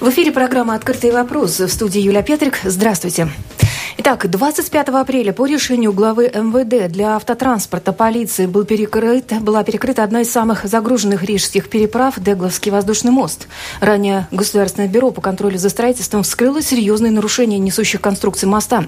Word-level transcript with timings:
В 0.00 0.08
эфире 0.10 0.32
программа 0.32 0.74
«Открытый 0.74 1.12
вопрос» 1.12 1.60
в 1.60 1.68
студии 1.68 2.00
Юлия 2.00 2.22
Петрик. 2.22 2.58
Здравствуйте. 2.64 3.28
Итак, 4.06 4.28
25 4.28 4.88
апреля 4.88 5.32
по 5.32 5.46
решению 5.46 5.94
главы 5.94 6.26
МВД 6.26 6.92
для 6.92 7.16
автотранспорта 7.16 7.94
полиции 7.94 8.44
был 8.44 8.66
перекрыт, 8.66 9.32
была 9.40 9.64
перекрыта 9.64 10.04
одна 10.04 10.20
из 10.20 10.30
самых 10.30 10.66
загруженных 10.66 11.22
рижских 11.22 11.70
переправ– 11.70 12.16
Дегловский 12.18 12.70
воздушный 12.70 13.12
мост. 13.12 13.48
Ранее 13.80 14.28
Государственное 14.30 14.90
бюро 14.90 15.10
по 15.10 15.22
контролю 15.22 15.56
за 15.56 15.70
строительством 15.70 16.22
вскрыло 16.22 16.60
серьезные 16.60 17.12
нарушения 17.12 17.58
несущих 17.58 18.02
конструкций 18.02 18.46
моста. 18.46 18.84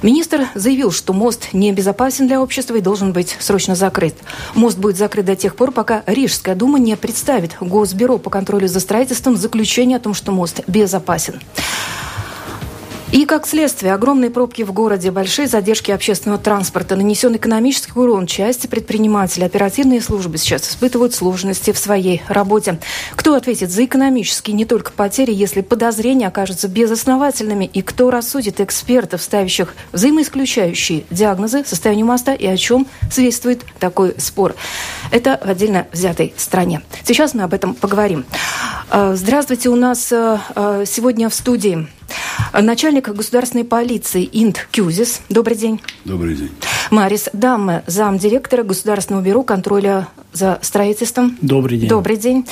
Министр 0.00 0.48
заявил, 0.54 0.92
что 0.92 1.12
мост 1.12 1.52
небезопасен 1.52 2.26
для 2.26 2.40
общества 2.40 2.76
и 2.76 2.80
должен 2.80 3.12
быть 3.12 3.36
срочно 3.40 3.74
закрыт. 3.74 4.14
Мост 4.54 4.78
будет 4.78 4.96
закрыт 4.96 5.26
до 5.26 5.36
тех 5.36 5.56
пор, 5.56 5.72
пока 5.72 6.02
Рижская 6.06 6.54
дума 6.54 6.78
не 6.78 6.96
представит 6.96 7.50
Госбюро 7.60 8.16
по 8.16 8.30
контролю 8.30 8.66
за 8.66 8.80
строительством 8.80 9.36
заключение 9.36 9.98
о 9.98 10.00
том, 10.00 10.14
что 10.14 10.32
мост 10.32 10.62
безопасен. 10.66 11.38
И 13.12 13.26
как 13.26 13.46
следствие, 13.46 13.92
огромные 13.92 14.30
пробки 14.30 14.62
в 14.62 14.72
городе, 14.72 15.10
большие 15.10 15.46
задержки 15.46 15.90
общественного 15.92 16.40
транспорта, 16.40 16.96
нанесен 16.96 17.36
экономический 17.36 17.98
урон 17.98 18.26
части 18.26 18.66
предпринимателей. 18.66 19.46
Оперативные 19.46 20.00
службы 20.00 20.36
сейчас 20.38 20.68
испытывают 20.68 21.14
сложности 21.14 21.72
в 21.72 21.78
своей 21.78 22.22
работе. 22.28 22.80
Кто 23.14 23.34
ответит 23.34 23.70
за 23.70 23.84
экономические 23.84 24.56
не 24.56 24.64
только 24.64 24.90
потери, 24.90 25.32
если 25.32 25.60
подозрения 25.60 26.26
окажутся 26.26 26.66
безосновательными? 26.66 27.66
И 27.66 27.82
кто 27.82 28.10
рассудит 28.10 28.60
экспертов, 28.60 29.22
ставящих 29.22 29.74
взаимоисключающие 29.92 31.04
диагнозы 31.10 31.64
состоянию 31.64 32.06
моста 32.06 32.34
и 32.34 32.46
о 32.46 32.56
чем 32.56 32.86
свидетельствует 33.12 33.64
такой 33.78 34.14
спор? 34.18 34.56
Это 35.12 35.40
в 35.44 35.48
отдельно 35.48 35.86
взятой 35.92 36.34
стране. 36.36 36.82
Сейчас 37.04 37.34
мы 37.34 37.44
об 37.44 37.54
этом 37.54 37.74
поговорим. 37.74 38.24
А, 38.90 39.14
здравствуйте, 39.14 39.68
у 39.68 39.76
нас 39.76 40.12
а, 40.12 40.40
а, 40.54 40.84
сегодня 40.84 41.28
в 41.28 41.34
студии 41.34 41.86
Начальник 42.52 43.08
государственной 43.08 43.64
полиции 43.64 44.28
Инд 44.32 44.68
Кюзис. 44.70 45.22
Добрый 45.28 45.56
день. 45.56 45.80
Добрый 46.04 46.34
день. 46.34 46.50
Марис 46.90 47.28
Дамме, 47.32 47.82
замдиректора 47.86 48.62
Государственного 48.62 49.22
бюро 49.22 49.42
контроля 49.42 50.08
за 50.32 50.58
строительством. 50.62 51.36
Добрый 51.40 51.78
день. 51.78 51.88
Добрый 51.88 52.16
день. 52.16 52.46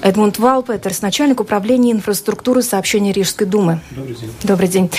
Эдмунд 0.00 0.38
Валпетерс, 0.38 1.02
начальник 1.02 1.40
управления 1.40 1.90
инфраструктуры 1.90 2.62
сообщения 2.62 3.12
Рижской 3.12 3.46
думы. 3.46 3.80
Добрый 3.90 4.14
день. 4.14 4.30
Добрый 4.44 4.68
день. 4.68 4.90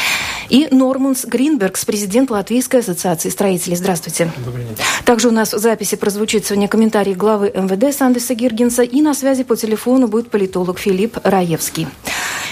И 0.50 0.68
Норманс 0.72 1.26
Гринбергс, 1.26 1.86
президент 1.86 2.30
Латвийской 2.32 2.82
ассоциации 2.82 3.30
строителей. 3.30 3.78
Здравствуйте. 3.78 4.32
Добрый 4.44 4.66
день. 4.66 4.76
Также 5.06 5.30
у 5.30 5.32
нас 5.32 5.54
в 5.54 5.60
записи 5.60 5.96
прозвучит 5.96 6.46
сегодня 6.46 6.68
комментарий 6.68 7.14
главы 7.14 7.52
МВД 7.56 7.96
Сандеса 7.96 8.34
Гиргенса. 8.34 8.84
И 8.84 9.02
на 9.02 9.14
связи 9.14 9.44
по 9.44 9.56
телефону 9.56 10.08
будет 10.08 10.30
политолог 10.30 10.80
Филипп 10.80 11.18
Раевский. 11.24 11.88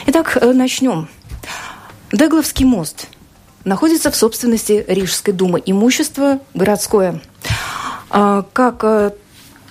Итак, 0.10 0.38
э, 0.40 0.54
начнем. 0.54 1.10
Дегловский 2.14 2.64
мост 2.64 3.08
находится 3.66 4.10
в 4.10 4.16
собственности 4.16 4.86
Рижской 4.88 5.34
думы. 5.34 5.62
Имущество 5.66 6.40
городское. 6.54 7.20
А, 8.10 8.46
как 8.54 8.86
э, 8.86 9.12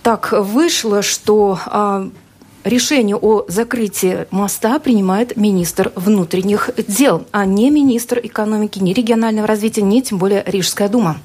так 0.02 0.32
вышло, 0.32 1.00
что 1.00 1.58
а, 1.64 2.10
решение 2.64 3.16
о 3.16 3.46
закрытии 3.48 4.26
моста 4.30 4.78
принимает 4.78 5.38
министр 5.38 5.90
внутренних 5.96 6.68
дел, 6.86 7.26
а 7.32 7.46
не 7.46 7.70
министр 7.70 8.20
экономики, 8.22 8.78
ни 8.78 8.92
регионального 8.92 9.46
развития, 9.46 9.80
ни 9.80 10.02
тем 10.02 10.18
более 10.18 10.44
Рижская 10.46 10.90
дума? 10.90 11.16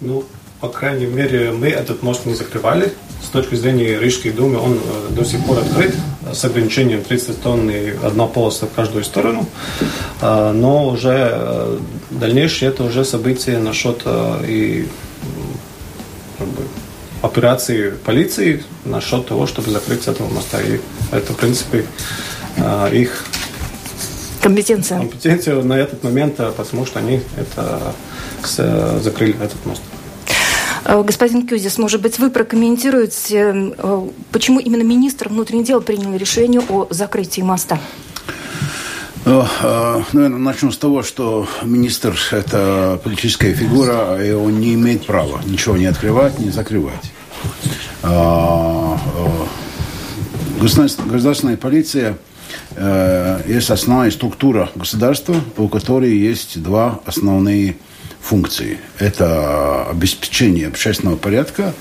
Ну, 0.00 0.24
по 0.60 0.68
крайней 0.68 1.06
мере, 1.06 1.52
мы 1.52 1.68
этот 1.68 2.02
мост 2.02 2.26
не 2.26 2.34
закрывали. 2.34 2.92
С 3.22 3.28
точки 3.28 3.54
зрения 3.54 3.98
Рижской 3.98 4.30
думы 4.30 4.58
он 4.58 4.74
э, 4.74 5.14
до 5.14 5.24
сих 5.24 5.44
пор 5.44 5.58
открыт 5.58 5.94
с 6.32 6.44
ограничением 6.44 7.02
30 7.02 7.42
тонн 7.42 7.70
и 7.70 7.90
одна 8.04 8.26
полоса 8.26 8.66
в 8.66 8.72
каждую 8.72 9.04
сторону. 9.04 9.46
А, 10.20 10.52
но 10.52 10.88
уже 10.88 11.30
э, 11.32 11.78
дальнейшее 12.10 12.70
это 12.70 12.84
уже 12.84 13.04
событие 13.04 13.58
насчет 13.58 14.02
э, 14.04 14.44
и 14.46 14.88
как 16.38 16.48
бы, 16.48 16.62
операции 17.22 17.90
полиции 17.90 18.62
насчет 18.84 19.26
того, 19.26 19.46
чтобы 19.46 19.70
закрыть 19.70 20.06
этого 20.06 20.28
моста. 20.28 20.60
И 20.60 20.80
это, 21.10 21.32
в 21.32 21.36
принципе, 21.36 21.84
их 22.92 23.24
компетенция. 24.42 24.98
компетенция 24.98 25.62
на 25.62 25.74
этот 25.74 26.02
момент, 26.02 26.36
потому 26.56 26.86
что 26.86 26.98
они 26.98 27.20
это 27.36 27.94
закрыли 29.02 29.36
этот 29.42 29.64
мост. 29.66 29.82
Э, 30.84 31.02
господин 31.02 31.46
Кюзис, 31.46 31.78
может 31.78 32.00
быть, 32.00 32.18
вы 32.18 32.30
прокомментируете, 32.30 33.74
э, 33.76 34.08
почему 34.32 34.60
именно 34.60 34.82
министр 34.82 35.28
внутренних 35.28 35.66
дел 35.66 35.80
принял 35.80 36.14
решение 36.16 36.60
о 36.60 36.86
закрытии 36.90 37.42
моста? 37.42 37.78
Ну, 39.26 39.44
э, 39.62 40.02
наверное, 40.12 40.38
начну 40.38 40.72
с 40.72 40.78
того, 40.78 41.02
что 41.02 41.46
министр– 41.62 42.18
это 42.30 42.98
политическая 43.04 43.52
фигура, 43.52 44.18
и 44.24 44.32
он 44.32 44.60
не 44.60 44.74
имеет 44.74 45.04
права 45.06 45.40
ничего 45.44 45.76
не 45.76 45.86
открывать, 45.86 46.38
не 46.38 46.50
закрывать. 46.50 47.12
Государственная 50.60 51.56
полиция 51.56 52.16
есть 53.46 53.70
основная 53.70 54.10
структура 54.10 54.70
государства, 54.74 55.36
у 55.56 55.68
которой 55.68 56.16
есть 56.16 56.62
два 56.62 57.00
основные 57.04 57.76
функции. 58.20 58.78
Это 58.98 59.86
обеспечение 59.86 60.68
общественного 60.68 61.16
порядка, 61.16 61.74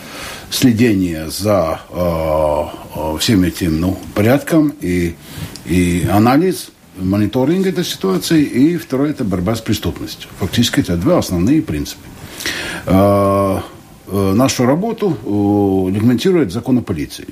следение 0.49 1.29
за 1.29 1.81
э, 1.89 2.63
э, 2.95 3.17
всем 3.19 3.43
этим 3.43 3.79
ну, 3.79 3.99
порядком 4.15 4.73
и, 4.81 5.15
и 5.65 6.07
анализ, 6.11 6.71
мониторинг 6.97 7.67
этой 7.67 7.83
ситуации. 7.83 8.43
И 8.43 8.77
второе– 8.77 9.09
это 9.11 9.23
борьба 9.23 9.55
с 9.55 9.61
преступностью. 9.61 10.29
Фактически 10.39 10.79
это 10.79 10.97
два 10.97 11.19
основные 11.19 11.61
принципа. 11.61 12.01
Э, 12.85 13.59
э, 14.07 14.33
нашу 14.33 14.65
работу 14.65 15.11
э, 15.11 15.95
регламентирует 15.95 16.51
закон 16.51 16.79
о 16.79 16.81
полиции, 16.81 17.27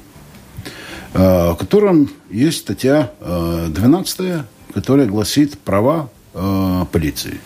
э, 1.13 1.51
в 1.51 1.55
котором 1.55 2.09
есть 2.29 2.59
статья 2.59 3.11
э, 3.19 3.67
12, 3.69 4.43
которая 4.73 5.07
гласит 5.07 5.57
права 5.57 6.09
э, 6.33 6.85
полиции. 6.91 7.39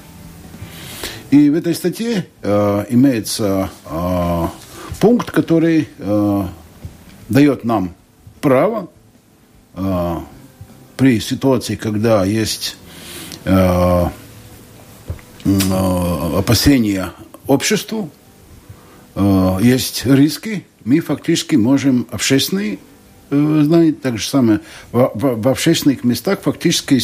И 1.32 1.50
в 1.50 1.56
этой 1.56 1.74
статье 1.74 2.28
э, 2.42 2.86
имеется 2.90 3.72
э, 3.86 4.48
пункт, 5.00 5.32
который 5.32 5.88
э, 5.98 6.44
дает 7.30 7.64
нам 7.64 7.96
право 8.42 8.90
э, 9.76 10.18
при 10.98 11.22
ситуации, 11.22 11.78
когда 11.78 12.26
есть 12.26 12.76
э, 13.46 14.08
э, 15.46 16.38
опасения 16.38 17.14
обществу, 17.48 18.10
э, 19.16 19.58
есть 19.62 20.06
риски, 20.06 20.66
мы 20.84 21.00
фактически 21.00 21.56
можем 21.56 22.08
общественные 22.12 22.78
э, 23.30 23.62
знаете, 23.64 23.98
так 24.02 24.18
же 24.18 24.28
самое, 24.28 24.60
в, 24.92 25.12
в, 25.16 25.42
в 25.42 25.48
общественных 25.48 26.04
местах 26.04 26.42
фактически 26.42 27.00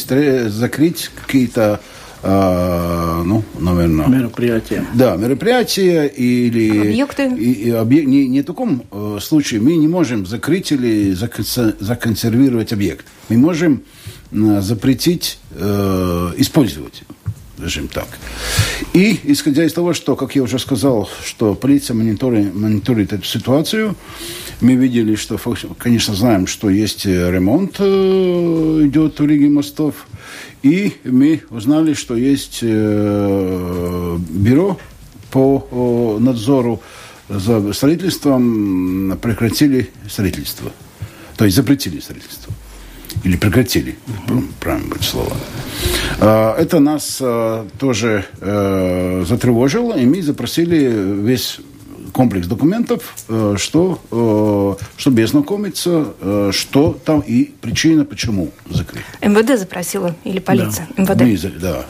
закрыть 0.48 1.10
какие-то 1.14 1.80
а, 2.22 3.22
ну, 3.24 3.44
наверное... 3.58 4.06
Мероприятия. 4.08 4.84
Да, 4.94 5.16
мероприятия 5.16 6.06
или... 6.06 6.90
Объекты. 6.90 7.34
И, 7.36 7.52
и 7.52 7.70
объ... 7.70 8.04
не, 8.04 8.26
не 8.28 8.42
в 8.42 8.44
таком 8.44 8.82
э, 8.90 9.18
случае 9.20 9.60
мы 9.60 9.76
не 9.76 9.88
можем 9.88 10.26
закрыть 10.26 10.72
или 10.72 11.12
законсервировать 11.12 12.72
объект. 12.72 13.06
Мы 13.28 13.36
можем 13.36 13.82
э, 14.32 14.60
запретить 14.60 15.38
э, 15.52 16.32
использовать 16.38 17.04
скажем 17.58 17.88
так. 17.88 18.06
И, 18.92 19.18
исходя 19.24 19.64
из 19.64 19.72
того, 19.72 19.92
что, 19.92 20.14
как 20.14 20.36
я 20.36 20.44
уже 20.44 20.60
сказал, 20.60 21.10
что 21.24 21.54
полиция 21.54 21.94
мониторит, 21.94 22.54
мониторит 22.54 23.12
эту 23.12 23.24
ситуацию, 23.24 23.96
мы 24.60 24.74
видели, 24.74 25.16
что, 25.16 25.38
конечно, 25.76 26.14
знаем, 26.14 26.46
что 26.46 26.70
есть 26.70 27.04
ремонт 27.04 27.76
э, 27.80 28.82
идет 28.84 29.18
в 29.18 29.26
Риге 29.26 29.48
мостов, 29.48 30.06
и 30.62 30.94
мы 31.04 31.42
узнали, 31.50 31.94
что 31.94 32.16
есть 32.16 32.60
э, 32.62 34.18
бюро 34.30 34.78
по 35.30 36.18
надзору 36.20 36.82
за 37.28 37.72
строительством 37.72 39.18
прекратили 39.20 39.90
строительство. 40.08 40.72
То 41.36 41.44
есть 41.44 41.56
запретили 41.56 42.00
строительство. 42.00 42.52
Или 43.24 43.36
прекратили, 43.36 43.96
uh-huh. 44.06 44.44
правильно 44.60 44.88
будет 44.88 45.02
слово. 45.02 45.36
А, 46.20 46.56
это 46.56 46.78
нас 46.78 47.18
а, 47.20 47.66
тоже 47.78 48.24
э, 48.40 49.24
затревожило, 49.26 49.98
и 49.98 50.06
мы 50.06 50.22
запросили 50.22 50.92
весь 51.22 51.58
комплекс 52.18 52.48
документов, 52.48 53.14
э, 53.28 53.54
что, 53.58 54.00
э, 54.10 54.84
чтобы 54.96 55.22
ознакомиться, 55.22 56.14
э, 56.20 56.50
что 56.52 56.98
там 57.04 57.20
и 57.20 57.44
причина, 57.44 58.04
почему 58.04 58.50
закрыли. 58.68 59.04
МВД 59.22 59.56
запросила 59.56 60.16
или 60.24 60.40
полиция? 60.40 60.88
Да. 60.96 61.14
МВД. 61.14 61.44
Мы, 61.44 61.60
да. 61.60 61.86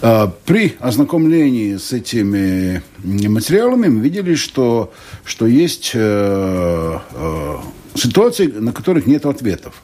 А, 0.00 0.32
при 0.46 0.76
ознакомлении 0.78 1.76
с 1.76 1.92
этими 1.92 2.84
материалами 3.02 3.88
мы 3.88 4.00
видели, 4.00 4.36
что, 4.36 4.92
что 5.24 5.48
есть 5.48 5.86
ситуации, 7.96 8.46
на 8.46 8.72
которых 8.72 9.06
нет 9.06 9.26
ответов. 9.26 9.74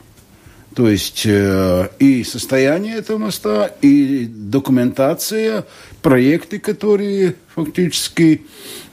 То 0.78 0.88
есть 0.88 1.24
э, 1.26 1.88
и 1.98 2.22
состояние 2.22 2.98
этого 2.98 3.18
моста, 3.18 3.72
и 3.82 4.26
документация, 4.30 5.64
проекты, 6.02 6.60
которые 6.60 7.34
фактически 7.56 8.42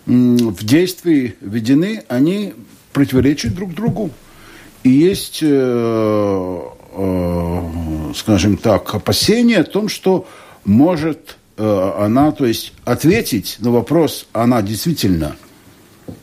в 0.06 0.64
действии 0.64 1.36
введены, 1.42 2.04
они 2.08 2.54
противоречат 2.94 3.54
друг 3.56 3.74
другу. 3.74 4.12
И 4.84 4.90
есть, 4.90 5.40
э, 5.42 6.62
э, 6.92 7.62
скажем 8.16 8.58
так, 8.58 8.94
опасения 8.94 9.60
о 9.60 9.64
том, 9.64 9.90
что 9.90 10.28
может 10.64 11.38
э, 11.58 11.92
она, 11.98 12.32
то 12.32 12.46
есть 12.46 12.74
ответить 12.84 13.58
на 13.60 13.72
вопрос, 13.72 14.28
она 14.32 14.62
действительно 14.62 15.36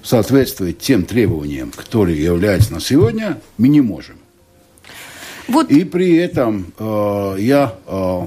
соответствует 0.02 0.78
тем 0.78 1.04
требованиям, 1.04 1.70
которые 1.70 2.22
являются 2.22 2.72
на 2.72 2.80
сегодня, 2.80 3.40
мы 3.58 3.68
не 3.68 3.80
можем. 3.80 4.16
Вот. 5.48 5.70
И 5.70 5.84
при 5.84 6.16
этом 6.16 6.72
э, 6.78 7.36
я 7.40 7.74
э, 7.86 8.26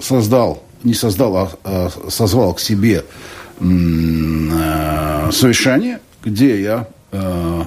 создал, 0.00 0.62
не 0.84 0.94
создал, 0.94 1.36
а 1.36 1.50
э, 1.64 1.88
созвал 2.08 2.54
к 2.54 2.60
себе 2.60 3.04
совещание, 5.32 6.00
где 6.24 6.60
я 6.60 6.88
э, 7.12 7.64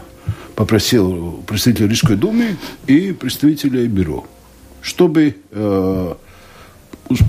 попросил 0.56 1.44
представителя 1.48 1.88
Рижской 1.88 2.16
думы 2.16 2.58
и 2.88 3.12
представителя 3.12 3.86
бюро, 3.88 4.26
чтобы 4.82 5.36
э, 5.52 6.14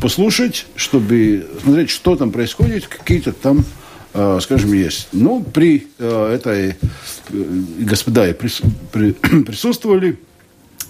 послушать, 0.01 0.67
чтобы 0.77 1.47
смотреть, 1.63 1.91
что 1.91 2.17
там 2.17 2.31
происходит, 2.31 2.87
какие-то 2.87 3.33
там, 3.33 3.65
э, 4.15 4.39
скажем, 4.41 4.73
есть. 4.73 5.09
Ну, 5.13 5.43
при 5.43 5.89
э, 5.99 6.35
этой, 6.35 6.69
э, 6.71 6.75
господа 7.81 8.33
при, 8.93 9.13
присутствовали, 9.45 10.19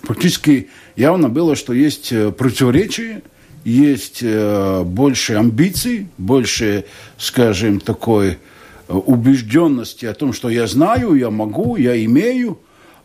фактически 0.03 0.69
явно 0.97 1.29
было, 1.29 1.57
что 1.57 1.73
есть 1.73 2.13
э, 2.13 2.31
противоречия, 2.33 3.23
есть 3.67 4.21
э, 4.23 4.85
больше 4.85 5.35
амбиций, 5.35 6.07
больше, 6.19 6.85
скажем, 7.19 7.81
такой 7.81 8.39
э, 8.89 8.93
убежденности 8.93 10.07
о 10.07 10.15
том, 10.15 10.33
что 10.33 10.49
я 10.49 10.69
знаю, 10.69 11.15
я 11.15 11.31
могу, 11.31 11.75
я 11.75 12.03
имею, 12.05 12.61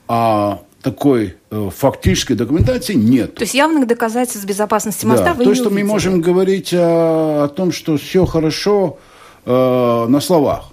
а 0.08 0.62
такой 0.84 1.36
э, 1.50 1.70
фактической 1.76 2.36
документации 2.36 2.94
нет. 2.94 3.34
То 3.36 3.42
есть 3.42 3.56
явных 3.56 3.88
доказательств 3.88 4.46
безопасности 4.46 5.04
моста 5.04 5.26
да, 5.26 5.34
вы 5.34 5.46
то, 5.46 5.50
не 5.50 5.56
что 5.56 5.70
увидели. 5.70 5.84
мы 5.84 5.90
можем 5.90 6.22
говорить 6.22 6.72
о, 6.74 7.46
о 7.46 7.48
том, 7.48 7.72
что 7.72 7.98
все 7.98 8.26
хорошо 8.26 9.00
э, 9.46 10.06
на 10.08 10.22
словах. 10.22 10.70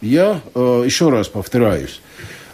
Я 0.00 0.40
э, 0.52 0.82
еще 0.84 1.10
раз 1.10 1.28
повторяюсь, 1.28 2.00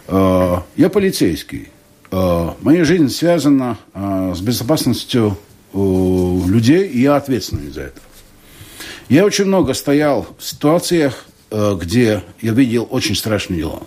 э, 0.07 0.55
я 0.75 0.89
полицейский. 0.89 1.69
Э, 2.11 2.51
моя 2.61 2.85
жизнь 2.85 3.09
связана 3.09 3.79
э, 3.95 4.33
с 4.35 4.41
безопасностью 4.41 5.35
э, 5.35 5.54
людей, 5.75 6.87
и 6.87 7.01
я 7.01 7.17
ответственный 7.17 7.69
за 7.69 7.81
это. 7.81 8.01
Я 9.09 9.23
очень 9.23 9.45
много 9.45 9.73
стоял 9.73 10.25
в 10.37 10.43
ситуациях, 10.43 11.25
э, 11.51 11.77
где 11.79 12.23
я 12.41 12.53
видел 12.53 12.87
очень 12.89 13.15
страшные 13.15 13.59
дела. 13.59 13.83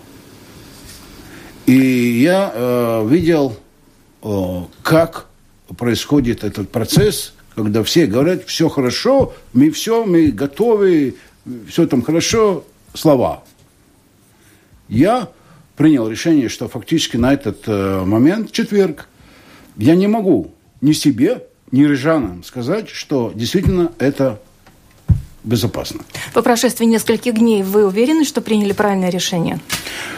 И 1.65 1.73
я 1.73 2.51
э, 2.53 3.07
видел, 3.09 3.57
э, 4.23 4.63
как 4.81 5.27
происходит 5.77 6.45
этот 6.45 6.71
процесс, 6.71 7.33
когда 7.53 7.83
все 7.83 8.05
говорят, 8.05 8.45
все 8.45 8.69
хорошо, 8.69 9.33
мы 9.51 9.71
все, 9.71 10.05
мы 10.05 10.31
готовы, 10.31 11.15
все 11.67 11.85
там 11.85 12.01
хорошо, 12.01 12.63
слова. 12.93 13.43
Я 14.87 15.29
принял 15.75 16.07
решение, 16.07 16.47
что 16.47 16.69
фактически 16.69 17.17
на 17.17 17.33
этот 17.33 17.67
момент, 17.67 18.51
четверг, 18.51 19.07
я 19.75 19.95
не 19.95 20.07
могу 20.07 20.51
ни 20.81 20.93
себе, 20.93 21.43
ни 21.71 21.83
рижанам 21.83 22.43
сказать, 22.43 22.89
что 22.89 23.31
действительно 23.33 23.91
это 23.99 24.39
безопасно. 25.43 26.01
По 26.33 26.41
прошествии 26.41 26.85
нескольких 26.85 27.35
дней 27.35 27.63
вы 27.63 27.85
уверены, 27.85 28.25
что 28.25 28.41
приняли 28.41 28.73
правильное 28.73 29.09
решение? 29.09 29.59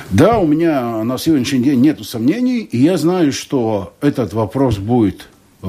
Да, 0.09 0.39
у 0.39 0.48
меня 0.48 1.03
на 1.03 1.18
сегодняшний 1.18 1.59
день 1.59 1.80
нет 1.80 2.03
сомнений, 2.06 2.59
и 2.59 2.77
я 2.77 2.98
знаю, 2.98 3.31
что 3.31 3.94
этот 4.01 4.33
вопрос 4.33 4.77
будет 4.77 5.27
э, 5.63 5.68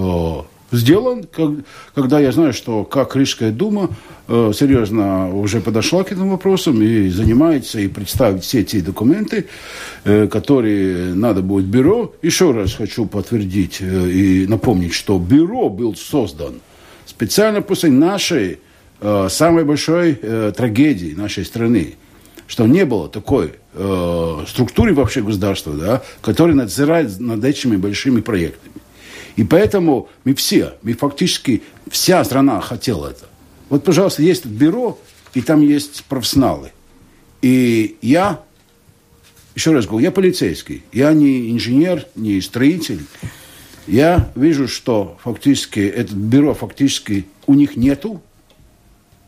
сделан, 0.72 1.24
как, 1.24 1.50
когда 1.94 2.18
я 2.18 2.32
знаю, 2.32 2.52
что 2.52 2.84
как 2.84 3.14
Рижская 3.14 3.52
дума 3.52 3.90
э, 4.28 4.52
серьезно 4.54 5.34
уже 5.34 5.60
подошла 5.60 6.02
к 6.02 6.12
этим 6.12 6.30
вопросам 6.30 6.82
и 6.82 7.08
занимается 7.08 7.78
и 7.78 7.88
представить 7.88 8.42
все 8.42 8.60
эти 8.60 8.80
документы, 8.80 9.46
э, 10.04 10.26
которые 10.26 11.14
надо 11.14 11.42
будет 11.42 11.66
бюро. 11.66 12.14
Еще 12.22 12.50
раз 12.50 12.74
хочу 12.74 13.06
подтвердить 13.06 13.78
э, 13.80 14.10
и 14.10 14.46
напомнить, 14.46 14.94
что 14.94 15.18
бюро 15.18 15.68
был 15.68 15.94
создан 15.94 16.54
специально 17.06 17.62
после 17.62 17.90
нашей 17.90 18.58
э, 19.00 19.28
самой 19.30 19.64
большой 19.64 20.18
э, 20.20 20.52
трагедии 20.56 21.14
нашей 21.14 21.44
страны, 21.44 21.94
что 22.46 22.66
не 22.66 22.84
было 22.84 23.08
такой 23.08 23.52
э, 23.74 24.44
структуры 24.48 24.94
вообще 24.94 25.22
государства, 25.22 25.74
да, 25.74 26.02
которая 26.20 26.56
надзирает 26.56 27.20
над 27.20 27.44
этими 27.44 27.76
большими 27.76 28.20
проектами. 28.20 28.81
И 29.36 29.44
поэтому 29.44 30.08
мы 30.24 30.34
все, 30.34 30.74
мы 30.82 30.92
фактически, 30.94 31.62
вся 31.90 32.22
страна 32.24 32.60
хотела 32.60 33.08
это. 33.08 33.28
Вот, 33.68 33.84
пожалуйста, 33.84 34.22
есть 34.22 34.44
бюро, 34.44 34.98
и 35.34 35.40
там 35.40 35.62
есть 35.62 36.04
профессионалы. 36.04 36.72
И 37.40 37.96
я, 38.02 38.42
еще 39.54 39.72
раз 39.72 39.86
говорю, 39.86 40.04
я 40.04 40.10
полицейский, 40.10 40.84
я 40.92 41.12
не 41.12 41.50
инженер, 41.50 42.06
не 42.14 42.40
строитель. 42.40 43.00
Я 43.86 44.30
вижу, 44.36 44.68
что 44.68 45.18
фактически 45.22 45.80
это 45.80 46.14
бюро 46.14 46.54
фактически 46.54 47.26
у 47.46 47.54
них 47.54 47.76
нету 47.76 48.22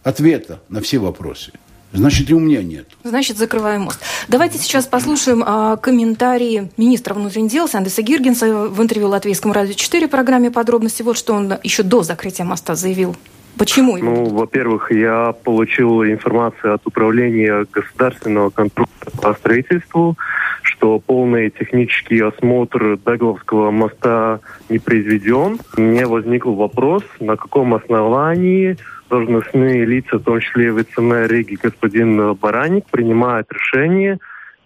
ответа 0.03 0.63
на 0.69 0.81
все 0.81 0.99
вопросы. 0.99 1.53
Значит, 1.95 2.29
и 2.29 2.35
у 2.35 2.41
меня 2.41 2.63
нет. 2.63 2.89
Значит, 3.05 3.39
закрываем 3.39 3.83
мост. 3.83 4.01
Давайте 4.29 4.59
сейчас 4.59 4.87
послушаем 4.87 5.45
а, 5.47 5.77
комментарии 5.77 6.71
министра 6.77 7.15
внутренних 7.15 7.53
дел 7.53 7.69
Сандеса 7.69 8.03
Гиргенса 8.03 8.67
в 8.67 8.83
интервью 8.83 9.09
Латвийскому 9.09 9.55
радио 9.55 9.75
4 9.75 10.09
программе 10.09 10.51
«Подробности». 10.51 11.03
Вот 11.03 11.17
что 11.17 11.35
он 11.35 11.55
еще 11.63 11.85
до 11.85 12.03
закрытия 12.03 12.45
моста 12.45 12.75
заявил. 12.75 13.17
Почему? 13.57 13.97
Ну, 13.97 14.25
во-первых, 14.25 14.91
я 14.91 15.33
получил 15.45 16.03
информацию 16.03 16.75
от 16.75 16.85
Управления 16.87 17.65
государственного 17.73 18.51
контроля 18.51 18.89
по 19.23 19.33
строительству, 19.35 20.17
что 20.63 20.99
полный 20.99 21.51
технический 21.51 22.21
осмотр 22.21 22.99
Дагловского 23.05 23.71
моста 23.71 24.41
не 24.69 24.81
произведен. 24.81 25.61
Мне 25.77 26.07
возник 26.07 26.47
вопрос, 26.47 27.05
на 27.21 27.37
каком 27.37 27.75
основании 27.75 28.77
должностные 29.09 29.85
лица, 29.85 30.19
в 30.19 30.23
том 30.23 30.41
числе 30.41 30.71
вице-мэр 30.71 31.33
господин 31.63 32.35
Бараник, 32.35 32.87
принимают 32.91 33.51
решение 33.53 34.19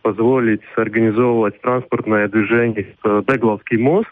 позволить 0.02 0.62
организовывать 0.76 1.61
транспортное 1.61 2.28
движение 2.28 2.95
в 3.02 3.25
Дегловский 3.26 3.78
мост 3.78 4.09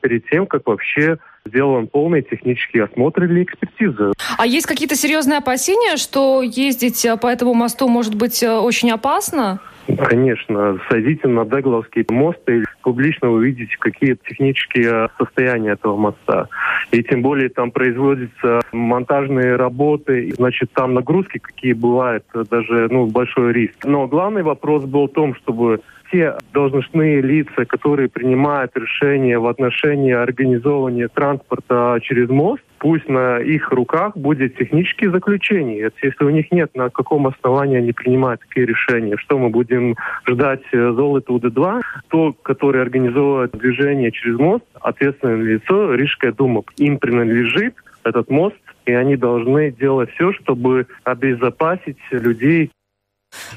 перед 0.00 0.28
тем, 0.28 0.46
как 0.46 0.66
вообще 0.66 1.18
сделан 1.44 1.86
полный 1.88 2.22
технический 2.22 2.80
осмотр 2.80 3.24
или 3.24 3.44
экспертиза. 3.44 4.12
А 4.36 4.46
есть 4.46 4.66
какие-то 4.66 4.94
серьезные 4.94 5.38
опасения, 5.38 5.96
что 5.96 6.42
ездить 6.42 7.06
по 7.20 7.26
этому 7.26 7.54
мосту 7.54 7.88
может 7.88 8.14
быть 8.14 8.42
э, 8.42 8.52
очень 8.52 8.90
опасно? 8.90 9.60
Конечно, 9.96 10.78
сойдите 10.90 11.28
на 11.28 11.44
Дегловский 11.44 12.04
мост 12.10 12.40
и 12.48 12.62
публично 12.82 13.30
увидите, 13.30 13.74
какие 13.78 14.16
технические 14.28 15.08
состояния 15.16 15.72
этого 15.72 15.96
моста. 15.96 16.48
И 16.90 17.02
тем 17.02 17.22
более 17.22 17.48
там 17.48 17.70
производятся 17.70 18.60
монтажные 18.72 19.56
работы, 19.56 20.32
значит, 20.36 20.70
там 20.72 20.94
нагрузки 20.94 21.38
какие 21.38 21.72
бывают, 21.72 22.24
даже 22.50 22.88
ну, 22.90 23.06
большой 23.06 23.52
риск. 23.52 23.84
Но 23.84 24.06
главный 24.06 24.42
вопрос 24.42 24.84
был 24.84 25.08
в 25.08 25.12
том, 25.12 25.34
чтобы 25.36 25.80
те 26.10 26.34
должностные 26.52 27.20
лица, 27.20 27.64
которые 27.64 28.08
принимают 28.08 28.76
решения 28.76 29.38
в 29.38 29.46
отношении 29.46 30.12
организования 30.12 31.08
транспорта 31.08 31.98
через 32.02 32.28
мост, 32.28 32.62
пусть 32.78 33.08
на 33.08 33.38
их 33.38 33.70
руках 33.70 34.16
будет 34.16 34.56
технические 34.56 35.10
заключения. 35.10 35.90
Если 36.02 36.24
у 36.24 36.30
них 36.30 36.50
нет, 36.50 36.74
на 36.74 36.90
каком 36.90 37.26
основании 37.26 37.78
они 37.78 37.92
принимают 37.92 38.40
такие 38.40 38.66
решения, 38.66 39.16
что 39.16 39.38
мы 39.38 39.50
будем 39.50 39.96
ждать 40.28 40.62
э, 40.72 40.92
золото 40.92 41.32
УД-2, 41.32 41.80
то, 42.08 42.32
который 42.42 42.82
организовывает 42.82 43.52
движение 43.52 44.10
через 44.12 44.38
мост, 44.38 44.64
ответственное 44.80 45.36
лицо, 45.36 45.94
Рижская 45.94 46.32
дума, 46.32 46.62
им 46.76 46.98
принадлежит 46.98 47.74
этот 48.04 48.30
мост, 48.30 48.56
и 48.86 48.92
они 48.92 49.16
должны 49.16 49.70
делать 49.70 50.10
все, 50.12 50.32
чтобы 50.32 50.86
обезопасить 51.04 51.98
людей 52.10 52.70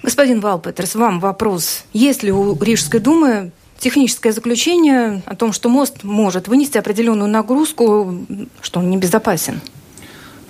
Господин 0.04 0.42
Валпетерс, 0.42 0.96
вам 0.96 1.20
вопрос. 1.20 1.86
Есть 1.94 2.24
ли 2.24 2.32
у 2.32 2.62
Рижской 2.62 3.00
думы 3.00 3.52
техническое 3.82 4.32
заключение 4.32 5.22
о 5.26 5.36
том, 5.36 5.52
что 5.52 5.68
мост 5.68 6.04
может 6.04 6.48
вынести 6.48 6.78
определенную 6.78 7.30
нагрузку, 7.30 8.26
что 8.62 8.80
он 8.80 8.90
небезопасен? 8.90 9.60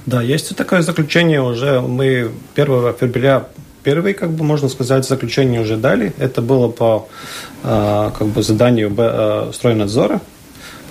Да, 0.06 0.22
есть 0.22 0.56
такое 0.56 0.82
заключение 0.82 1.42
уже. 1.42 1.80
Мы 1.80 2.32
1 2.56 2.66
февраля 3.00 3.48
первый, 3.84 4.14
как 4.14 4.32
бы 4.32 4.44
можно 4.44 4.70
сказать, 4.70 5.08
заключение 5.08 5.62
уже 5.62 5.78
дали. 5.78 6.14
Это 6.18 6.42
было 6.42 6.68
по 6.68 7.08
э, 7.64 8.12
как 8.18 8.28
бы 8.28 8.44
заданию 8.44 8.94
э, 8.96 9.52
стройнадзора 9.54 10.22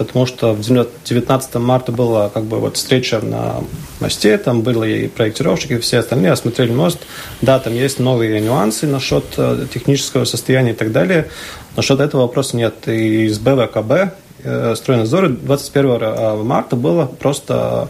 потому 0.01 0.25
что 0.25 0.57
19 0.57 1.55
марта 1.57 1.93
была 1.93 2.31
как 2.31 2.45
бы 2.45 2.59
вот 2.59 2.79
встреча 2.79 3.21
на 3.21 3.57
мосте, 4.01 4.39
там 4.39 4.63
были 4.63 5.05
и 5.05 5.09
проектировщики, 5.09 5.75
и 5.75 5.79
все 5.79 5.99
остальные 5.99 6.33
осмотрели 6.33 6.73
мост. 6.73 7.01
Да, 7.43 7.59
там 7.59 7.75
есть 7.75 7.99
новые 7.99 8.41
нюансы 8.41 8.87
насчет 8.87 9.25
э, 9.37 9.67
технического 9.71 10.25
состояния 10.25 10.71
и 10.71 10.75
так 10.75 10.91
далее. 10.91 11.29
Насчет 11.77 12.01
этого 12.01 12.23
вопроса 12.23 12.57
нет. 12.57 12.89
И 12.89 13.27
из 13.27 13.39
БВКБ 13.39 14.13
э, 14.43 14.75
стройнадзора 14.77 15.29
21 15.29 16.45
марта 16.45 16.77
было 16.77 17.07
просто 17.07 17.89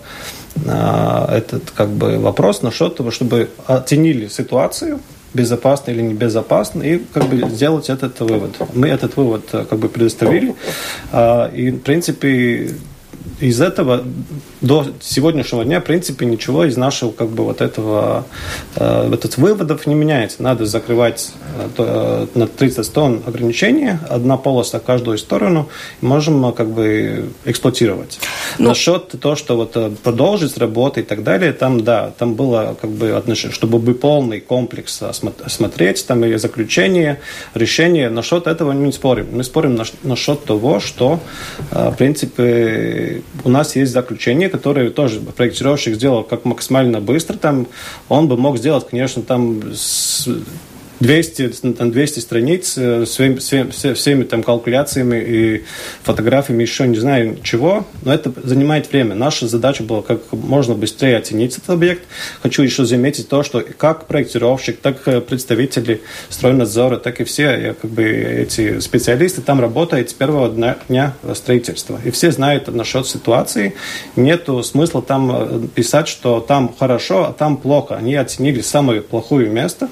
этот 0.56 1.70
как 1.70 1.90
бы 1.90 2.18
вопрос 2.18 2.62
насчет 2.62 2.96
того, 2.96 3.12
чтобы 3.12 3.50
оценили 3.66 4.26
ситуацию, 4.26 5.00
безопасно 5.32 5.92
или 5.92 6.02
небезопасно, 6.02 6.82
и 6.82 6.98
как 6.98 7.24
бы 7.26 7.48
сделать 7.48 7.88
этот 7.88 8.18
вывод. 8.18 8.56
Мы 8.74 8.88
этот 8.88 9.16
вывод 9.16 9.44
как 9.50 9.78
бы 9.78 9.88
предоставили, 9.88 10.56
и, 11.54 11.70
в 11.70 11.78
принципе, 11.78 12.74
из 13.38 13.60
этого 13.60 14.04
до 14.60 14.86
сегодняшнего 15.00 15.64
дня, 15.64 15.80
в 15.80 15.84
принципе, 15.84 16.26
ничего 16.26 16.64
из 16.64 16.76
нашего, 16.76 17.12
как 17.12 17.28
бы, 17.28 17.44
вот 17.44 17.60
этого, 17.60 18.26
э, 18.76 19.10
этот 19.12 19.38
выводов 19.38 19.86
не 19.86 19.94
меняется. 19.94 20.42
Надо 20.42 20.66
закрывать 20.66 21.32
э, 21.78 22.26
на 22.34 22.46
30 22.46 22.92
тонн 22.92 23.22
ограничения, 23.26 24.00
одна 24.08 24.36
полоса 24.36 24.78
в 24.78 24.82
каждую 24.82 25.16
сторону, 25.16 25.68
и 26.02 26.06
можем, 26.06 26.44
э, 26.46 26.52
как 26.52 26.68
бы, 26.68 27.30
эксплуатировать. 27.44 28.18
Но... 28.58 28.64
Ну, 28.64 28.68
Насчет 28.70 29.08
того, 29.20 29.34
что 29.34 29.56
вот 29.56 29.72
э, 29.76 29.90
продолжить 30.02 30.58
работу 30.58 31.00
и 31.00 31.02
так 31.02 31.24
далее, 31.24 31.52
там, 31.52 31.82
да, 31.82 32.12
там 32.18 32.34
было, 32.34 32.76
как 32.80 32.90
бы, 32.90 33.12
отношение, 33.12 33.54
чтобы 33.54 33.78
бы 33.78 33.94
полный 33.94 34.40
комплекс 34.40 35.02
осмотреть, 35.02 36.06
там 36.06 36.24
и 36.24 36.36
заключение, 36.36 37.20
решение. 37.54 38.10
Насчет 38.10 38.46
этого 38.46 38.72
мы 38.72 38.86
не 38.86 38.92
спорим. 38.92 39.28
Мы 39.32 39.42
спорим 39.42 39.80
насчет 40.02 40.44
того, 40.44 40.80
что, 40.80 41.20
в 41.70 41.94
принципе, 41.96 43.22
у 43.44 43.48
нас 43.48 43.76
есть 43.76 43.92
заключение, 43.92 44.49
которое 44.50 44.90
тоже 44.90 45.20
проектировщик 45.20 45.94
сделал 45.94 46.22
как 46.24 46.44
максимально 46.44 47.00
быстро. 47.00 47.36
Там 47.36 47.66
он 48.08 48.28
бы 48.28 48.36
мог 48.36 48.58
сделать, 48.58 48.86
конечно, 48.88 49.22
там 49.22 49.72
с 49.74 50.28
200, 51.00 51.72
там 51.72 51.90
200 51.90 52.18
страниц 52.20 52.76
э, 52.76 53.06
с 53.06 53.10
всеми, 53.10 53.94
всеми, 53.94 54.24
там 54.24 54.42
калькуляциями 54.42 55.16
и 55.16 55.64
фотографиями, 56.02 56.62
еще 56.62 56.86
не 56.86 56.98
знаю 56.98 57.38
чего, 57.42 57.86
но 58.02 58.12
это 58.12 58.32
занимает 58.44 58.90
время. 58.92 59.14
Наша 59.14 59.48
задача 59.48 59.82
была 59.82 60.02
как 60.02 60.20
можно 60.32 60.74
быстрее 60.74 61.16
оценить 61.16 61.56
этот 61.56 61.70
объект. 61.70 62.02
Хочу 62.42 62.62
еще 62.62 62.84
заметить 62.84 63.28
то, 63.28 63.42
что 63.42 63.64
как 63.78 64.06
проектировщик, 64.06 64.78
так 64.80 65.08
и 65.08 65.20
представители 65.20 66.02
стройнадзора, 66.28 66.98
так 66.98 67.20
и 67.20 67.24
все 67.24 67.74
как 67.80 67.90
бы, 67.90 68.04
эти 68.04 68.80
специалисты 68.80 69.40
там 69.40 69.60
работают 69.60 70.10
с 70.10 70.12
первого 70.12 70.50
дня, 70.50 71.14
строительства. 71.34 71.98
И 72.04 72.10
все 72.10 72.30
знают 72.30 72.68
насчет 72.68 73.06
ситуации. 73.06 73.74
Нету 74.16 74.62
смысла 74.62 75.00
там 75.00 75.30
э, 75.32 75.68
писать, 75.74 76.08
что 76.08 76.40
там 76.40 76.74
хорошо, 76.78 77.26
а 77.26 77.32
там 77.32 77.56
плохо. 77.56 77.96
Они 77.96 78.14
оценили 78.14 78.60
самое 78.60 79.00
плохое 79.00 79.48
место, 79.48 79.88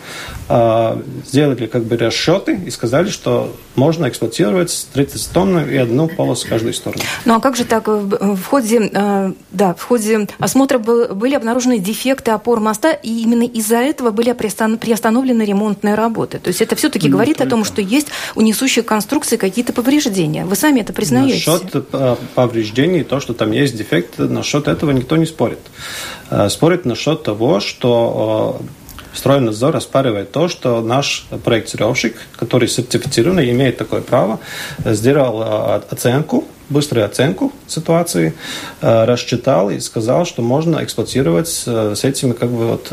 а, 0.49 0.98
сделали 1.27 1.67
как 1.67 1.85
бы 1.85 1.97
расчеты 1.97 2.59
и 2.67 2.71
сказали, 2.71 3.09
что 3.09 3.55
можно 3.75 4.09
эксплуатировать 4.09 4.89
30 4.93 5.33
тонн 5.33 5.59
и 5.69 5.77
одну 5.77 6.09
полосу 6.09 6.47
в 6.47 6.51
каждую 6.51 6.75
сторону. 6.75 7.03
Ну 7.25 7.35
а 7.35 7.41
как 7.41 7.57
же 7.57 7.65
так? 7.65 7.87
В 7.89 8.43
ходе, 8.45 8.91
э, 8.93 9.33
да, 9.51 9.75
в 9.75 9.83
ходе 9.83 10.29
осмотра 10.39 10.79
были 10.79 11.35
обнаружены 11.35 11.79
дефекты 11.79 12.31
опор 12.31 12.61
моста, 12.61 12.93
и 12.93 13.23
именно 13.23 13.45
из-за 13.45 13.77
этого 13.77 14.11
были 14.11 14.33
приостановлены 14.33 15.43
ремонтные 15.43 15.95
работы. 15.95 16.39
То 16.39 16.49
есть 16.49 16.61
это 16.61 16.77
все-таки 16.77 17.09
ну, 17.09 17.13
говорит 17.13 17.41
о 17.41 17.47
том, 17.47 17.65
что 17.65 17.81
есть 17.81 18.09
у 18.35 18.41
несущих 18.41 18.85
конструкций 18.85 19.39
какие-то 19.39 19.73
повреждения. 19.73 20.45
Вы 20.45 20.57
сами 20.57 20.81
это 20.81 20.93
признаете? 20.93 21.51
Насчет 21.51 21.87
э, 21.93 22.17
повреждений, 22.35 23.05
то, 23.05 23.21
что 23.21 23.35
там 23.35 23.53
есть 23.53 23.77
дефект, 23.77 24.19
насчет 24.19 24.69
этого 24.69 24.91
никто 24.91 25.17
не 25.17 25.27
спорит. 25.27 25.61
Э, 26.31 26.49
спорит 26.49 26.85
насчет 26.85 27.23
того, 27.23 27.61
что 27.61 28.61
Стройнадзор 29.15 29.77
оспаривает 29.77 30.33
то, 30.33 30.49
что 30.49 30.81
наш 30.81 31.27
проектировщик, 31.45 32.17
который 32.37 32.69
сертифицирован 32.69 33.41
и 33.41 33.51
имеет 33.51 33.77
такое 33.77 34.01
право, 34.01 34.41
сделал 34.85 35.43
э, 35.43 35.81
оценку, 35.91 36.45
быструю 36.69 37.07
оценку 37.07 37.53
ситуации, 37.67 38.35
э, 38.81 39.05
рассчитал 39.05 39.71
и 39.71 39.81
сказал, 39.81 40.25
что 40.27 40.43
можно 40.43 40.83
эксплуатировать 40.85 41.65
э, 41.67 41.95
с 41.97 42.05
этими 42.05 42.33
как 42.33 42.51
бы 42.51 42.67
вот 42.69 42.93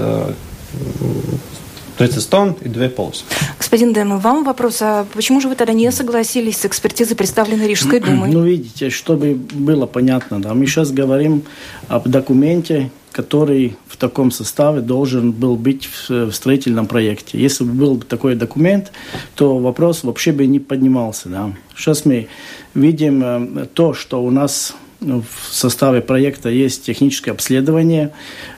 30 1.98 2.30
тонн 2.30 2.56
и 2.62 2.70
две 2.70 2.90
полосы. 2.90 3.24
Господин 3.58 3.94
Дэм, 3.94 4.18
вам 4.20 4.44
вопрос, 4.44 4.82
а 4.82 5.06
почему 5.14 5.42
же 5.42 5.48
вы 5.48 5.56
тогда 5.56 5.74
не 5.74 5.92
согласились 5.92 6.58
с 6.58 6.66
экспертизой, 6.66 7.16
представленной 7.16 7.68
Рижской 7.68 8.00
думой? 8.02 8.30
Ну, 8.32 8.44
видите, 8.44 8.90
чтобы 8.90 9.34
было 9.34 9.86
понятно, 9.86 10.42
да, 10.42 10.54
мы 10.54 10.66
сейчас 10.66 10.92
говорим 10.92 11.44
об 11.88 12.08
документе, 12.08 12.90
который 13.12 13.78
в 13.88 13.96
таком 13.96 14.30
составе 14.30 14.82
должен 14.82 15.32
был 15.32 15.56
быть 15.56 15.88
в, 15.88 16.32
строительном 16.32 16.86
проекте. 16.86 17.40
Если 17.40 17.64
бы 17.64 17.72
был 17.72 17.98
такой 18.02 18.36
документ, 18.36 18.92
то 19.36 19.58
вопрос 19.58 20.04
вообще 20.04 20.34
бы 20.34 20.46
не 20.48 20.60
поднимался. 20.60 21.30
Да. 21.30 21.54
Сейчас 21.78 22.04
мы 22.04 22.28
видим 22.74 23.24
э, 23.24 23.68
то, 23.74 23.94
что 23.94 24.22
у 24.22 24.32
нас 24.32 24.76
в 25.06 25.54
составе 25.54 26.02
проекта 26.02 26.50
есть 26.50 26.84
техническое 26.84 27.32
обследование, 27.32 28.12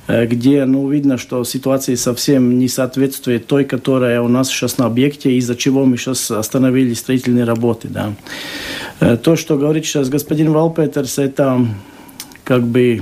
э, 0.08 0.26
где 0.26 0.66
ну, 0.66 0.90
видно, 0.90 1.18
что 1.18 1.44
ситуация 1.44 1.96
совсем 1.96 2.58
не 2.58 2.68
соответствует 2.68 3.48
той, 3.48 3.66
которая 3.66 4.22
у 4.22 4.28
нас 4.28 4.50
сейчас 4.50 4.78
на 4.78 4.86
объекте, 4.86 5.34
из-за 5.34 5.56
чего 5.56 5.86
мы 5.86 5.98
сейчас 5.98 6.32
остановили 6.32 6.94
строительные 6.94 7.44
работы. 7.44 7.88
Да. 7.90 8.14
Э, 9.00 9.18
то, 9.18 9.36
что 9.36 9.58
говорит 9.58 9.86
сейчас 9.86 10.10
господин 10.10 10.52
Валпетерс, 10.52 11.20
это 11.20 11.68
как 12.44 12.64
бы 12.64 13.02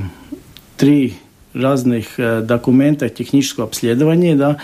три 0.77 1.15
разных 1.55 2.19
э, 2.19 2.41
документах 2.41 3.13
технического 3.13 3.65
обследования. 3.65 4.35
Да. 4.35 4.57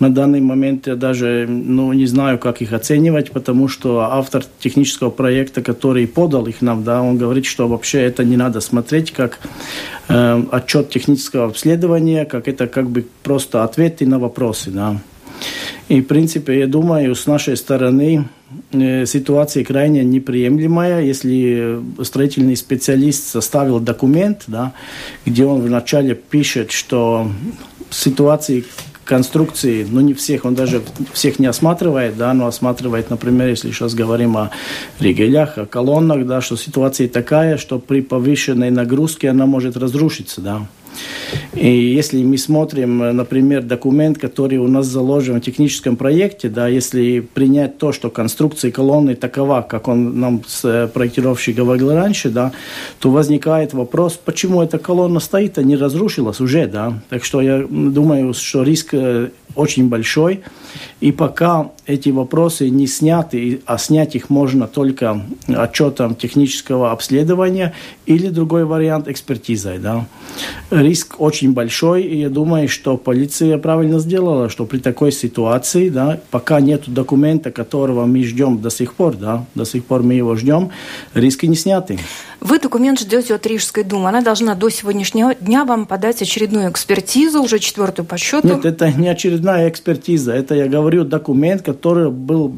На 0.00 0.10
данный 0.10 0.40
момент 0.40 0.86
я 0.86 0.96
даже 0.96 1.46
ну, 1.48 1.92
не 1.92 2.06
знаю, 2.06 2.38
как 2.38 2.62
их 2.62 2.72
оценивать, 2.72 3.30
потому 3.30 3.68
что 3.68 4.00
автор 4.00 4.44
технического 4.58 5.10
проекта, 5.10 5.62
который 5.62 6.06
подал 6.06 6.46
их 6.46 6.62
нам, 6.62 6.84
да, 6.84 7.02
он 7.02 7.18
говорит, 7.18 7.44
что 7.44 7.68
вообще 7.68 8.00
это 8.00 8.24
не 8.24 8.36
надо 8.36 8.60
смотреть 8.60 9.12
как 9.12 9.38
э, 10.08 10.42
отчет 10.50 10.90
технического 10.90 11.46
обследования, 11.46 12.24
как 12.24 12.48
это 12.48 12.66
как 12.66 12.88
бы 12.88 13.06
просто 13.22 13.64
ответы 13.64 14.06
на 14.06 14.18
вопросы. 14.18 14.70
Да. 14.70 14.96
И, 15.88 16.00
в 16.00 16.06
принципе, 16.06 16.58
я 16.58 16.66
думаю, 16.66 17.14
с 17.14 17.26
нашей 17.26 17.56
стороны 17.56 18.28
ситуация 18.72 19.64
крайне 19.64 20.04
неприемлемая, 20.04 21.02
если 21.02 21.80
строительный 22.02 22.56
специалист 22.56 23.28
составил 23.28 23.80
документ, 23.80 24.44
да, 24.46 24.72
где 25.26 25.44
он 25.44 25.60
вначале 25.60 26.14
пишет, 26.14 26.70
что 26.70 27.30
ситуации 27.90 28.64
конструкции, 29.08 29.86
ну 29.90 30.00
не 30.00 30.12
всех, 30.12 30.44
он 30.44 30.54
даже 30.54 30.82
всех 31.12 31.38
не 31.38 31.46
осматривает, 31.46 32.16
да, 32.18 32.34
но 32.34 32.46
осматривает, 32.46 33.08
например, 33.10 33.48
если 33.48 33.70
сейчас 33.70 33.94
говорим 33.94 34.36
о 34.36 34.50
ригелях, 35.00 35.56
о 35.56 35.64
колоннах, 35.64 36.26
да, 36.26 36.42
что 36.42 36.56
ситуация 36.56 37.08
такая, 37.08 37.56
что 37.56 37.78
при 37.78 38.02
повышенной 38.02 38.70
нагрузке 38.70 39.30
она 39.30 39.46
может 39.46 39.76
разрушиться, 39.78 40.42
да. 40.42 40.66
И 41.54 41.68
если 41.68 42.22
мы 42.22 42.38
смотрим, 42.38 42.98
например, 43.16 43.62
документ, 43.62 44.18
который 44.18 44.58
у 44.58 44.68
нас 44.68 44.86
заложен 44.86 45.40
в 45.40 45.44
техническом 45.44 45.96
проекте, 45.96 46.48
да, 46.48 46.68
если 46.68 47.20
принять 47.20 47.78
то, 47.78 47.92
что 47.92 48.10
конструкция 48.10 48.70
колонны 48.70 49.14
такова, 49.14 49.62
как 49.62 49.88
он 49.88 50.20
нам 50.20 50.42
с 50.46 50.90
проектировщик 50.92 51.56
говорил 51.56 51.92
раньше, 51.92 52.30
да, 52.30 52.52
то 53.00 53.10
возникает 53.10 53.72
вопрос, 53.74 54.18
почему 54.22 54.62
эта 54.62 54.78
колонна 54.78 55.20
стоит, 55.20 55.58
а 55.58 55.62
не 55.62 55.76
разрушилась 55.76 56.40
уже, 56.40 56.66
да. 56.66 57.00
Так 57.08 57.24
что 57.24 57.40
я 57.40 57.64
думаю, 57.68 58.34
что 58.34 58.62
риск 58.62 58.90
э, 58.92 59.30
очень 59.54 59.88
большой. 59.88 60.42
И 61.00 61.12
пока 61.12 61.70
эти 61.88 62.10
вопросы 62.10 62.68
не 62.68 62.86
сняты, 62.86 63.62
а 63.64 63.78
снять 63.78 64.14
их 64.14 64.28
можно 64.28 64.68
только 64.68 65.22
отчетом 65.48 66.14
технического 66.14 66.92
обследования 66.92 67.72
или 68.04 68.28
другой 68.28 68.66
вариант 68.66 69.08
экспертизой. 69.08 69.78
Да. 69.78 70.06
Риск 70.70 71.18
очень 71.18 71.54
большой, 71.54 72.02
и 72.02 72.18
я 72.20 72.28
думаю, 72.28 72.68
что 72.68 72.98
полиция 72.98 73.56
правильно 73.56 73.98
сделала, 74.00 74.50
что 74.50 74.66
при 74.66 74.78
такой 74.78 75.12
ситуации, 75.12 75.88
да, 75.88 76.20
пока 76.30 76.60
нет 76.60 76.82
документа, 76.86 77.50
которого 77.50 78.04
мы 78.04 78.22
ждем 78.22 78.60
до 78.60 78.68
сих 78.68 78.92
пор, 78.92 79.16
да, 79.16 79.46
до 79.54 79.64
сих 79.64 79.86
пор 79.86 80.02
мы 80.02 80.12
его 80.12 80.36
ждем, 80.36 80.70
риски 81.14 81.46
не 81.46 81.56
сняты. 81.56 81.98
Вы 82.40 82.58
документ 82.58 83.00
ждете 83.00 83.34
от 83.34 83.46
Рижской 83.46 83.84
думы. 83.84 84.08
Она 84.08 84.20
должна 84.20 84.54
до 84.54 84.68
сегодняшнего 84.70 85.34
дня 85.34 85.64
вам 85.64 85.86
подать 85.86 86.22
очередную 86.22 86.70
экспертизу, 86.70 87.42
уже 87.42 87.58
четвертую 87.58 88.06
по 88.06 88.16
счету. 88.16 88.46
Нет, 88.46 88.64
это 88.64 88.92
не 88.92 89.08
очередная 89.08 89.68
экспертиза. 89.68 90.32
Это, 90.32 90.54
я 90.54 90.68
говорю, 90.68 91.04
документ, 91.04 91.62
который 91.62 92.10
был 92.10 92.54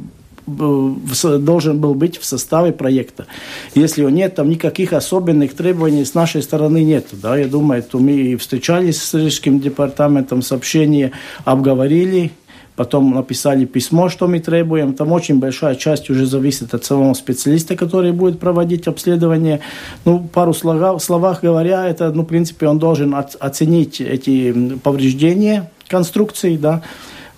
должен 0.46 1.78
был 1.78 1.94
быть 1.94 2.18
в 2.18 2.24
составе 2.24 2.72
проекта. 2.72 3.26
Если 3.74 4.02
нет, 4.10 4.34
там 4.34 4.48
никаких 4.48 4.92
особенных 4.92 5.54
требований 5.54 6.04
с 6.04 6.14
нашей 6.14 6.42
стороны 6.42 6.82
нет. 6.82 7.06
Да? 7.12 7.36
Я 7.36 7.46
думаю, 7.46 7.82
то 7.82 7.98
мы 7.98 8.36
встречались 8.36 9.00
с 9.00 9.14
Рижским 9.14 9.60
департаментом, 9.60 10.42
сообщение 10.42 11.12
обговорили, 11.44 12.32
потом 12.80 13.10
написали 13.10 13.66
письмо, 13.66 14.08
что 14.08 14.26
мы 14.26 14.40
требуем. 14.40 14.94
Там 14.94 15.12
очень 15.12 15.38
большая 15.38 15.74
часть 15.74 16.08
уже 16.08 16.24
зависит 16.24 16.72
от 16.72 16.82
самого 16.82 17.12
специалиста, 17.12 17.76
который 17.76 18.12
будет 18.12 18.38
проводить 18.40 18.88
обследование. 18.88 19.60
Ну, 20.06 20.26
пару 20.32 20.54
слов, 20.54 21.02
словах 21.02 21.42
говоря, 21.42 21.86
это, 21.86 22.10
ну, 22.10 22.22
в 22.22 22.24
принципе, 22.24 22.68
он 22.68 22.78
должен 22.78 23.14
оценить 23.14 24.00
эти 24.00 24.78
повреждения 24.82 25.70
конструкции, 25.88 26.56
да, 26.56 26.80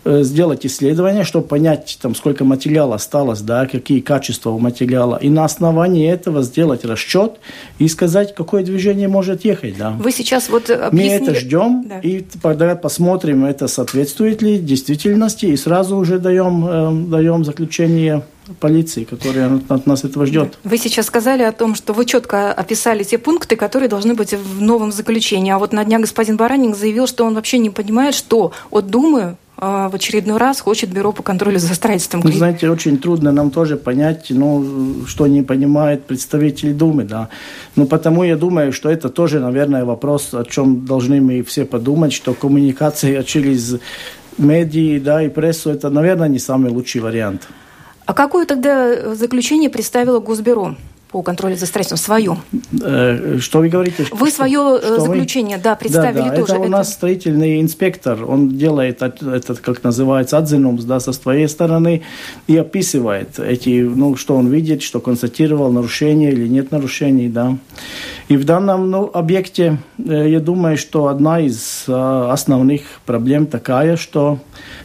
сделать 0.05 0.67
исследование, 0.67 1.25
чтобы 1.25 1.47
понять, 1.47 1.99
там, 2.01 2.15
сколько 2.15 2.45
материала 2.45 2.97
осталось, 2.97 3.41
да, 3.41 3.67
какие 3.67 4.01
качества 4.01 4.51
у 4.51 4.59
материала, 4.59 5.17
и 5.17 5.29
на 5.29 5.45
основании 5.45 6.11
этого 6.11 6.43
сделать 6.43 6.85
расчет 6.85 7.39
и 7.79 7.89
сказать, 7.89 8.35
какое 8.35 8.65
движение 8.65 9.09
может 9.09 9.45
ехать. 9.45 9.77
Да. 9.79 9.91
Вы 9.91 10.13
сейчас 10.13 10.49
вот 10.49 10.71
объяснили... 10.71 11.19
Мы 11.19 11.25
это 11.25 11.35
ждем, 11.35 11.85
да. 11.89 11.99
и 12.01 12.25
тогда 12.43 12.75
посмотрим, 12.75 13.45
это 13.45 13.69
соответствует 13.69 14.43
ли 14.43 14.59
действительности, 14.59 15.47
и 15.47 15.57
сразу 15.57 15.97
уже 15.97 16.19
даем, 16.19 16.67
э, 16.67 17.11
даем 17.11 17.45
заключение 17.45 18.23
полиции, 18.61 19.05
которая 19.05 19.61
от 19.69 19.87
нас 19.87 20.05
этого 20.05 20.27
ждет. 20.27 20.59
Вы 20.65 20.79
сейчас 20.79 21.07
сказали 21.07 21.43
о 21.43 21.53
том, 21.53 21.75
что 21.75 21.93
вы 21.93 22.05
четко 22.05 22.53
описали 22.53 23.03
те 23.05 23.19
пункты, 23.19 23.57
которые 23.57 23.89
должны 23.89 24.15
быть 24.15 24.35
в 24.35 24.61
новом 24.61 24.93
заключении. 24.93 25.53
А 25.53 25.59
вот 25.59 25.73
на 25.73 25.85
днях 25.85 26.03
господин 26.03 26.37
Баранник 26.37 26.77
заявил, 26.77 27.07
что 27.07 27.25
он 27.25 27.35
вообще 27.35 27.59
не 27.59 27.71
понимает, 27.71 28.15
что 28.15 28.53
от 28.71 28.87
Думы 28.89 29.37
а, 29.57 29.89
в 29.89 29.95
очередной 29.95 30.39
раз 30.39 30.61
хочет 30.61 30.91
Бюро 30.91 31.13
по 31.13 31.23
контролю 31.23 31.59
за 31.59 31.73
строительством. 31.75 32.23
Ну, 32.25 32.33
знаете, 32.33 32.69
очень 32.69 32.99
трудно 32.99 33.31
нам 33.31 33.51
тоже 33.51 33.77
понять, 33.77 34.27
ну, 34.31 35.05
что 35.07 35.27
не 35.29 35.43
понимает 35.43 36.05
представитель 36.05 36.73
Думы, 36.75 37.05
да. 37.05 37.29
Ну, 37.77 37.87
потому 37.87 38.25
я 38.25 38.37
думаю, 38.37 38.73
что 38.73 38.91
это 38.91 39.09
тоже, 39.09 39.39
наверное, 39.39 39.85
вопрос, 39.85 40.35
о 40.35 40.45
чем 40.45 40.85
должны 40.85 41.21
мы 41.21 41.43
все 41.43 41.65
подумать, 41.65 42.13
что 42.13 42.35
коммуникация 42.35 43.23
через 43.25 43.77
медии, 44.37 44.99
да, 44.99 45.23
и 45.23 45.29
прессу, 45.29 45.71
это, 45.71 45.91
наверное, 45.91 46.29
не 46.29 46.41
самый 46.41 46.73
лучший 46.73 47.01
вариант. 47.01 47.49
А 48.13 48.15
какое 48.15 48.45
тогда 48.45 49.15
заключение 49.15 49.71
представило 49.71 50.19
Госбюро? 50.19 50.75
По 51.13 51.23
контролю 51.23 51.57
за 51.57 51.67
строительством 51.67 51.99
свое. 51.99 52.37
Э, 52.83 53.37
что 53.39 53.59
вы 53.59 53.69
говорите? 53.69 54.07
Вы 54.11 54.31
свое 54.31 54.79
э, 54.83 54.95
что 54.95 55.01
заключение, 55.01 55.59
вы? 55.59 55.63
да, 55.63 55.77
представили 55.77 56.23
да, 56.23 56.31
да, 56.31 56.37
тоже. 56.37 56.55
Это 56.55 56.63
у 56.63 56.69
нас 56.69 56.89
это... 56.89 56.97
строительный 56.97 57.61
инспектор, 57.61 58.25
он 58.25 58.49
делает 58.49 59.03
этот, 59.03 59.61
как 59.61 59.85
называется, 59.85 60.39
отзинумс, 60.39 60.85
да, 60.85 61.01
со 61.01 61.13
своей 61.13 61.49
стороны 61.49 62.03
и 62.47 62.57
описывает 62.57 63.39
эти, 63.39 63.83
ну, 63.83 64.17
что 64.17 64.37
он 64.37 64.49
видит, 64.49 64.83
что 64.83 65.01
констатировал, 65.01 65.71
нарушения 65.71 66.31
или 66.31 66.49
нет 66.49 66.73
нарушений, 66.73 67.29
да. 67.29 67.59
И 68.29 68.37
в 68.39 68.45
данном 68.45 68.91
ну, 68.91 69.11
объекте, 69.13 69.79
э, 69.99 70.31
я 70.31 70.41
думаю, 70.41 70.79
что 70.79 71.09
одна 71.09 71.41
из 71.41 71.85
основных 71.87 72.83
проблем 73.05 73.47
такая, 73.47 73.97
что 73.97 74.39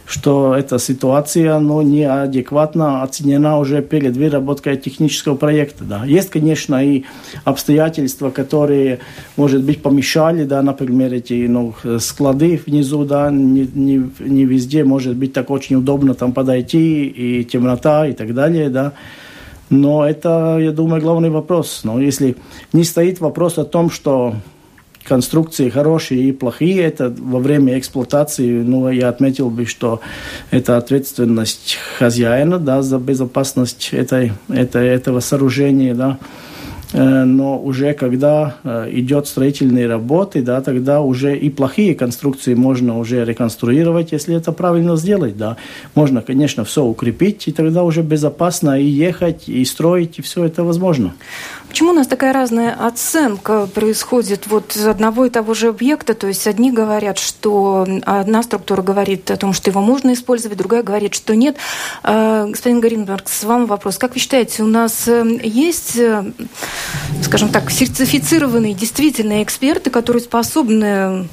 что 0.08 0.54
эта 0.54 0.78
ситуация 0.78 1.58
ну, 1.58 1.82
неадекватно 1.82 3.02
оценена 3.02 3.58
уже 3.58 3.82
перед 3.82 4.16
выработкой 4.16 4.78
технического 4.78 5.36
проекта. 5.36 5.84
Да. 5.84 6.04
Есть, 6.18 6.30
конечно, 6.30 6.84
и 6.84 7.04
обстоятельства, 7.44 8.30
которые, 8.30 8.98
может 9.36 9.62
быть, 9.62 9.82
помешали, 9.82 10.42
да, 10.42 10.62
например, 10.62 11.14
эти 11.14 11.46
ну, 11.46 11.74
склады 12.00 12.60
внизу, 12.66 13.04
да, 13.04 13.30
не, 13.30 13.68
не, 13.72 14.10
не 14.18 14.44
везде 14.44 14.82
может 14.82 15.14
быть 15.14 15.32
так 15.32 15.48
очень 15.50 15.76
удобно 15.76 16.14
там 16.14 16.32
подойти, 16.32 17.06
и 17.06 17.44
темнота, 17.44 18.08
и 18.08 18.14
так 18.14 18.34
далее, 18.34 18.68
да. 18.68 18.94
Но 19.70 20.04
это, 20.04 20.58
я 20.60 20.72
думаю, 20.72 21.00
главный 21.00 21.30
вопрос. 21.30 21.82
Но 21.84 22.00
если 22.00 22.34
не 22.72 22.82
стоит 22.82 23.20
вопрос 23.20 23.58
о 23.58 23.64
том, 23.64 23.88
что 23.88 24.34
конструкции 25.08 25.70
хорошие 25.70 26.28
и 26.28 26.32
плохие. 26.32 26.82
Это 26.82 27.14
во 27.18 27.40
время 27.40 27.78
эксплуатации, 27.78 28.62
ну, 28.62 28.90
я 28.90 29.08
отметил 29.08 29.50
бы, 29.50 29.66
что 29.66 30.00
это 30.50 30.76
ответственность 30.76 31.78
хозяина, 31.98 32.58
да, 32.58 32.82
за 32.82 32.98
безопасность 32.98 33.90
этой, 33.92 34.32
этой, 34.48 34.86
этого 34.86 35.20
сооружения, 35.20 35.94
да. 35.94 36.18
Э, 36.92 37.24
но 37.24 37.58
уже 37.58 37.92
когда 37.92 38.56
э, 38.64 38.88
идет 38.92 39.26
строительные 39.26 39.86
работы, 39.86 40.42
да, 40.42 40.60
тогда 40.60 41.00
уже 41.00 41.36
и 41.36 41.50
плохие 41.50 41.94
конструкции 41.94 42.54
можно 42.54 42.98
уже 42.98 43.24
реконструировать, 43.24 44.12
если 44.12 44.34
это 44.34 44.52
правильно 44.52 44.96
сделать, 44.96 45.36
да. 45.36 45.56
Можно, 45.94 46.22
конечно, 46.22 46.64
все 46.64 46.84
укрепить, 46.84 47.46
и 47.48 47.52
тогда 47.52 47.84
уже 47.84 48.02
безопасно 48.02 48.80
и 48.80 48.86
ехать, 48.86 49.48
и 49.48 49.64
строить, 49.64 50.18
и 50.18 50.22
все 50.22 50.44
это 50.44 50.64
возможно. 50.64 51.14
Почему 51.68 51.90
у 51.90 51.94
нас 51.94 52.06
такая 52.06 52.32
разная 52.32 52.72
оценка 52.72 53.66
происходит 53.66 54.46
вот 54.46 54.74
одного 54.76 55.26
и 55.26 55.30
того 55.30 55.52
же 55.52 55.68
объекта? 55.68 56.14
То 56.14 56.26
есть 56.26 56.46
одни 56.46 56.72
говорят, 56.72 57.18
что 57.18 57.86
одна 58.04 58.42
структура 58.42 58.80
говорит 58.80 59.30
о 59.30 59.36
том, 59.36 59.52
что 59.52 59.70
его 59.70 59.82
можно 59.82 60.14
использовать, 60.14 60.56
другая 60.56 60.82
говорит, 60.82 61.14
что 61.14 61.36
нет. 61.36 61.56
А, 62.02 62.46
господин 62.46 62.80
Гаринберг, 62.80 63.28
с 63.28 63.44
вами 63.44 63.66
вопрос. 63.66 63.98
Как 63.98 64.14
вы 64.14 64.20
считаете, 64.20 64.62
у 64.62 64.66
нас 64.66 65.06
э, 65.08 65.40
есть, 65.42 65.96
э, 65.96 66.32
скажем 67.22 67.50
так, 67.50 67.70
сертифицированные 67.70 68.74
действительно 68.74 69.42
эксперты, 69.42 69.90
которые 69.90 70.22
способны 70.22 71.28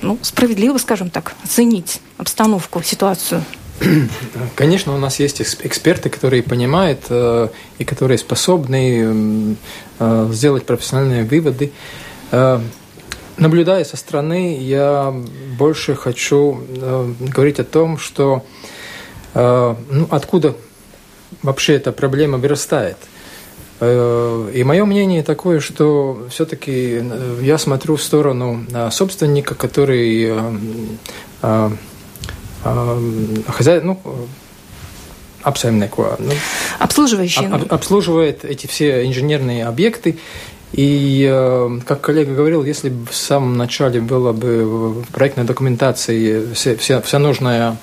ну, 0.00 0.18
справедливо, 0.22 0.78
скажем 0.78 1.10
так, 1.10 1.34
оценить 1.44 2.00
обстановку, 2.18 2.82
ситуацию? 2.82 3.44
Конечно, 4.56 4.94
у 4.94 4.98
нас 4.98 5.18
есть 5.18 5.40
эксперты, 5.40 6.10
которые 6.10 6.42
понимают 6.42 7.00
э, 7.08 7.48
и 7.78 7.84
которые 7.84 8.18
способны 8.18 9.56
э, 9.98 10.28
сделать 10.32 10.66
профессиональные 10.66 11.24
выводы. 11.24 11.72
Э, 12.30 12.60
наблюдая 13.36 13.84
со 13.84 13.96
стороны, 13.96 14.58
я 14.60 15.14
больше 15.58 15.94
хочу 15.94 16.60
говорить 17.34 17.58
о 17.58 17.64
том, 17.64 17.98
что 17.98 18.44
ну, 19.34 20.06
откуда 20.10 20.54
вообще 21.42 21.76
эта 21.76 21.90
проблема 21.90 22.36
вырастает. 22.36 22.98
И 23.82 24.62
мое 24.64 24.84
мнение 24.84 25.22
такое, 25.22 25.58
что 25.60 26.26
все-таки 26.30 27.02
я 27.40 27.58
смотрю 27.58 27.96
в 27.96 28.02
сторону 28.02 28.64
собственника, 28.90 29.54
который 29.54 30.32
хозяин, 32.62 33.86
ну. 33.86 34.00
Ну, 36.20 36.32
Обслуживающий. 36.78 37.46
Об, 37.46 37.72
обслуживает 37.72 38.44
эти 38.44 38.66
все 38.66 39.04
инженерные 39.06 39.64
объекты. 39.66 40.18
И, 40.72 41.28
э, 41.30 41.78
как 41.86 42.00
коллега 42.00 42.34
говорил, 42.34 42.64
если 42.64 42.88
бы 42.88 43.04
в 43.06 43.14
самом 43.14 43.58
начале 43.58 44.00
было 44.00 44.32
бы 44.32 44.64
в 45.02 45.12
проектной 45.12 45.44
документации 45.44 46.54
вся, 46.54 46.76
вся, 46.76 47.02
вся 47.02 47.18
нужная 47.18 47.76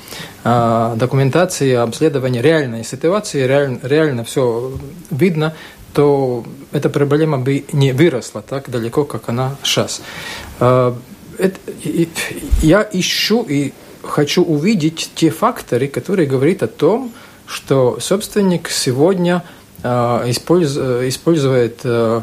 э, 0.44 0.94
документация, 0.96 1.84
обследование 1.84 2.42
реальной 2.42 2.84
ситуации, 2.84 3.46
реаль, 3.46 3.78
реально 3.84 4.24
все 4.24 4.72
видно, 5.12 5.54
то 5.94 6.46
эта 6.72 6.90
проблема 6.90 7.38
бы 7.38 7.66
не 7.72 7.92
выросла 7.92 8.42
так 8.42 8.70
далеко, 8.70 9.06
как 9.06 9.30
она 9.30 9.56
сейчас. 9.64 10.02
И, 10.60 12.10
я 12.62 12.88
ищу 12.92 13.44
и 13.44 13.74
хочу 14.04 14.44
увидеть 14.44 15.12
те 15.16 15.30
факторы, 15.30 15.88
которые 15.88 16.28
говорят 16.28 16.64
о 16.64 16.68
том, 16.68 17.12
что 17.46 18.00
собственник 18.00 18.70
сегодня 18.70 19.44
э, 19.84 19.90
использует 20.30 21.80
э, 21.84 22.22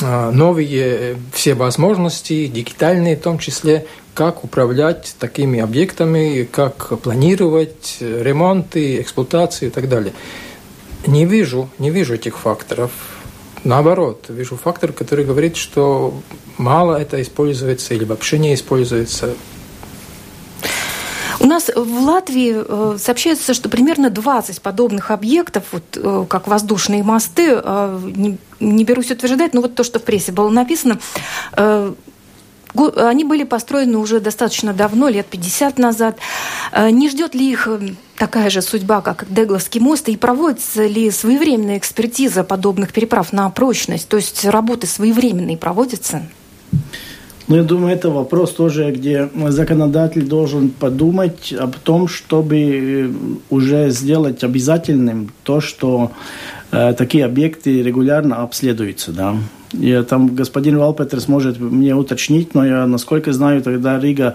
новые 0.00 1.16
все 1.32 1.54
возможности, 1.54 2.46
дигитальные 2.46 3.16
в 3.16 3.20
том 3.20 3.38
числе, 3.38 3.86
как 4.14 4.44
управлять 4.44 5.14
такими 5.18 5.60
объектами, 5.60 6.48
как 6.50 7.00
планировать 7.00 7.98
ремонты, 8.00 9.00
эксплуатацию 9.00 9.70
и 9.70 9.72
так 9.72 9.88
далее. 9.88 10.12
Не 11.08 11.24
вижу, 11.24 11.70
не 11.78 11.88
вижу 11.88 12.14
этих 12.14 12.36
факторов. 12.36 12.90
Наоборот, 13.64 14.26
вижу 14.28 14.56
фактор, 14.56 14.92
который 14.92 15.24
говорит, 15.24 15.56
что 15.56 16.12
мало 16.58 16.96
это 16.96 17.22
используется 17.22 17.94
или 17.94 18.04
вообще 18.04 18.38
не 18.38 18.52
используется. 18.52 19.34
У 21.40 21.46
нас 21.46 21.70
в 21.74 22.00
Латвии 22.02 22.56
э, 22.56 22.98
сообщается, 22.98 23.54
что 23.54 23.70
примерно 23.70 24.10
20 24.10 24.60
подобных 24.60 25.10
объектов, 25.10 25.64
вот, 25.72 25.84
э, 25.96 26.26
как 26.28 26.46
воздушные 26.46 27.02
мосты, 27.02 27.52
э, 27.54 28.00
не, 28.02 28.36
не 28.60 28.84
берусь 28.84 29.10
утверждать, 29.10 29.54
но 29.54 29.62
вот 29.62 29.74
то, 29.76 29.84
что 29.84 30.00
в 30.00 30.02
прессе 30.02 30.30
было 30.30 30.50
написано, 30.50 30.98
они 32.74 33.24
были 33.24 33.44
построены 33.44 33.98
уже 33.98 34.20
достаточно 34.20 34.72
давно, 34.72 35.08
лет 35.08 35.26
50 35.26 35.78
назад. 35.78 36.18
Не 36.76 37.08
ждет 37.08 37.34
ли 37.34 37.50
их 37.50 37.68
такая 38.16 38.50
же 38.50 38.62
судьба, 38.62 39.00
как 39.00 39.26
Дегловский 39.28 39.80
мост, 39.80 40.08
и 40.08 40.16
проводится 40.16 40.86
ли 40.86 41.10
своевременная 41.10 41.78
экспертиза 41.78 42.44
подобных 42.44 42.92
переправ 42.92 43.32
на 43.32 43.48
прочность? 43.50 44.08
То 44.08 44.16
есть 44.16 44.44
работы 44.44 44.86
своевременные 44.86 45.56
проводятся? 45.56 46.22
Ну, 47.48 47.56
я 47.56 47.62
думаю, 47.62 47.94
это 47.94 48.10
вопрос 48.10 48.52
тоже, 48.52 48.90
где 48.90 49.30
законодатель 49.48 50.26
должен 50.26 50.68
подумать 50.68 51.54
об 51.58 51.76
том, 51.76 52.06
чтобы 52.06 52.58
э, 52.58 53.10
уже 53.48 53.88
сделать 53.88 54.44
обязательным 54.44 55.32
то, 55.44 55.62
что 55.62 56.12
такие 56.70 57.24
объекты 57.24 57.82
регулярно 57.82 58.42
обследуются. 58.42 59.12
Да. 59.12 59.36
Я, 59.72 60.02
там 60.02 60.34
господин 60.34 60.78
Валпетерс 60.78 61.28
может 61.28 61.60
мне 61.60 61.94
уточнить, 61.94 62.54
но 62.54 62.66
я, 62.66 62.86
насколько 62.86 63.32
знаю, 63.32 63.62
тогда 63.62 64.00
Рига 64.00 64.34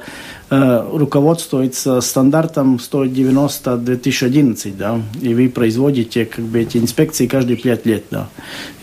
э, 0.49 0.85
руководствуется 0.93 1.99
стандартом 2.01 2.75
190-2011, 2.75 4.77
да, 4.77 5.01
и 5.21 5.33
вы 5.33 5.49
производите 5.49 6.25
как 6.25 6.45
бы 6.45 6.61
эти 6.61 6.77
инспекции 6.77 7.27
каждые 7.27 7.57
пять 7.57 7.85
лет, 7.85 8.05
да. 8.11 8.29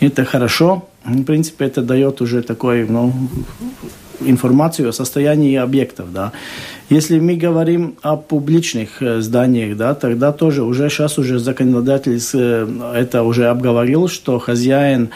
Это 0.01 0.25
хорошо, 0.25 0.89
в 1.05 1.25
принципе, 1.25 1.67
это 1.67 1.83
дает 1.83 2.21
уже 2.21 2.43
такой, 2.43 2.87
ну, 2.89 3.13
информацию 4.21 4.89
о 4.89 4.93
состоянии 4.93 5.57
объектов, 5.57 6.13
да. 6.13 6.33
Если 6.91 7.21
мы 7.21 7.37
говорим 7.37 7.95
о 8.03 8.17
публичных 8.17 9.01
э, 9.01 9.21
зданиях, 9.21 9.77
да, 9.77 9.95
тогда 9.95 10.33
тоже 10.33 10.65
уже 10.65 10.91
сейчас 10.91 11.19
уже 11.19 11.39
законодатель 11.39 12.21
э, 12.35 12.93
это 12.97 13.23
уже 13.23 13.47
обговорил, 13.47 14.09
что 14.09 14.41
хозяин 14.41 15.11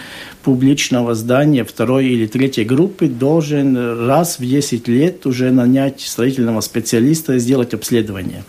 публичного 0.44 1.16
здания 1.16 1.64
второй 1.64 2.06
или 2.06 2.26
третьей 2.26 2.64
группы 2.64 3.08
должен 3.08 4.06
раз 4.06 4.38
в 4.38 4.46
10 4.46 4.86
лет 4.86 5.26
уже 5.26 5.50
нанять 5.50 6.00
строительного 6.02 6.60
специалиста 6.60 7.32
и 7.32 7.38
сделать 7.40 7.74
обследование. 7.74 8.44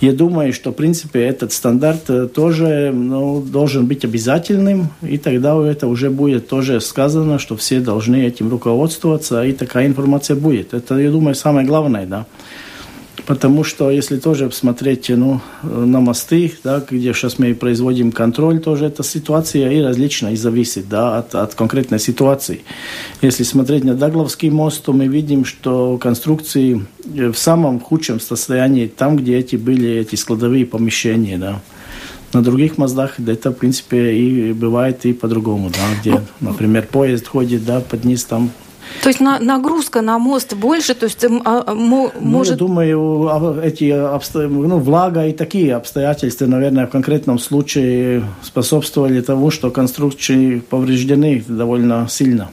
Я 0.00 0.12
думаю, 0.12 0.52
что, 0.52 0.70
в 0.70 0.74
принципе, 0.74 1.24
этот 1.24 1.52
стандарт 1.52 2.08
э, 2.08 2.28
тоже 2.28 2.92
ну, 2.94 3.40
должен 3.40 3.86
быть 3.86 4.04
обязательным, 4.04 4.90
и 5.02 5.18
тогда 5.18 5.60
это 5.66 5.88
уже 5.88 6.08
будет 6.08 6.46
тоже 6.46 6.80
сказано, 6.80 7.40
что 7.40 7.56
все 7.56 7.80
должны 7.80 8.24
этим 8.24 8.48
руководствоваться, 8.48 9.42
и 9.42 9.52
такая 9.52 9.88
информация 9.88 10.36
будет. 10.36 10.72
Это, 10.72 10.98
я 10.98 11.10
думаю, 11.10 11.34
самое 11.34 11.66
главное, 11.66 12.06
да. 12.06 12.26
Потому 13.30 13.62
что, 13.62 13.92
если 13.92 14.18
тоже 14.18 14.48
посмотреть 14.48 15.08
ну, 15.08 15.40
на 15.62 16.00
мосты, 16.00 16.52
да, 16.64 16.84
где 16.90 17.12
сейчас 17.12 17.38
мы 17.38 17.54
производим 17.54 18.10
контроль, 18.10 18.58
тоже 18.58 18.86
эта 18.86 19.04
ситуация 19.04 19.70
и 19.70 19.80
различная, 19.80 20.32
и 20.32 20.36
зависит 20.36 20.88
да, 20.88 21.18
от, 21.18 21.36
от 21.36 21.54
конкретной 21.54 22.00
ситуации. 22.00 22.62
Если 23.22 23.44
смотреть 23.44 23.84
на 23.84 23.94
Дагловский 23.94 24.50
мост, 24.50 24.82
то 24.82 24.92
мы 24.92 25.06
видим, 25.06 25.44
что 25.44 25.96
конструкции 25.98 26.84
в 27.04 27.34
самом 27.34 27.78
худшем 27.78 28.18
состоянии 28.18 28.88
там, 28.88 29.16
где 29.16 29.38
эти 29.38 29.54
были 29.54 29.88
эти 29.88 30.16
складовые 30.16 30.66
помещения. 30.66 31.38
Да. 31.38 31.60
На 32.32 32.42
других 32.42 32.78
мостах 32.78 33.20
это, 33.20 33.52
в 33.52 33.54
принципе, 33.54 34.12
и 34.12 34.52
бывает 34.52 35.06
и 35.06 35.12
по-другому, 35.12 35.70
да, 35.70 36.00
где, 36.00 36.20
например, 36.40 36.88
поезд 36.90 37.28
ходит 37.28 37.64
да, 37.64 37.78
под 37.78 38.02
низ, 38.02 38.24
там 38.24 38.50
то 39.02 39.08
есть 39.08 39.20
на, 39.20 39.38
нагрузка 39.38 40.02
на 40.02 40.18
мост 40.18 40.54
больше, 40.54 40.94
то 40.94 41.06
есть 41.06 41.24
а, 41.24 41.64
а, 41.66 41.74
ну, 41.74 42.12
может... 42.20 42.58
Думаю, 42.58 43.28
а, 43.28 43.60
эти 43.62 43.90
обсто... 43.90 44.48
ну, 44.48 44.78
влага 44.78 45.26
и 45.26 45.32
такие 45.32 45.74
обстоятельства, 45.74 46.46
наверное, 46.46 46.86
в 46.86 46.90
конкретном 46.90 47.38
случае 47.38 48.24
способствовали 48.42 49.20
тому, 49.20 49.50
что 49.50 49.70
конструкции 49.70 50.58
повреждены 50.58 51.44
довольно 51.46 52.06
сильно. 52.08 52.50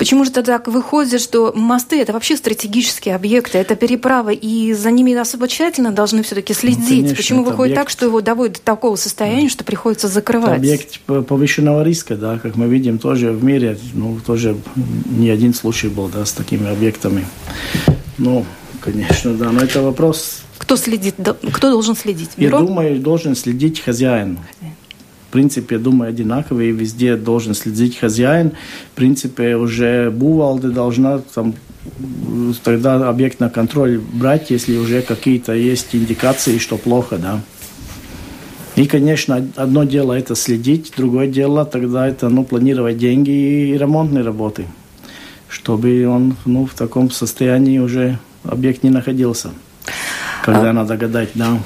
Почему 0.00 0.24
же 0.24 0.30
тогда 0.30 0.62
выходит, 0.64 1.20
что 1.20 1.52
мосты 1.54 2.00
это 2.00 2.14
вообще 2.14 2.34
стратегические 2.34 3.14
объекты, 3.14 3.58
это 3.58 3.76
переправы, 3.76 4.32
и 4.32 4.72
за 4.72 4.90
ними 4.90 5.12
особо 5.12 5.46
тщательно 5.46 5.90
должны 5.90 6.22
все-таки 6.22 6.54
следить? 6.54 6.88
Ну, 6.88 6.96
конечно, 6.96 7.16
Почему 7.16 7.44
выходит 7.44 7.72
объект... 7.72 7.80
так, 7.82 7.90
что 7.90 8.06
его 8.06 8.22
доводят 8.22 8.56
до 8.56 8.62
такого 8.62 8.96
состояния, 8.96 9.42
да. 9.42 9.50
что 9.50 9.62
приходится 9.62 10.08
закрывать? 10.08 10.52
Это 10.52 10.56
объект 10.56 11.00
повышенного 11.00 11.82
риска, 11.82 12.16
да, 12.16 12.38
как 12.38 12.56
мы 12.56 12.66
видим 12.66 12.98
тоже 12.98 13.30
в 13.32 13.44
мире, 13.44 13.76
ну, 13.92 14.18
тоже 14.24 14.56
не 15.04 15.28
один 15.28 15.52
случай 15.52 15.88
был, 15.88 16.08
да, 16.08 16.24
с 16.24 16.32
такими 16.32 16.66
объектами. 16.70 17.26
Ну, 18.16 18.46
конечно, 18.80 19.34
да, 19.34 19.52
но 19.52 19.60
это 19.60 19.82
вопрос... 19.82 20.44
Кто 20.56 20.76
следит, 20.76 21.16
кто 21.52 21.70
должен 21.70 21.94
следить? 21.94 22.30
Бюро? 22.38 22.60
Я 22.60 22.64
думаю, 22.64 23.00
должен 23.00 23.36
следить 23.36 23.80
хозяин. 23.80 24.38
хозяин 24.38 24.76
в 25.30 25.32
принципе, 25.32 25.78
думаю, 25.78 26.08
одинаковые, 26.08 26.72
везде 26.72 27.14
должен 27.16 27.54
следить 27.54 27.96
хозяин. 27.96 28.50
В 28.92 28.96
принципе, 28.96 29.54
уже 29.54 30.10
Бувалда 30.10 30.72
должна 30.72 31.18
там 31.18 31.54
тогда 32.64 33.08
объект 33.08 33.38
на 33.38 33.48
контроль 33.48 34.00
брать, 34.00 34.50
если 34.50 34.76
уже 34.76 35.02
какие-то 35.02 35.52
есть 35.52 35.94
индикации, 35.94 36.58
что 36.58 36.76
плохо, 36.78 37.16
да. 37.16 37.40
И, 38.74 38.86
конечно, 38.86 39.48
одно 39.54 39.84
дело 39.84 40.14
это 40.14 40.34
следить, 40.34 40.92
другое 40.96 41.28
дело 41.28 41.64
тогда 41.64 42.08
это 42.08 42.28
ну, 42.28 42.42
планировать 42.42 42.98
деньги 42.98 43.30
и 43.30 43.78
ремонтные 43.78 44.24
работы, 44.24 44.66
чтобы 45.48 46.08
он 46.08 46.34
ну, 46.44 46.66
в 46.66 46.74
таком 46.74 47.08
состоянии 47.12 47.78
уже 47.78 48.18
объект 48.42 48.82
не 48.82 48.90
находился, 48.90 49.50
когда 50.44 50.70
а... 50.70 50.72
надо 50.72 50.96
гадать, 50.96 51.30
да. 51.34 51.60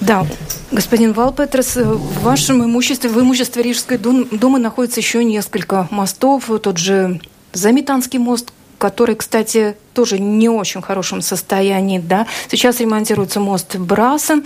Да, 0.00 0.26
господин 0.70 1.12
Валпетрес, 1.12 1.76
в 1.76 2.22
вашем 2.22 2.64
имуществе, 2.64 3.08
в 3.08 3.18
имуществе 3.20 3.62
Рижской 3.62 3.98
думы 3.98 4.58
находится 4.58 5.00
еще 5.00 5.24
несколько 5.24 5.88
мостов. 5.90 6.50
Тот 6.62 6.78
же 6.78 7.20
Заметанский 7.52 8.18
мост, 8.18 8.52
который, 8.78 9.14
кстати, 9.14 9.76
тоже 9.94 10.18
не 10.18 10.48
очень 10.48 10.82
хорошем 10.82 11.22
состоянии. 11.22 11.98
Да? 11.98 12.26
Сейчас 12.50 12.80
ремонтируется 12.80 13.40
мост 13.40 13.76
Браса. 13.76 14.42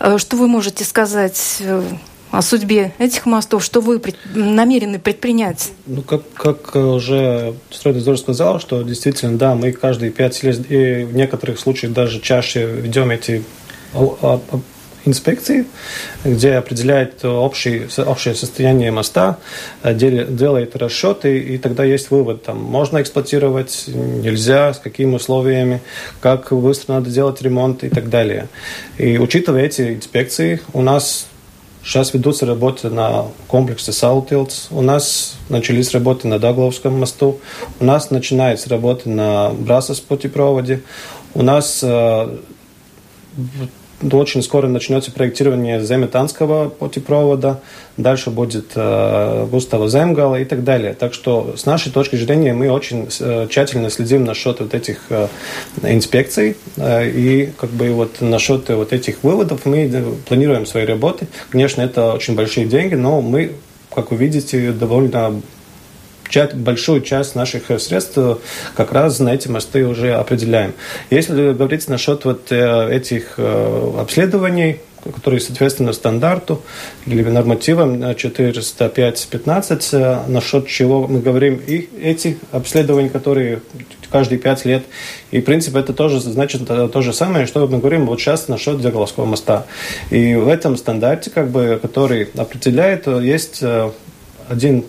Э, 0.00 0.16
что 0.16 0.36
вы 0.36 0.48
можете 0.48 0.84
сказать 0.84 1.58
э, 1.60 1.82
о 2.30 2.40
судьбе 2.40 2.94
этих 2.98 3.26
мостов? 3.26 3.62
Что 3.62 3.82
вы 3.82 4.00
намерены 4.34 4.98
предпринять? 4.98 5.72
Ну, 5.86 6.00
как, 6.00 6.22
как 6.32 6.74
уже 6.74 7.54
стройнадзор 7.70 8.18
сказал, 8.18 8.60
что 8.60 8.82
действительно, 8.82 9.36
да, 9.36 9.54
мы 9.54 9.72
каждые 9.72 10.10
пять 10.10 10.42
лет, 10.42 10.70
и 10.70 11.04
в 11.04 11.14
некоторых 11.14 11.58
случаях 11.58 11.92
даже 11.92 12.20
чаще 12.20 12.66
ведем 12.66 13.10
эти 13.10 13.44
инспекции, 15.04 15.66
где 16.24 16.54
определяет 16.54 17.24
общий, 17.24 17.86
общее 17.98 18.34
состояние 18.34 18.90
моста, 18.90 19.38
э, 19.82 19.94
делает 19.94 20.76
расчеты, 20.76 21.38
и 21.38 21.58
тогда 21.58 21.84
есть 21.84 22.10
вывод, 22.10 22.42
там, 22.42 22.62
можно 22.62 23.00
эксплуатировать, 23.00 23.84
нельзя, 23.86 24.74
с 24.74 24.78
какими 24.78 25.14
условиями, 25.14 25.80
как 26.20 26.52
быстро 26.52 26.94
надо 26.94 27.10
делать 27.10 27.40
ремонт 27.42 27.84
и 27.84 27.88
так 27.88 28.08
далее. 28.08 28.48
И 28.98 29.18
учитывая 29.18 29.64
эти 29.64 29.94
инспекции, 29.94 30.60
у 30.72 30.82
нас 30.82 31.26
Сейчас 31.88 32.12
ведутся 32.12 32.44
работы 32.44 32.90
на 32.90 33.28
комплексе 33.46 33.92
Саутилдс. 33.92 34.66
У 34.70 34.82
нас 34.82 35.36
начались 35.48 35.92
работы 35.92 36.28
на 36.28 36.38
Дагловском 36.38 36.98
мосту. 37.00 37.40
У 37.80 37.84
нас 37.84 38.10
начинается 38.10 38.68
работа 38.68 39.08
на 39.08 39.50
Брасос 39.50 40.00
путепроводе. 40.00 40.82
У 41.32 41.42
нас 41.42 41.80
э, 41.82 42.38
очень 44.12 44.42
скоро 44.42 44.68
начнется 44.68 45.10
проектирование 45.10 45.80
Земетанского 45.80 46.68
путепровода, 46.68 47.60
дальше 47.96 48.30
будет 48.30 48.72
э, 48.74 49.46
Густава 49.50 49.88
Земгала 49.88 50.36
и 50.36 50.44
так 50.44 50.64
далее. 50.64 50.94
Так 50.94 51.14
что 51.14 51.54
с 51.56 51.66
нашей 51.66 51.90
точки 51.90 52.16
зрения 52.16 52.54
мы 52.54 52.70
очень 52.70 53.08
э, 53.20 53.46
тщательно 53.50 53.90
следим 53.90 54.24
насчет 54.24 54.60
вот 54.60 54.74
этих 54.74 55.00
э, 55.10 55.28
инспекций 55.82 56.56
э, 56.76 57.10
и 57.10 57.50
как 57.58 57.70
бы 57.70 57.90
вот 57.90 58.20
насчет 58.20 58.68
вот 58.68 58.92
этих 58.92 59.22
выводов 59.22 59.66
мы 59.66 59.90
планируем 60.26 60.66
свои 60.66 60.84
работы. 60.84 61.26
Конечно, 61.50 61.82
это 61.82 62.12
очень 62.12 62.34
большие 62.34 62.66
деньги, 62.66 62.94
но 62.94 63.20
мы 63.20 63.52
как 63.94 64.12
вы 64.12 64.18
видите, 64.18 64.70
довольно 64.70 65.40
большую 66.54 67.02
часть 67.02 67.34
наших 67.34 67.70
э, 67.70 67.78
средств 67.78 68.16
э, 68.16 68.36
как 68.76 68.92
раз 68.92 69.20
на 69.20 69.28
эти 69.30 69.48
мосты 69.48 69.86
уже 69.86 70.12
определяем. 70.14 70.74
Если 71.10 71.52
говорить 71.52 71.88
насчет 71.88 72.24
вот 72.24 72.50
э, 72.50 72.94
этих 72.94 73.38
обследований, 73.38 74.80
которые 75.14 75.40
соответственно 75.40 75.92
стандарту 75.92 76.60
или 77.06 77.22
нормативам 77.22 78.02
405-15, 78.02 80.28
насчет 80.28 80.66
чего 80.66 81.06
мы 81.06 81.20
говорим, 81.20 81.62
и 81.66 81.88
эти 82.00 82.36
обследования, 82.50 83.08
которые 83.08 83.62
каждые 84.10 84.38
пять 84.38 84.64
лет. 84.64 84.84
И, 85.30 85.40
в 85.40 85.44
принципе, 85.44 85.78
это 85.78 85.92
тоже 85.92 86.18
значит 86.20 86.66
то 86.66 87.00
же 87.00 87.12
самое, 87.12 87.46
что 87.46 87.68
мы 87.68 87.78
говорим 87.78 88.06
вот 88.06 88.20
сейчас 88.20 88.48
насчет 88.48 88.80
Дзяголовского 88.80 89.26
моста. 89.26 89.66
И 90.10 90.34
в 90.34 90.48
этом 90.48 90.76
стандарте, 90.76 91.30
как 91.30 91.50
бы, 91.50 91.78
который 91.80 92.28
определяет, 92.36 93.06
есть 93.06 93.62
один 94.48 94.84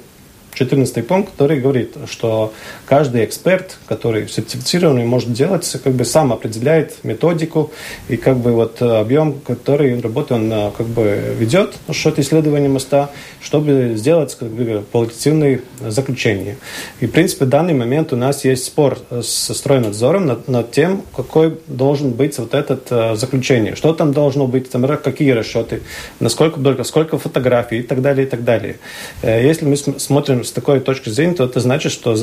14 0.59 1.07
пункт, 1.07 1.31
который 1.31 1.61
говорит, 1.61 1.95
что 2.11 2.53
каждый 2.89 3.23
эксперт, 3.23 3.77
который 3.87 4.27
сертифицированный, 4.27 5.05
может 5.05 5.31
делать, 5.31 5.77
как 5.83 5.93
бы 5.93 6.05
сам 6.05 6.33
определяет 6.33 7.03
методику 7.03 7.71
и 8.07 8.17
как 8.17 8.37
бы 8.37 8.51
вот 8.51 8.81
объем, 8.81 9.39
который 9.45 10.01
работы 10.01 10.33
он 10.33 10.51
э, 10.51 10.71
как 10.75 10.87
бы 10.87 11.35
ведет 11.37 11.75
насчет 11.87 12.17
исследования 12.17 12.67
моста, 12.67 13.11
чтобы 13.41 13.93
сделать 13.95 14.35
как 14.35 14.49
бы 14.49 14.83
позитивные 14.91 15.61
заключения. 15.87 16.57
И, 16.99 17.05
в 17.05 17.11
принципе, 17.11 17.45
в 17.45 17.49
данный 17.49 17.75
момент 17.75 18.11
у 18.11 18.15
нас 18.15 18.43
есть 18.43 18.65
спор 18.65 18.97
с 19.11 19.53
стройнадзором 19.53 20.25
над, 20.25 20.47
над 20.47 20.71
тем, 20.71 21.03
какой 21.15 21.59
должен 21.67 22.11
быть 22.11 22.39
вот 22.39 22.55
этот 22.55 22.87
э, 22.89 23.15
заключение, 23.15 23.75
что 23.75 23.93
там 23.93 24.13
должно 24.13 24.47
быть, 24.47 24.71
там, 24.71 24.87
какие 24.97 25.31
расчеты, 25.31 25.83
насколько 26.19 26.59
только, 26.59 26.83
сколько 26.83 27.19
фотографий 27.19 27.79
и 27.79 27.83
так 27.83 28.01
далее, 28.01 28.25
и 28.25 28.29
так 28.29 28.43
далее. 28.43 28.79
Э, 29.21 29.45
если 29.45 29.65
мы 29.65 29.77
смотрим 29.77 30.43
с 30.43 30.51
такой 30.51 30.79
точки 30.79 31.09
зрения, 31.09 31.35
то 31.35 31.45
это 31.45 31.59
значит, 31.59 31.91
что 31.91 32.15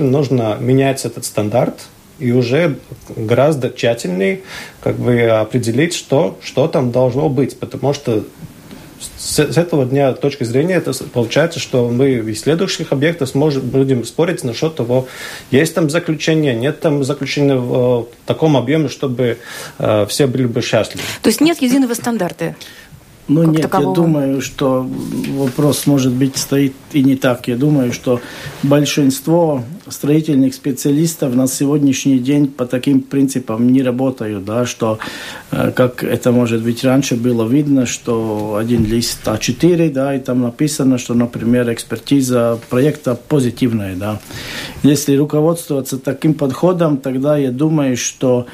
законодателю 0.00 0.10
нужно 0.10 0.56
менять 0.60 1.04
этот 1.04 1.24
стандарт 1.24 1.86
и 2.18 2.32
уже 2.32 2.76
гораздо 3.16 3.70
тщательнее 3.70 4.40
как 4.82 4.96
бы 4.96 5.22
определить, 5.22 5.94
что, 5.94 6.38
что 6.42 6.68
там 6.68 6.90
должно 6.90 7.28
быть. 7.28 7.58
Потому 7.58 7.94
что 7.94 8.24
с, 9.18 9.38
этого 9.38 9.86
дня 9.86 10.12
точки 10.12 10.44
зрения 10.44 10.74
это 10.74 10.92
получается, 11.08 11.58
что 11.58 11.88
мы 11.88 12.20
в 12.20 12.34
следующих 12.34 12.92
объектах 12.92 13.28
сможем, 13.28 13.62
будем 13.62 14.04
спорить 14.04 14.44
насчет 14.44 14.74
того, 14.74 15.06
есть 15.50 15.74
там 15.74 15.88
заключение, 15.88 16.54
нет 16.54 16.80
там 16.80 17.04
заключения 17.04 17.56
в, 17.56 18.02
в 18.02 18.08
таком 18.26 18.56
объеме, 18.56 18.88
чтобы 18.88 19.38
э, 19.78 20.06
все 20.06 20.26
были 20.26 20.46
бы 20.46 20.60
счастливы. 20.60 21.02
То 21.22 21.30
есть 21.30 21.40
нет 21.40 21.62
единого 21.62 21.94
стандарта? 21.94 22.54
Ну 23.28 23.44
нет, 23.44 23.62
такового? 23.62 23.90
я 23.90 23.94
думаю, 23.94 24.40
что 24.40 24.88
вопрос, 25.28 25.86
может 25.86 26.12
быть, 26.12 26.36
стоит 26.36 26.74
и 26.92 27.02
не 27.04 27.16
так. 27.16 27.46
Я 27.48 27.56
думаю, 27.56 27.92
что 27.92 28.20
большинство 28.62 29.62
строительных 29.88 30.54
специалистов 30.54 31.34
на 31.34 31.46
сегодняшний 31.46 32.18
день 32.18 32.48
по 32.48 32.66
таким 32.66 33.00
принципам 33.00 33.70
не 33.70 33.82
работают, 33.82 34.44
да, 34.44 34.66
что, 34.66 34.98
э, 35.52 35.70
как 35.72 36.02
это, 36.02 36.32
может 36.32 36.62
быть, 36.62 36.84
раньше 36.84 37.16
было 37.16 37.46
видно, 37.46 37.86
что 37.86 38.56
один 38.60 38.84
лист 38.84 39.20
А4, 39.24 39.90
да, 39.92 40.14
и 40.14 40.18
там 40.20 40.42
написано, 40.42 40.98
что, 40.98 41.14
например, 41.14 41.72
экспертиза 41.72 42.58
проекта 42.68 43.14
позитивная, 43.14 43.94
да. 43.96 44.20
Если 44.82 45.16
руководствоваться 45.16 45.98
таким 45.98 46.34
подходом, 46.34 46.96
тогда 46.96 47.36
я 47.36 47.50
думаю, 47.50 47.96
что 47.96 48.46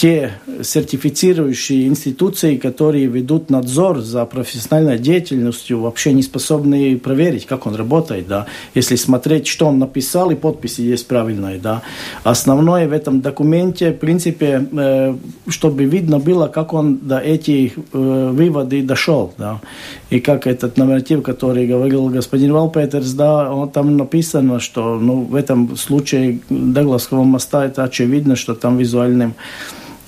те 0.00 0.32
сертифицирующие 0.62 1.86
институции, 1.86 2.56
которые 2.56 3.04
ведут 3.04 3.50
надзор 3.50 4.00
за 4.00 4.24
профессиональной 4.24 4.98
деятельностью, 4.98 5.80
вообще 5.80 6.14
не 6.14 6.22
способны 6.22 6.96
проверить, 6.96 7.44
как 7.44 7.66
он 7.66 7.74
работает, 7.74 8.26
да, 8.26 8.46
если 8.74 8.96
смотреть, 8.96 9.46
что 9.46 9.66
он 9.66 9.78
написал, 9.78 10.30
и 10.30 10.36
подписи 10.36 10.80
есть 10.80 11.06
правильные, 11.06 11.58
да. 11.58 11.82
Основное 12.24 12.88
в 12.88 12.92
этом 12.92 13.20
документе, 13.20 13.92
в 13.92 13.98
принципе, 13.98 14.66
э, 14.72 15.14
чтобы 15.48 15.84
видно 15.84 16.18
было, 16.18 16.46
как 16.46 16.72
он 16.72 16.96
до 17.02 17.18
этих 17.18 17.72
э, 17.76 18.30
выводов 18.32 18.86
дошел, 18.86 19.34
да, 19.36 19.60
и 20.08 20.18
как 20.18 20.46
этот 20.46 20.78
норматив, 20.78 21.22
который 21.22 21.66
говорил 21.66 22.08
господин 22.08 22.54
Валпетерс, 22.54 23.12
да, 23.12 23.52
он, 23.52 23.68
там 23.68 23.98
написано, 23.98 24.60
что, 24.60 24.98
ну, 24.98 25.24
в 25.24 25.34
этом 25.34 25.76
случае 25.76 26.40
Догласского 26.48 27.24
моста 27.24 27.66
это 27.66 27.84
очевидно, 27.84 28.34
что 28.34 28.54
там 28.54 28.78
визуальным 28.78 29.34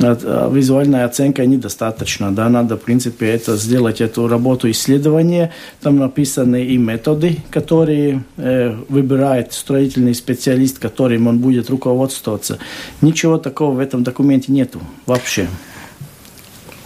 визуальная 0.03 1.05
оценка 1.05 1.47
недостаточно. 1.47 2.35
Да, 2.35 2.49
надо, 2.49 2.77
в 2.77 2.83
принципе, 2.83 3.31
это 3.31 3.57
сделать 3.57 4.01
эту 4.01 4.29
работу 4.29 4.71
исследования. 4.71 5.53
Там 5.81 5.99
написаны 5.99 6.65
и 6.65 6.77
методы, 6.77 7.39
которые 7.51 8.25
э, 8.37 8.75
выбирает 8.89 9.53
строительный 9.53 10.15
специалист, 10.15 10.79
которым 10.79 11.27
он 11.27 11.39
будет 11.39 11.71
руководствоваться. 11.71 12.59
Ничего 13.01 13.39
такого 13.39 13.75
в 13.75 13.79
этом 13.79 14.03
документе 14.03 14.53
нету 14.53 14.81
вообще. 15.07 15.49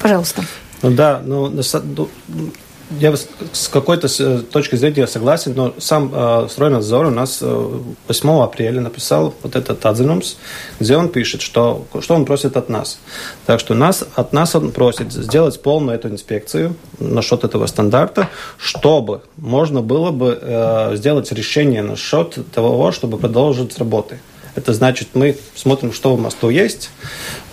Пожалуйста. 0.01 0.43
Ну 0.83 0.91
да, 0.91 1.23
ну, 1.25 1.49
ну 1.51 1.63
я 2.91 3.15
с 3.17 3.69
какой-то 3.69 4.09
э, 4.19 4.43
точки 4.51 4.77
зрения 4.77 5.07
согласен, 5.07 5.55
но 5.57 5.75
сам 5.79 6.11
э, 6.13 6.47
стройнадзор 6.49 7.07
у 7.07 7.11
нас 7.11 7.41
8 7.41 7.91
э, 8.09 8.43
апреля 8.43 8.81
написал 8.81 9.35
вот 9.43 9.57
этот 9.57 9.85
адзинумс, 9.85 10.37
где 10.79 10.97
он 10.97 11.09
пишет, 11.09 11.43
что, 11.43 11.87
что 12.01 12.15
он 12.15 12.25
просит 12.25 12.57
от 12.57 12.69
нас. 12.69 12.99
Так 13.45 13.61
что 13.61 13.75
нас, 13.75 14.05
от 14.15 14.33
нас 14.33 14.55
он 14.55 14.73
просит 14.73 15.13
сделать 15.13 15.61
полную 15.61 15.97
эту 15.97 16.09
инспекцию 16.09 16.77
насчет 16.99 17.45
этого 17.45 17.67
стандарта, 17.67 18.29
чтобы 18.57 19.23
можно 19.37 19.83
было 19.83 20.11
бы 20.11 20.39
э, 20.41 20.97
сделать 20.97 21.33
решение 21.33 21.83
насчет 21.83 22.39
того, 22.53 22.93
чтобы 22.93 23.19
продолжить 23.19 23.79
работы. 23.79 24.21
Это 24.57 24.73
значит, 24.73 25.09
мы 25.15 25.37
смотрим, 25.55 25.93
что 25.93 26.17
в 26.17 26.21
мосту 26.21 26.49
есть, 26.49 26.91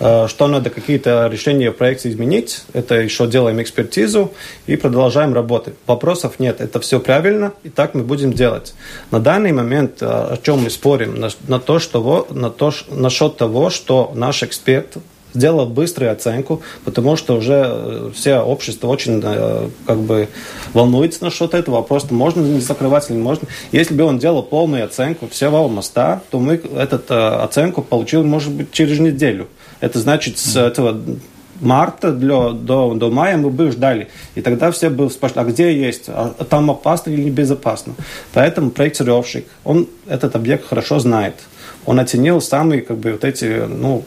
э, 0.00 0.26
что 0.26 0.48
надо 0.48 0.70
какие-то 0.70 1.28
решения 1.30 1.70
в 1.70 1.74
проекте 1.74 2.08
изменить. 2.08 2.62
Это 2.72 2.94
еще 2.96 3.26
делаем 3.26 3.60
экспертизу 3.62 4.32
и 4.66 4.76
продолжаем 4.76 5.34
работать. 5.34 5.74
Вопросов 5.86 6.40
нет. 6.40 6.60
Это 6.60 6.80
все 6.80 6.98
правильно, 6.98 7.52
и 7.62 7.68
так 7.68 7.94
мы 7.94 8.02
будем 8.02 8.32
делать. 8.32 8.74
На 9.10 9.20
данный 9.20 9.52
момент, 9.52 10.02
э, 10.02 10.06
о 10.06 10.38
чем 10.42 10.64
мы 10.64 10.70
спорим, 10.70 11.20
на, 11.20 11.28
на 11.46 11.60
то, 11.60 11.78
что, 11.78 12.26
на 12.30 12.50
то, 12.50 12.72
насчет 12.88 13.36
того, 13.36 13.68
что 13.68 14.10
наш 14.14 14.42
эксперт 14.42 14.96
сделал 15.34 15.66
быструю 15.66 16.12
оценку, 16.12 16.62
потому 16.84 17.16
что 17.16 17.36
уже 17.36 17.64
э, 17.66 18.10
все 18.14 18.38
общество 18.38 18.88
очень 18.88 19.20
э, 19.22 19.68
как 19.86 19.98
бы 19.98 20.28
волнуется 20.72 21.24
насчет 21.24 21.54
этого, 21.54 21.82
просто 21.82 22.14
можно 22.14 22.40
не 22.40 22.60
закрывать 22.60 23.10
или 23.10 23.16
не 23.16 23.22
можно. 23.22 23.48
Если 23.72 23.94
бы 23.94 24.04
он 24.04 24.18
делал 24.18 24.42
полную 24.42 24.84
оценку 24.84 25.28
всего 25.28 25.68
моста, 25.68 26.22
то 26.30 26.38
мы 26.38 26.54
эту 26.54 27.02
э, 27.08 27.14
оценку 27.42 27.82
получили, 27.82 28.22
может 28.22 28.52
быть, 28.52 28.72
через 28.72 29.00
неделю. 29.00 29.48
Это 29.80 29.98
значит, 29.98 30.38
с 30.38 30.56
этого 30.56 30.98
марта 31.60 32.12
до, 32.12 32.52
до, 32.52 32.94
до 32.94 33.10
мая 33.10 33.36
мы 33.36 33.50
бы 33.50 33.70
ждали. 33.70 34.08
И 34.34 34.40
тогда 34.40 34.70
все 34.70 34.90
бы 34.90 35.10
спрашивали, 35.10 35.48
а 35.48 35.52
где 35.52 35.76
есть, 35.76 36.04
а 36.08 36.34
там 36.48 36.70
опасно 36.70 37.10
или 37.10 37.22
небезопасно. 37.22 37.94
Поэтому 38.32 38.70
проектировщик, 38.70 39.46
он 39.64 39.88
этот 40.06 40.36
объект 40.36 40.66
хорошо 40.66 40.98
знает. 40.98 41.34
Он 41.86 42.00
оценил 42.00 42.40
самые 42.40 42.82
как 42.82 42.98
бы, 42.98 43.12
вот 43.12 43.24
эти 43.24 43.66
ну, 43.66 44.04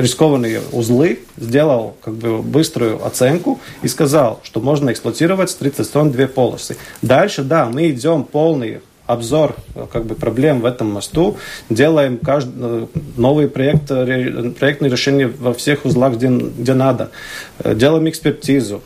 рискованные 0.00 0.60
узлы, 0.72 1.20
сделал 1.36 1.96
как 2.02 2.14
бы 2.14 2.42
быструю 2.42 3.04
оценку 3.04 3.60
и 3.82 3.88
сказал, 3.88 4.40
что 4.42 4.60
можно 4.60 4.90
эксплуатировать 4.90 5.50
с 5.50 5.54
30 5.54 5.86
сторон 5.86 6.10
две 6.10 6.26
полосы. 6.26 6.76
Дальше, 7.02 7.42
да, 7.42 7.66
мы 7.66 7.90
идем 7.90 8.24
полный 8.24 8.80
обзор 9.06 9.56
как 9.92 10.06
бы, 10.06 10.14
проблем 10.14 10.60
в 10.60 10.64
этом 10.64 10.92
мосту, 10.92 11.36
делаем 11.68 12.18
каждый, 12.18 12.88
новый 13.16 13.48
проект, 13.48 13.88
проектные 13.88 14.90
решения 14.90 15.26
во 15.26 15.52
всех 15.52 15.84
узлах, 15.84 16.14
где, 16.14 16.28
где 16.28 16.74
надо, 16.74 17.10
делаем 17.64 18.08
экспертизу. 18.08 18.82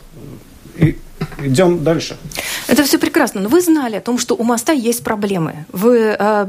И 0.79 0.97
идем 1.43 1.85
дальше. 1.85 2.17
Это 2.75 2.83
все 2.83 2.99
прекрасно, 2.99 3.41
но 3.41 3.49
вы 3.49 3.61
знали 3.61 3.95
о 3.95 4.01
том, 4.01 4.19
что 4.19 4.35
у 4.35 4.43
моста 4.43 4.73
есть 4.73 5.05
проблемы. 5.05 5.65
Вы 5.71 6.17
э, 6.19 6.47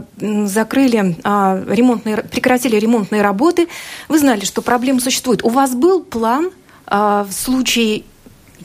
закрыли 0.48 1.16
э, 1.24 1.64
ремонтные, 1.70 2.18
прекратили 2.18 2.78
ремонтные 2.78 3.22
работы, 3.22 3.68
вы 4.10 4.18
знали, 4.18 4.44
что 4.44 4.64
проблемы 4.64 5.02
существуют. 5.02 5.44
У 5.44 5.50
вас 5.50 5.76
был 5.76 6.02
план 6.02 6.50
э, 6.88 7.26
в 7.30 7.32
случае 7.32 8.06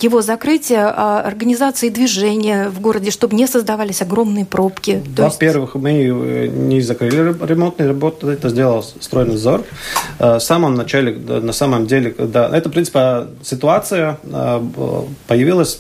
его 0.00 0.22
закрытие 0.22 0.86
организации 0.86 1.90
движения 1.90 2.70
в 2.70 2.80
городе, 2.80 3.10
чтобы 3.10 3.36
не 3.36 3.46
создавались 3.46 4.00
огромные 4.00 4.46
пробки? 4.46 5.02
Во-первых, 5.14 5.74
есть... 5.74 5.84
мы 5.84 5.90
э, 5.90 6.46
не 6.46 6.80
закрыли 6.80 7.36
ремонтные 7.46 7.88
работы, 7.88 8.26
это 8.28 8.48
сделал 8.48 8.82
стройнадзор. 8.82 9.64
В 10.18 10.40
самом 10.40 10.76
начале, 10.76 11.12
на 11.14 11.52
самом 11.52 11.86
деле, 11.86 12.14
да, 12.16 12.48
это, 12.56 12.70
в 12.70 12.72
принципе, 12.72 13.26
ситуация 13.42 14.16
появилась 15.26 15.78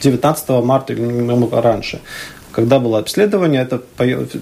19 0.00 0.48
марта 0.64 0.92
или 0.92 1.02
немного 1.02 1.60
раньше 1.60 2.00
когда 2.58 2.80
было 2.80 2.98
обследование, 2.98 3.62
это 3.62 3.80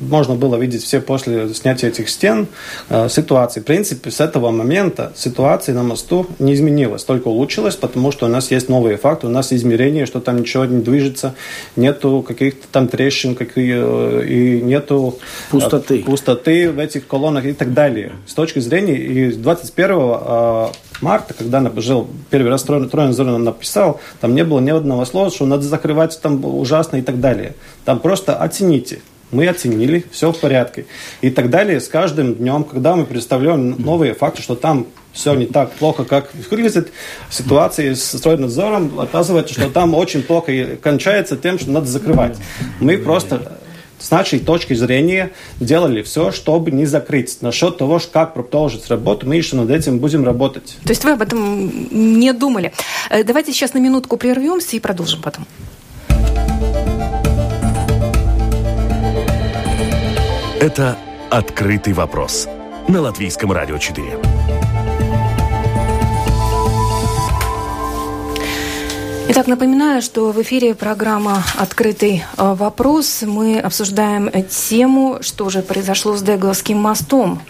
можно 0.00 0.36
было 0.36 0.56
видеть 0.56 0.82
все 0.82 1.02
после 1.02 1.52
снятия 1.52 1.90
этих 1.90 2.08
стен 2.08 2.46
э, 2.88 3.10
ситуации. 3.10 3.60
В 3.60 3.64
принципе, 3.64 4.10
с 4.10 4.20
этого 4.20 4.50
момента 4.50 5.12
ситуация 5.14 5.74
на 5.74 5.82
мосту 5.82 6.26
не 6.38 6.54
изменилась, 6.54 7.04
только 7.04 7.28
улучшилась, 7.28 7.76
потому 7.76 8.12
что 8.12 8.24
у 8.24 8.30
нас 8.30 8.50
есть 8.50 8.70
новые 8.70 8.96
факты, 8.96 9.26
у 9.26 9.30
нас 9.30 9.52
измерения, 9.52 10.06
что 10.06 10.20
там 10.20 10.38
ничего 10.38 10.64
не 10.64 10.80
движется, 10.80 11.34
нету 11.76 12.24
каких-то 12.26 12.66
там 12.72 12.88
трещин, 12.88 13.34
какие, 13.34 13.76
э, 13.76 14.26
и 14.26 14.62
нету 14.62 15.18
э, 15.18 15.50
пустоты. 15.50 16.02
пустоты 16.02 16.70
в 16.70 16.78
этих 16.78 17.06
колоннах 17.06 17.44
и 17.44 17.52
так 17.52 17.74
далее. 17.74 18.12
С 18.26 18.32
точки 18.32 18.60
зрения 18.60 18.96
и 18.96 19.32
21 19.32 20.72
марта, 21.00 21.34
когда 21.34 21.62
жил 21.76 22.08
первый 22.30 22.50
раз 22.50 22.62
Троензор 22.62 23.26
нам 23.26 23.44
написал, 23.44 24.00
там 24.20 24.34
не 24.34 24.44
было 24.44 24.60
ни 24.60 24.70
одного 24.70 25.04
слова, 25.04 25.30
что 25.30 25.46
надо 25.46 25.62
закрывать 25.62 26.18
там 26.20 26.44
ужасно 26.44 26.96
и 26.96 27.02
так 27.02 27.20
далее. 27.20 27.54
Там 27.84 28.00
просто 28.00 28.36
оцените. 28.36 29.00
Мы 29.32 29.48
оценили, 29.48 30.04
все 30.12 30.30
в 30.30 30.38
порядке. 30.38 30.86
И 31.20 31.30
так 31.30 31.50
далее 31.50 31.80
с 31.80 31.88
каждым 31.88 32.36
днем, 32.36 32.62
когда 32.62 32.94
мы 32.94 33.04
представляем 33.04 33.70
новые 33.70 34.14
факты, 34.14 34.40
что 34.40 34.54
там 34.54 34.86
все 35.12 35.34
не 35.34 35.46
так 35.46 35.72
плохо, 35.72 36.04
как 36.04 36.30
выглядит 36.50 36.92
ситуация 37.28 37.96
с 37.96 38.18
стройнадзором, 38.18 39.00
оказывается, 39.00 39.54
что 39.54 39.68
там 39.68 39.94
очень 39.94 40.22
плохо 40.22 40.52
и 40.52 40.76
кончается 40.76 41.36
тем, 41.36 41.58
что 41.58 41.70
надо 41.70 41.86
закрывать. 41.86 42.36
Мы 42.78 42.98
просто 42.98 43.58
с 43.98 44.10
нашей 44.10 44.38
точки 44.38 44.74
зрения 44.74 45.32
делали 45.60 46.02
все, 46.02 46.32
чтобы 46.32 46.70
не 46.70 46.86
закрыть. 46.86 47.38
Насчет 47.40 47.78
того, 47.78 48.00
как 48.12 48.34
продолжить 48.34 48.88
работу, 48.88 49.26
мы 49.26 49.36
еще 49.36 49.56
над 49.56 49.70
этим 49.70 49.98
будем 49.98 50.24
работать. 50.24 50.76
То 50.84 50.90
есть 50.90 51.04
вы 51.04 51.12
об 51.12 51.22
этом 51.22 52.16
не 52.16 52.32
думали. 52.32 52.72
Э, 53.10 53.24
давайте 53.24 53.52
сейчас 53.52 53.74
на 53.74 53.78
минутку 53.78 54.16
прервемся 54.16 54.76
и 54.76 54.80
продолжим 54.80 55.22
потом. 55.22 55.46
Это 60.60 60.96
«Открытый 61.30 61.92
вопрос» 61.92 62.48
на 62.88 63.00
Латвийском 63.00 63.52
радио 63.52 63.78
4. 63.78 64.35
Итак, 69.28 69.48
напоминаю, 69.48 70.02
что 70.02 70.30
в 70.30 70.40
эфире 70.42 70.76
программа 70.76 71.42
«Открытый 71.58 72.22
э, 72.36 72.54
вопрос». 72.54 73.22
Мы 73.22 73.58
обсуждаем 73.58 74.30
тему, 74.48 75.18
что 75.20 75.50
же 75.50 75.62
произошло 75.62 76.16
с 76.16 76.22
Дегловским 76.22 76.78
мостом. 76.78 77.42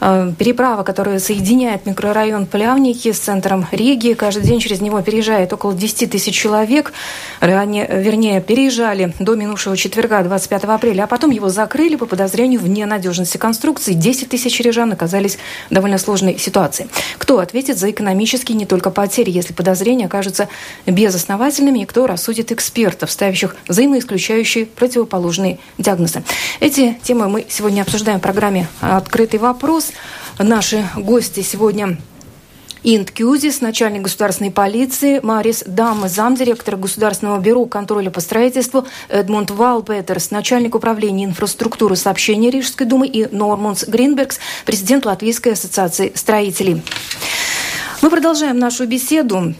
Э, 0.00 0.32
переправа, 0.36 0.82
которая 0.82 1.18
соединяет 1.18 1.86
микрорайон 1.86 2.46
Плявники 2.46 3.12
с 3.12 3.18
центром 3.18 3.66
Риги. 3.70 4.14
Каждый 4.14 4.42
день 4.44 4.60
через 4.60 4.80
него 4.80 5.00
переезжает 5.02 5.52
около 5.52 5.74
10 5.74 6.10
тысяч 6.10 6.34
человек. 6.34 6.92
Ранее, 7.40 7.88
вернее, 7.90 8.40
переезжали 8.40 9.14
до 9.18 9.34
минувшего 9.34 9.76
четверга, 9.76 10.22
25 10.22 10.64
апреля, 10.64 11.04
а 11.04 11.06
потом 11.06 11.30
его 11.30 11.48
закрыли 11.48 11.96
по 11.96 12.06
подозрению 12.06 12.60
в 12.60 12.68
ненадежности 12.68 13.36
конструкции. 13.36 13.92
10 13.92 14.28
тысяч 14.28 14.60
рижан 14.60 14.92
оказались 14.92 15.38
в 15.70 15.74
довольно 15.74 15.98
сложной 15.98 16.38
ситуации. 16.38 16.88
Кто 17.18 17.38
ответит 17.38 17.78
за 17.78 17.90
экономические 17.90 18.56
не 18.56 18.66
только 18.66 18.90
потери, 18.90 19.30
если 19.30 19.52
подозрения 19.52 20.06
окажутся 20.06 20.48
безосновательными, 20.86 21.80
и 21.80 21.84
кто 21.86 22.06
рассудит 22.06 22.52
экспертов, 22.52 23.10
ставящих 23.10 23.56
взаимоисключающие 23.68 24.66
противоположные 24.66 25.58
диагнозы. 25.78 26.22
Эти 26.60 26.98
темы 27.02 27.28
мы 27.28 27.46
сегодня 27.48 27.82
обсуждаем 27.82 28.18
в 28.18 28.22
программе 28.22 28.68
«Открытый 28.80 29.40
вопрос». 29.40 29.83
Наши 30.38 30.88
гости 30.96 31.40
сегодня 31.40 31.98
Инт 32.86 33.10
Кюзис, 33.10 33.62
начальник 33.62 34.02
государственной 34.02 34.50
полиции, 34.50 35.18
Марис 35.22 35.64
Дам, 35.66 36.06
замдиректора 36.06 36.76
Государственного 36.76 37.40
бюро 37.40 37.64
контроля 37.64 38.10
по 38.10 38.20
строительству, 38.20 38.86
Эдмунд 39.08 39.50
Валпетерс, 39.50 40.30
начальник 40.30 40.74
управления 40.74 41.24
инфраструктуры 41.24 41.96
сообщения 41.96 42.50
Рижской 42.50 42.86
думы 42.86 43.06
и 43.06 43.26
Нормунс 43.34 43.84
Гринбергс, 43.84 44.38
президент 44.66 45.06
Латвийской 45.06 45.54
ассоциации 45.54 46.12
строителей. 46.14 46.82
Мы 48.02 48.10
продолжаем 48.10 48.58
нашу 48.58 48.86
беседу. 48.86 49.54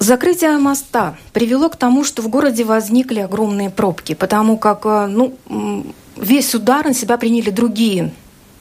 Закрытие 0.00 0.58
моста 0.58 1.16
привело 1.32 1.68
к 1.68 1.76
тому, 1.76 2.02
что 2.02 2.22
в 2.22 2.28
городе 2.28 2.64
возникли 2.64 3.20
огромные 3.20 3.70
пробки, 3.70 4.14
потому 4.14 4.58
как 4.58 4.84
э, 4.84 5.06
ну, 5.06 5.36
весь 6.20 6.54
удар 6.54 6.84
на 6.86 6.94
себя 6.94 7.16
приняли 7.16 7.50
другие 7.50 8.12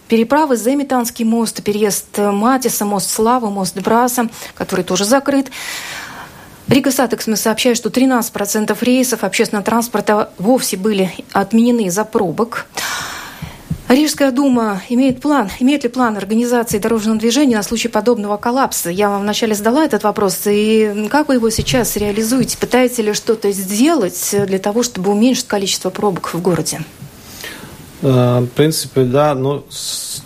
переправы 0.08 0.56
Земитанский 0.56 1.26
мост, 1.26 1.62
переезд 1.64 2.18
Матиса, 2.18 2.86
мост 2.86 3.10
Славы, 3.10 3.50
мост 3.50 3.78
Браса, 3.80 4.30
который 4.56 4.86
тоже 4.86 5.06
закрыт. 5.06 5.52
Рига 6.68 6.92
Сатекс 6.92 7.28
мы 7.28 7.36
сообщает, 7.38 7.78
что 7.78 7.90
13% 7.90 8.78
рейсов 8.82 9.24
общественного 9.24 9.64
транспорта 9.64 10.32
вовсе 10.38 10.78
были 10.78 11.12
отменены 11.32 11.86
из-за 11.86 12.04
пробок. 12.04 12.66
Рижская 13.88 14.32
дума 14.32 14.82
имеет 14.90 15.22
план, 15.22 15.50
имеет 15.60 15.84
ли 15.84 15.90
план 15.90 16.18
организации 16.18 16.78
дорожного 16.78 17.18
движения 17.18 17.56
на 17.56 17.64
случай 17.64 17.88
подобного 17.88 18.36
коллапса? 18.36 18.90
Я 18.90 19.08
вам 19.10 19.22
вначале 19.22 19.56
задала 19.56 19.86
этот 19.86 20.04
вопрос, 20.04 20.42
и 20.46 21.08
как 21.10 21.30
вы 21.30 21.36
его 21.36 21.50
сейчас 21.50 21.96
реализуете? 21.96 22.58
Пытаете 22.58 23.02
ли 23.02 23.14
что-то 23.14 23.50
сделать 23.54 24.36
для 24.46 24.60
того, 24.60 24.84
чтобы 24.84 25.12
уменьшить 25.12 25.48
количество 25.48 25.90
пробок 25.90 26.34
в 26.34 26.42
городе? 26.42 26.82
Э, 28.02 28.40
в 28.42 28.48
принципе, 28.48 29.04
да, 29.04 29.34
но 29.34 29.64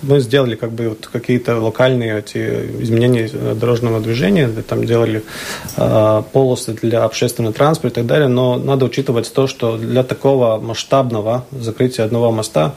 мы 0.02 0.20
сделали 0.20 0.56
как 0.56 0.72
бы 0.72 0.90
вот 0.90 1.08
какие-то 1.08 1.60
локальные 1.60 2.20
эти 2.20 2.38
изменения 2.82 3.30
дорожного 3.56 4.00
движения, 4.00 4.50
там 4.68 4.86
делали 4.86 5.24
э, 5.78 6.24
полосы 6.34 6.74
для 6.74 7.04
общественного 7.04 7.54
транспорта 7.54 8.02
и 8.02 8.04
так 8.04 8.08
далее, 8.08 8.28
но 8.28 8.58
надо 8.58 8.86
учитывать 8.86 9.32
то, 9.34 9.48
что 9.48 9.78
для 9.78 10.04
такого 10.04 10.60
масштабного 10.60 11.46
закрытия 11.52 12.06
одного 12.06 12.32
моста, 12.32 12.76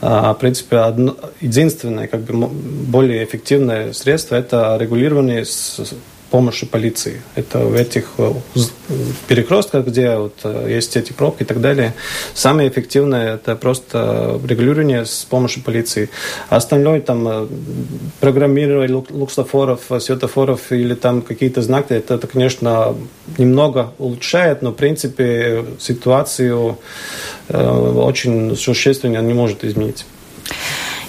э, 0.00 0.06
в 0.06 0.36
принципе, 0.40 0.94
единственное, 1.40 2.06
как 2.06 2.20
бы 2.20 2.46
более 2.46 3.24
эффективное 3.24 3.92
средство 3.92 4.36
это 4.36 4.76
регулирование 4.80 5.44
с 5.44 5.80
помощи 6.30 6.66
полиции. 6.66 7.22
Это 7.34 7.58
в 7.58 7.74
этих 7.74 8.12
э, 8.18 8.32
перекрестках, 9.28 9.86
где 9.86 10.16
вот 10.16 10.34
э, 10.44 10.66
есть 10.70 10.96
эти 10.96 11.12
пробки 11.12 11.42
и 11.42 11.44
так 11.44 11.60
далее. 11.60 11.94
Самое 12.34 12.68
эффективное 12.68 13.34
это 13.34 13.56
просто 13.56 14.40
регулирование 14.46 15.04
с 15.04 15.26
помощью 15.28 15.62
полиции. 15.62 16.08
А 16.48 16.56
остальное 16.56 17.00
там 17.00 17.28
э, 17.28 17.46
программирование 18.20 19.04
луксофоров, 19.10 19.80
светофоров 19.98 20.72
или 20.72 20.94
там 20.94 21.22
какие-то 21.22 21.62
знаки, 21.62 21.92
это, 21.92 22.14
это, 22.14 22.26
конечно, 22.26 22.94
немного 23.38 23.92
улучшает, 23.98 24.62
но 24.62 24.70
в 24.70 24.74
принципе 24.74 25.64
ситуацию 25.78 26.78
очень 27.48 28.56
существенно 28.56 29.18
не 29.18 29.34
может 29.34 29.64
изменить. 29.64 30.04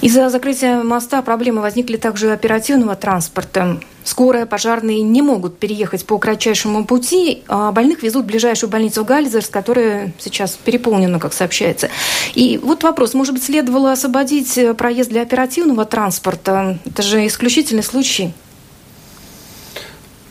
Из-за 0.02 0.30
закрытия 0.30 0.82
моста 0.82 1.22
проблемы 1.22 1.62
возникли 1.62 1.96
также 1.96 2.28
у 2.28 2.32
оперативного 2.32 2.96
транспорта. 2.96 3.80
Скорая, 4.04 4.48
пожарные 4.48 5.04
не 5.04 5.22
могут 5.22 5.60
переехать 5.60 6.08
по 6.08 6.18
кратчайшему 6.18 6.86
пути, 6.86 7.44
а 7.48 7.72
больных 7.72 8.02
везут 8.02 8.24
в 8.24 8.28
ближайшую 8.28 8.72
больницу 8.72 9.06
Гальзерс, 9.06 9.48
которая 9.50 10.12
сейчас 10.18 10.58
переполнена, 10.58 11.20
как 11.20 11.34
сообщается. 11.34 11.90
И 12.34 12.60
вот 12.64 12.82
вопрос, 12.82 13.14
может 13.14 13.36
быть, 13.36 13.44
следовало 13.44 13.92
освободить 13.92 14.58
проезд 14.76 15.12
для 15.12 15.22
оперативного 15.22 15.86
транспорта? 15.86 16.80
Это 16.84 17.04
же 17.04 17.28
исключительный 17.28 17.84
случай. 17.84 18.34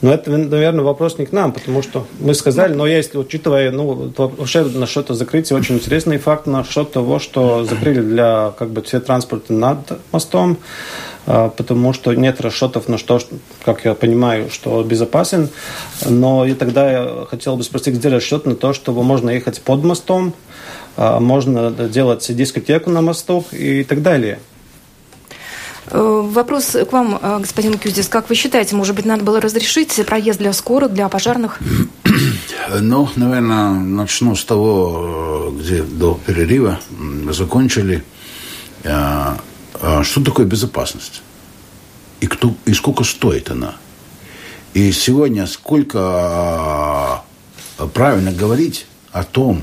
Но 0.01 0.15
это, 0.15 0.31
наверное, 0.31 0.83
вопрос 0.83 1.19
не 1.19 1.27
к 1.27 1.33
нам, 1.33 1.53
потому 1.53 1.83
что 1.83 2.07
мы 2.21 2.35
сказали, 2.35 2.73
но 2.73 2.87
если, 2.87 3.19
учитывая, 3.19 3.71
ну, 3.71 4.11
вообще 4.17 4.63
насчет 4.65 5.09
закрытия, 5.09 5.57
очень 5.57 5.75
интересный 5.75 6.17
факт 6.17 6.47
насчет 6.47 6.91
того, 6.93 7.19
что 7.19 7.65
закрыли 7.65 8.01
для, 8.01 8.53
как 8.59 8.71
бы, 8.71 8.83
все 8.83 9.01
транспорты 9.01 9.53
над 9.53 9.99
мостом, 10.11 10.57
а, 11.27 11.51
потому 11.51 11.93
что 11.93 12.15
нет 12.15 12.41
расчетов 12.41 12.89
на 12.89 12.97
что, 12.97 13.21
как 13.63 13.85
я 13.85 13.95
понимаю, 13.95 14.49
что 14.51 14.83
безопасен. 14.83 15.51
Но 16.09 16.47
и 16.47 16.55
тогда 16.55 16.91
я 16.91 17.27
хотел 17.29 17.57
бы 17.57 17.63
спросить, 17.63 17.95
где 17.95 18.09
расчет 18.09 18.47
на 18.47 18.55
то, 18.55 18.73
что 18.73 18.93
можно 18.93 19.29
ехать 19.29 19.61
под 19.61 19.85
мостом, 19.85 20.33
а, 20.97 21.21
можно 21.21 21.71
делать 21.71 22.35
дискотеку 22.35 22.89
на 22.89 23.03
мосту 23.03 23.45
и 23.53 23.85
так 23.85 24.01
далее. 24.01 24.39
Э, 25.91 26.23
вопрос 26.25 26.77
к 26.89 26.93
вам, 26.93 27.19
э, 27.21 27.39
господин 27.41 27.77
Кюзис. 27.77 28.09
Как 28.09 28.29
вы 28.29 28.35
считаете, 28.37 28.77
может 28.77 28.95
быть, 28.95 29.05
надо 29.05 29.25
было 29.25 29.41
разрешить 29.41 30.01
проезд 30.07 30.39
для 30.39 30.53
скорых, 30.53 30.93
для 30.93 31.09
пожарных? 31.09 31.59
Ну, 32.81 33.09
наверное, 33.17 33.73
начну 33.73 34.37
с 34.37 34.45
того, 34.45 35.53
э, 35.57 35.61
где 35.61 35.83
до 35.83 36.21
перерыва 36.25 36.79
закончили. 37.31 38.05
Что 38.83 40.25
такое 40.25 40.47
безопасность? 40.47 41.23
И, 42.21 42.27
кто, 42.27 42.55
и 42.67 42.75
сколько 42.75 43.03
стоит 43.03 43.51
она? 43.51 43.75
И 44.75 44.93
сегодня 44.93 45.47
сколько 45.47 47.23
правильно 47.93 48.31
говорить 48.31 48.87
о 49.11 49.25
том, 49.25 49.63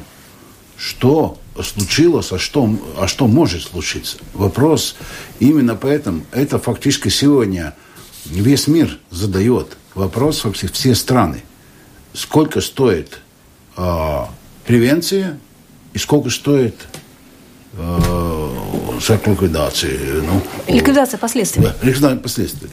что 0.76 1.38
случилось, 1.64 2.32
а 2.32 2.40
что, 2.40 2.70
а 2.98 3.08
что 3.08 3.28
может 3.28 3.64
случиться. 3.64 4.18
Вопрос 4.34 4.96
именно 5.40 5.76
поэтому, 5.76 6.26
это 6.32 6.60
фактически 6.60 7.10
сегодня 7.10 7.74
весь 8.26 8.68
мир 8.68 8.98
задает 9.12 9.78
вопрос 9.94 10.44
вообще 10.44 10.68
все 10.68 10.96
страны. 10.96 11.44
Сколько 12.14 12.62
стоит 12.62 13.20
э, 13.76 14.20
превенция 14.66 15.40
и 15.94 15.98
сколько 15.98 16.30
стоит 16.30 16.76
э, 17.74 18.50
срок 19.02 19.28
ликвидации. 19.28 20.22
Ну, 20.22 20.42
ликвидация 20.68 21.18
последствий. 21.18 21.64
Да, 21.64 21.76
ликвидация 21.82 22.20
последствий. 22.20 22.70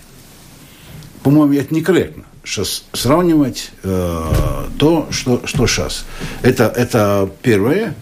По-моему, 1.23 1.55
это 1.55 1.75
некорректно 1.75 2.25
сейчас 2.45 2.85
сравнивать 2.93 3.71
э, 3.83 4.67
то, 4.79 5.09
что, 5.11 5.47
что 5.47 5.67
сейчас. 5.67 6.05
Это, 6.43 6.65
это 6.65 7.31
первое. 7.43 7.95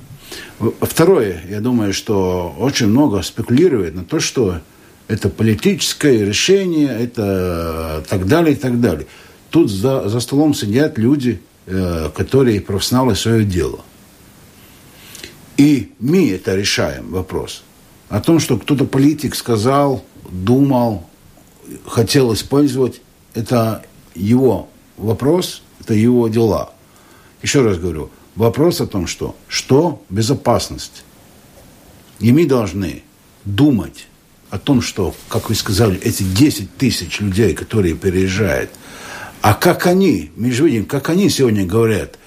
Второе, 0.81 1.43
я 1.49 1.61
думаю, 1.61 1.93
что 1.93 2.55
очень 2.59 2.87
много 2.87 3.23
спекулирует 3.23 3.95
на 3.95 4.05
то, 4.05 4.21
что 4.21 4.61
это 5.09 5.29
политическое 5.29 6.25
решение, 6.25 6.89
это 6.89 8.05
так 8.09 8.27
далее 8.27 8.55
и 8.55 8.57
так 8.57 8.81
далее. 8.81 9.07
Тут 9.51 9.71
за, 9.71 10.09
за 10.09 10.21
столом 10.21 10.55
сидят 10.55 10.99
люди, 10.99 11.41
э, 11.67 12.11
которые 12.15 12.61
профессионалы 12.61 13.17
свое 13.17 13.45
дело. 13.45 13.81
И 15.57 15.93
мы 15.99 16.31
это 16.31 16.55
решаем, 16.55 17.11
вопрос. 17.11 17.65
О 18.09 18.21
том, 18.21 18.39
что 18.39 18.57
кто-то 18.57 18.85
политик 18.85 19.35
сказал, 19.35 20.05
думал, 20.31 21.09
хотел 21.87 22.33
использовать, 22.35 23.01
это 23.35 23.85
его 24.15 24.69
вопрос, 24.97 25.63
это 25.81 25.95
его 25.95 26.29
дела. 26.29 26.73
Еще 27.43 27.63
раз 27.63 27.79
говорю, 27.79 28.11
Вопрос 28.35 28.81
о 28.81 28.87
том, 28.87 29.07
что, 29.07 29.37
что 29.49 30.03
безопасность. 30.09 31.05
И 32.19 32.33
мы 32.33 32.47
должны 32.47 33.03
думать 33.45 34.07
о 34.51 34.59
том, 34.59 34.81
что, 34.81 35.15
как 35.29 35.49
вы 35.49 35.55
сказали, 35.55 35.99
эти 36.01 36.23
10 36.23 36.77
тысяч 36.77 37.21
людей, 37.21 37.55
которые 37.55 37.95
переезжают, 37.95 38.71
а 39.41 39.55
как 39.55 39.87
они, 39.87 40.31
мы 40.37 40.53
же 40.53 40.65
видим, 40.65 40.87
как 40.87 41.09
они 41.09 41.29
сегодня 41.29 41.67
говорят, 41.67 42.19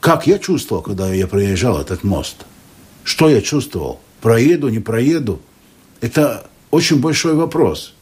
как 0.00 0.26
я 0.26 0.38
чувствовал, 0.38 0.82
когда 0.82 1.12
я 1.12 1.26
проезжал 1.26 1.80
этот 1.80 2.04
мост, 2.04 2.46
что 3.02 3.28
я 3.28 3.40
чувствовал, 3.40 4.00
проеду, 4.20 4.68
не 4.68 4.78
проеду, 4.78 5.40
это 6.00 6.48
очень 6.70 7.00
большой 7.00 7.34
вопрос. 7.34 7.94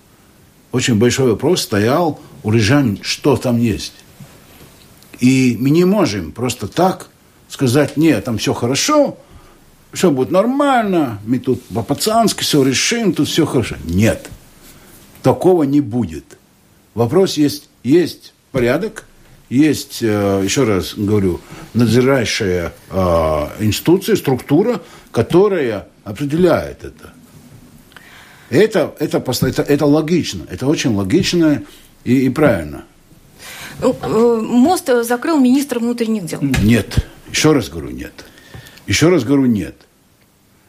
Очень 0.70 0.97
большой 0.97 1.30
вопрос 1.30 1.62
стоял 1.62 2.20
у 2.43 2.51
рижан, 2.51 2.99
что 3.03 3.36
там 3.36 3.59
есть. 3.59 3.95
И 5.20 5.57
мы 5.61 5.70
не 5.70 5.84
можем 5.84 6.32
просто 6.32 6.66
так 6.66 7.09
сказать, 7.53 7.98
нет, 7.98 8.24
там 8.24 8.38
все 8.38 8.55
хорошо, 8.55 9.18
все 9.92 10.11
будет 10.11 10.30
нормально, 10.30 11.18
мы 11.26 11.38
тут 11.38 11.62
по-пацански 11.64 12.42
все 12.42 12.62
решим, 12.62 13.12
тут 13.12 13.28
все 13.28 13.44
хорошо. 13.44 13.76
Нет, 13.84 14.30
такого 15.22 15.64
не 15.64 15.82
будет. 15.82 16.24
Вопрос 16.94 17.36
есть, 17.36 17.68
есть 17.84 18.32
порядок, 18.53 19.05
есть, 19.50 19.98
э, 20.03 20.40
еще 20.42 20.64
раз 20.64 20.94
говорю, 20.96 21.40
надзирающая 21.74 22.72
э, 22.90 23.48
институция, 23.61 24.16
структура, 24.16 24.80
которая 25.11 25.88
определяет 26.05 26.84
это. 26.84 27.12
Это, 28.48 28.94
это, 28.98 29.18
это, 29.18 29.62
это 29.62 29.86
логично, 29.86 30.44
это 30.50 30.66
очень 30.66 30.94
логично 30.94 31.62
и, 32.05 32.26
и 32.26 32.30
правильно. 32.30 32.84
Ну, 33.80 33.94
э, 34.00 34.40
мост 34.42 34.88
закрыл 35.03 35.38
министр 35.38 35.80
внутренних 35.80 36.24
дел. 36.24 36.40
Нет, 36.62 37.07
еще 37.33 37.53
раз 37.53 37.70
говорю, 37.70 37.91
нет. 37.91 38.12
Еще 38.87 39.09
раз 39.09 39.24
говорю, 39.24 39.47
нет. 39.47 39.74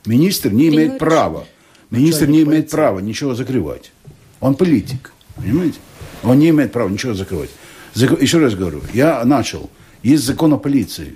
Министр 0.06 0.52
не 0.52 0.70
имеет 0.70 0.98
права. 0.98 1.46
Министр 1.92 2.28
не 2.28 2.42
имеет 2.44 2.70
права 2.70 3.00
ничего 3.00 3.36
закрывать. 3.36 3.92
Он 4.40 4.56
политик, 4.56 5.14
понимаете? 5.36 5.80
Он 6.24 6.40
не 6.40 6.50
имеет 6.50 6.72
права 6.72 6.90
ничего 6.90 7.14
закрывать. 7.14 7.50
Еще 7.96 8.40
раз 8.40 8.56
говорю, 8.56 8.82
я 8.94 9.24
начал. 9.26 9.70
Есть 10.02 10.24
закон 10.24 10.54
о 10.54 10.58
полиции, 10.58 11.16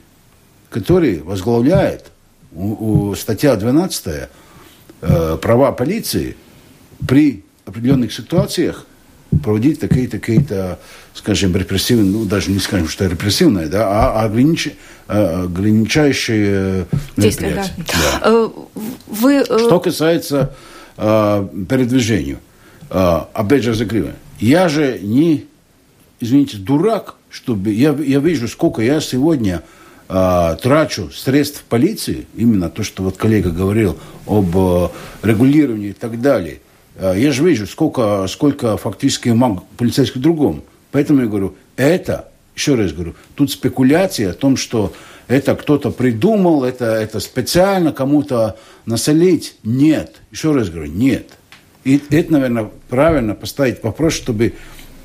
который 0.69 1.21
возглавляет 1.23 2.11
у, 2.53 3.09
у 3.09 3.15
статья 3.15 3.55
12 3.55 4.29
э, 5.01 5.37
права 5.41 5.71
полиции 5.71 6.35
при 7.07 7.43
определенных 7.65 8.13
ситуациях 8.13 8.85
проводить 9.43 9.79
такие-то, 9.79 10.19
какие-то, 10.19 10.79
скажем, 11.17 11.55
репрессивные, 11.55 12.11
ну, 12.11 12.25
даже 12.25 12.51
не 12.51 12.59
скажем, 12.59 12.87
что 12.87 13.05
репрессивные, 13.05 13.67
да, 13.67 13.87
а 13.87 14.23
огранич, 14.23 14.69
э, 15.07 15.43
ограничающие 15.43 16.85
Действия, 17.15 17.55
да. 17.55 17.65
да. 17.77 18.21
Э, 18.23 18.49
вы, 19.07 19.33
э, 19.35 19.43
Что 19.45 19.79
касается 19.79 20.53
э, 20.95 21.47
передвижения, 21.67 22.37
э, 22.89 23.19
опять 23.33 23.63
же, 23.63 23.73
закрываю. 23.73 24.15
Я 24.39 24.69
же 24.69 24.99
не, 25.01 25.45
извините, 26.19 26.57
дурак, 26.57 27.15
чтобы... 27.29 27.71
Я, 27.71 27.91
я 27.93 28.19
вижу, 28.19 28.47
сколько 28.47 28.81
я 28.83 29.01
сегодня 29.01 29.63
э, 30.09 30.57
трачу 30.61 31.09
средств 31.11 31.63
полиции, 31.63 32.27
именно 32.35 32.69
то, 32.69 32.83
что 32.83 33.01
вот 33.03 33.17
коллега 33.17 33.49
говорил 33.49 33.97
об 34.27 34.55
э, 34.55 34.89
регулировании 35.23 35.89
и 35.89 35.93
так 35.93 36.21
далее. 36.21 36.59
Э, 36.95 37.15
я 37.17 37.31
же 37.31 37.43
вижу, 37.43 37.65
сколько, 37.65 38.27
сколько 38.27 38.77
фактически 38.77 39.29
маг 39.29 39.63
полицейских 39.77 40.21
другом. 40.21 40.63
Поэтому 40.91 41.21
я 41.21 41.27
говорю, 41.27 41.55
это, 41.75 42.29
еще 42.55 42.75
раз 42.75 42.93
говорю, 42.93 43.15
тут 43.35 43.51
спекуляция 43.51 44.31
о 44.31 44.33
том, 44.33 44.57
что 44.57 44.93
это 45.27 45.55
кто-то 45.55 45.91
придумал, 45.91 46.63
это, 46.63 46.85
это 46.85 47.19
специально 47.19 47.91
кому-то 47.91 48.57
насолить. 48.85 49.55
Нет. 49.63 50.15
Еще 50.31 50.53
раз 50.53 50.69
говорю, 50.69 50.91
нет. 50.91 51.31
И 51.83 52.01
это, 52.09 52.33
наверное, 52.33 52.69
правильно 52.89 53.35
поставить 53.35 53.83
вопрос, 53.83 54.13
чтобы 54.13 54.53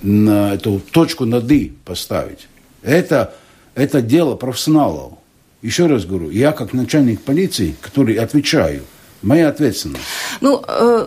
на 0.03 0.55
эту 0.55 0.80
точку 0.91 1.24
над 1.24 1.51
«и» 1.51 1.72
поставить. 1.85 2.49
Это, 2.83 3.35
это 3.74 4.03
дело 4.03 4.35
профессионалов. 4.35 5.14
Еще 5.61 5.87
раз 5.87 6.05
говорю, 6.05 6.30
я 6.30 6.51
как 6.51 6.72
начальник 6.72 7.20
полиции, 7.22 7.76
который 7.80 8.14
отвечаю– 8.14 8.83
Моя 9.23 9.49
ответственность. 9.49 10.03
Ну, 10.41 10.62
э, 10.66 11.07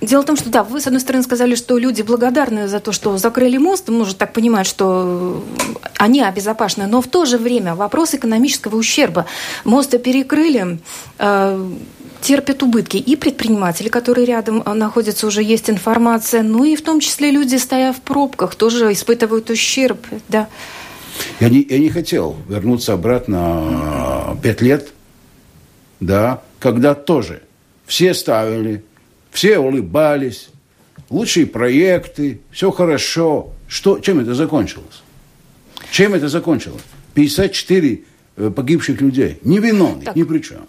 дело 0.00 0.22
в 0.22 0.26
том, 0.26 0.36
что 0.36 0.50
да, 0.50 0.64
вы, 0.64 0.80
с 0.80 0.86
одной 0.86 1.00
стороны, 1.00 1.22
сказали, 1.22 1.54
что 1.54 1.78
люди 1.78 2.02
благодарны 2.02 2.66
за 2.66 2.80
то, 2.80 2.90
что 2.90 3.16
закрыли 3.18 3.56
мост, 3.56 3.88
может 3.88 4.18
так 4.18 4.32
понимать, 4.32 4.66
что 4.66 5.44
они 5.96 6.22
обезопасены, 6.22 6.88
но 6.88 7.00
в 7.00 7.06
то 7.06 7.24
же 7.24 7.38
время 7.38 7.76
вопрос 7.76 8.14
экономического 8.14 8.76
ущерба. 8.76 9.26
Мост 9.64 9.90
перекрыли, 10.02 10.80
э, 11.18 11.70
терпят 12.20 12.64
убытки 12.64 12.96
и 12.96 13.14
предприниматели, 13.14 13.88
которые 13.88 14.26
рядом 14.26 14.62
э, 14.64 14.72
находятся, 14.72 15.28
уже 15.28 15.42
есть 15.42 15.70
информация, 15.70 16.42
ну 16.42 16.64
и 16.64 16.74
в 16.74 16.82
том 16.82 16.98
числе 16.98 17.30
люди, 17.30 17.56
стоя 17.56 17.92
в 17.92 18.00
пробках, 18.00 18.56
тоже 18.56 18.92
испытывают 18.92 19.50
ущерб, 19.50 20.04
да. 20.28 20.48
Я 21.38 21.48
не, 21.48 21.64
я 21.68 21.78
не 21.78 21.90
хотел 21.90 22.36
вернуться 22.48 22.94
обратно 22.94 24.36
пять 24.42 24.62
лет, 24.62 24.92
да, 26.00 26.42
когда 26.58 26.94
тоже 26.94 27.42
все 27.92 28.14
ставили, 28.14 28.82
все 29.32 29.58
улыбались, 29.58 30.48
лучшие 31.10 31.44
проекты, 31.46 32.40
все 32.50 32.70
хорошо. 32.70 33.52
Что, 33.68 33.98
чем 33.98 34.18
это 34.20 34.34
закончилось? 34.34 35.02
Чем 35.90 36.14
это 36.14 36.30
закончилось? 36.30 36.80
54 37.12 38.02
э, 38.36 38.50
погибших 38.50 38.98
людей. 39.02 39.38
Невиновных, 39.42 40.06
так. 40.06 40.16
ни 40.16 40.22
при 40.22 40.38
чем. 40.38 40.66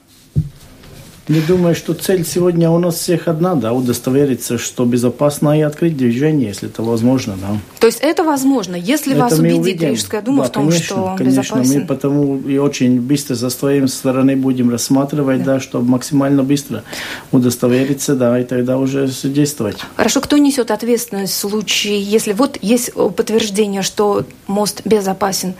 Не 1.29 1.39
думаю, 1.39 1.73
что 1.73 1.93
цель 1.93 2.25
сегодня 2.25 2.69
у 2.69 2.79
нас 2.79 2.95
всех 2.95 3.29
одна, 3.29 3.55
да, 3.55 3.71
удостовериться, 3.71 4.57
что 4.57 4.83
безопасно 4.83 5.57
и 5.57 5.61
открыть 5.61 5.95
движение, 5.95 6.49
если 6.49 6.67
это 6.67 6.83
возможно, 6.83 7.35
да. 7.39 7.57
То 7.79 7.87
есть 7.87 7.99
это 8.01 8.25
возможно, 8.25 8.75
если 8.75 9.13
это 9.13 9.21
вас 9.21 9.39
убедит 9.39 9.81
Рижская 9.81 10.21
дума 10.21 10.43
да, 10.43 10.49
в 10.49 10.51
том, 10.51 10.67
конечно, 10.67 10.85
что 10.85 10.95
он 10.95 11.17
конечно, 11.17 11.41
безопасен? 11.41 11.79
мы 11.79 11.85
потому 11.85 12.39
и 12.39 12.57
очень 12.57 12.99
быстро 12.99 13.35
со 13.35 13.49
своей 13.49 13.87
стороны 13.87 14.35
будем 14.35 14.69
рассматривать, 14.69 15.43
да, 15.43 15.55
да 15.55 15.59
чтобы 15.61 15.89
максимально 15.89 16.43
быстро 16.43 16.83
удостовериться, 17.31 18.15
да, 18.15 18.37
и 18.37 18.43
тогда 18.43 18.77
уже 18.77 19.09
действовать. 19.23 19.77
Хорошо, 19.95 20.19
кто 20.19 20.37
несет 20.37 20.71
ответственность 20.71 21.33
в 21.33 21.37
случае, 21.37 22.01
если 22.01 22.33
вот 22.33 22.57
есть 22.61 22.93
подтверждение, 22.93 23.81
что 23.81 24.25
мост 24.47 24.81
безопасен? 24.83 25.53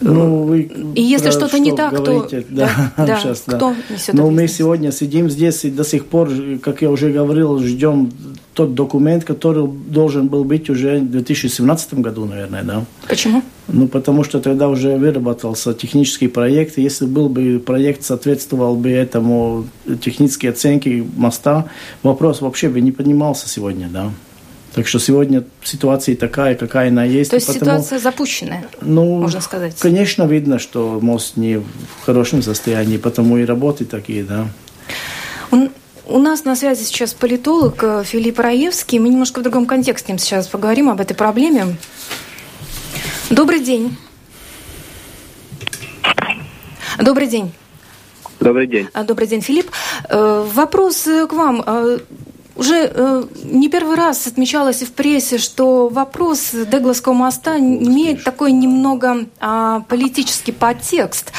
Ну, 0.00 0.42
вы 0.42 0.70
и 0.94 1.02
если 1.02 1.30
что-то 1.30 1.48
что 1.48 1.58
не 1.58 1.72
так, 1.72 1.94
говорите, 1.94 2.42
то 2.42 2.46
да, 2.50 2.92
да, 2.96 3.18
сейчас, 3.18 3.44
да. 3.46 3.56
кто 3.56 3.74
несет 3.90 4.14
Но 4.14 4.30
мы 4.30 4.46
сегодня 4.46 4.92
сидим 4.92 5.30
здесь 5.30 5.64
и 5.64 5.70
до 5.70 5.84
сих 5.84 6.06
пор, 6.06 6.30
как 6.62 6.82
я 6.82 6.90
уже 6.90 7.10
говорил, 7.10 7.58
ждем 7.60 8.10
тот 8.52 8.74
документ, 8.74 9.24
который 9.24 9.66
должен 9.66 10.28
был 10.28 10.44
быть 10.44 10.70
уже 10.70 10.98
в 10.98 11.10
2017 11.10 11.94
году, 11.94 12.24
наверное, 12.24 12.62
да. 12.62 12.84
Почему? 13.08 13.42
Ну, 13.68 13.88
потому 13.88 14.24
что 14.24 14.40
тогда 14.40 14.68
уже 14.68 14.96
выработался 14.96 15.74
технический 15.74 16.28
проект. 16.28 16.78
Если 16.78 17.06
был 17.06 17.28
бы 17.28 17.58
проект 17.64 18.02
соответствовал 18.02 18.76
бы 18.76 18.90
этому 18.90 19.66
технической 20.02 20.50
оценке 20.50 21.04
моста, 21.16 21.66
вопрос 22.02 22.40
вообще 22.40 22.68
бы 22.68 22.80
не 22.80 22.92
поднимался 22.92 23.48
сегодня, 23.48 23.88
да. 23.88 24.10
Так 24.76 24.86
что 24.86 24.98
сегодня 24.98 25.42
ситуация 25.64 26.14
такая, 26.16 26.54
какая 26.54 26.88
она 26.88 27.02
есть. 27.02 27.30
То 27.30 27.36
есть 27.36 27.46
потому, 27.46 27.64
ситуация 27.64 27.98
запущенная, 27.98 28.66
ну, 28.82 29.20
можно 29.20 29.40
сказать? 29.40 29.74
Конечно, 29.78 30.24
видно, 30.24 30.58
что 30.58 31.00
мост 31.00 31.38
не 31.38 31.56
в 31.56 31.64
хорошем 32.04 32.42
состоянии, 32.42 32.98
потому 32.98 33.38
и 33.38 33.46
работы 33.46 33.86
такие, 33.86 34.22
да. 34.22 34.48
Он, 35.50 35.70
у 36.06 36.18
нас 36.18 36.44
на 36.44 36.54
связи 36.56 36.84
сейчас 36.84 37.14
политолог 37.14 37.82
э, 37.82 38.04
Филипп 38.04 38.38
Раевский. 38.38 38.98
Мы 38.98 39.08
немножко 39.08 39.40
в 39.40 39.44
другом 39.44 39.64
контексте 39.64 40.14
сейчас 40.18 40.46
поговорим 40.46 40.90
об 40.90 41.00
этой 41.00 41.14
проблеме. 41.14 41.78
Добрый 43.30 43.60
день. 43.60 43.96
Добрый 46.98 47.28
день. 47.28 47.50
Добрый 48.40 48.66
день. 48.66 48.88
А, 48.92 49.04
добрый 49.04 49.26
день, 49.26 49.40
Филипп. 49.40 49.70
Э, 50.10 50.46
вопрос 50.52 51.04
к 51.04 51.32
вам. 51.32 51.64
Э, 52.56 52.60
уже 52.60 52.90
э, 52.92 53.24
не 53.44 53.68
первый 53.68 53.96
раз 53.96 54.26
отмечалось 54.26 54.82
и 54.82 54.84
в 54.84 54.92
прессе, 54.92 55.38
что 55.38 55.88
вопрос 55.88 56.50
Дегласского 56.52 57.12
моста 57.12 57.58
имеет 57.58 58.24
такой 58.24 58.52
немного 58.52 59.26
э, 59.40 59.80
политический 59.88 60.52
подтекст. 60.52 61.32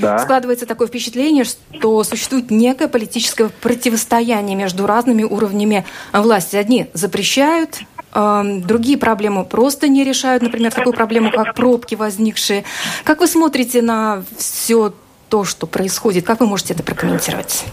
Да. 0.00 0.18
Складывается 0.18 0.66
такое 0.66 0.88
впечатление, 0.88 1.44
что 1.44 2.02
существует 2.04 2.50
некое 2.50 2.88
политическое 2.88 3.48
противостояние 3.48 4.56
между 4.56 4.86
разными 4.86 5.22
уровнями 5.22 5.84
власти. 6.12 6.56
Одни 6.56 6.88
запрещают, 6.92 7.80
э, 8.14 8.42
другие 8.64 8.98
проблемы 8.98 9.44
просто 9.44 9.88
не 9.88 10.04
решают, 10.04 10.42
например, 10.42 10.72
такую 10.72 10.92
проблему, 10.92 11.30
как 11.30 11.54
пробки 11.54 11.94
возникшие. 11.94 12.64
Как 13.04 13.20
вы 13.20 13.26
смотрите 13.28 13.82
на 13.82 14.24
все 14.36 14.92
то, 15.28 15.44
что 15.44 15.66
происходит. 15.66 16.26
Как 16.26 16.40
вы 16.40 16.46
можете 16.46 16.74
это 16.74 16.82
прокомментировать? 16.82 17.66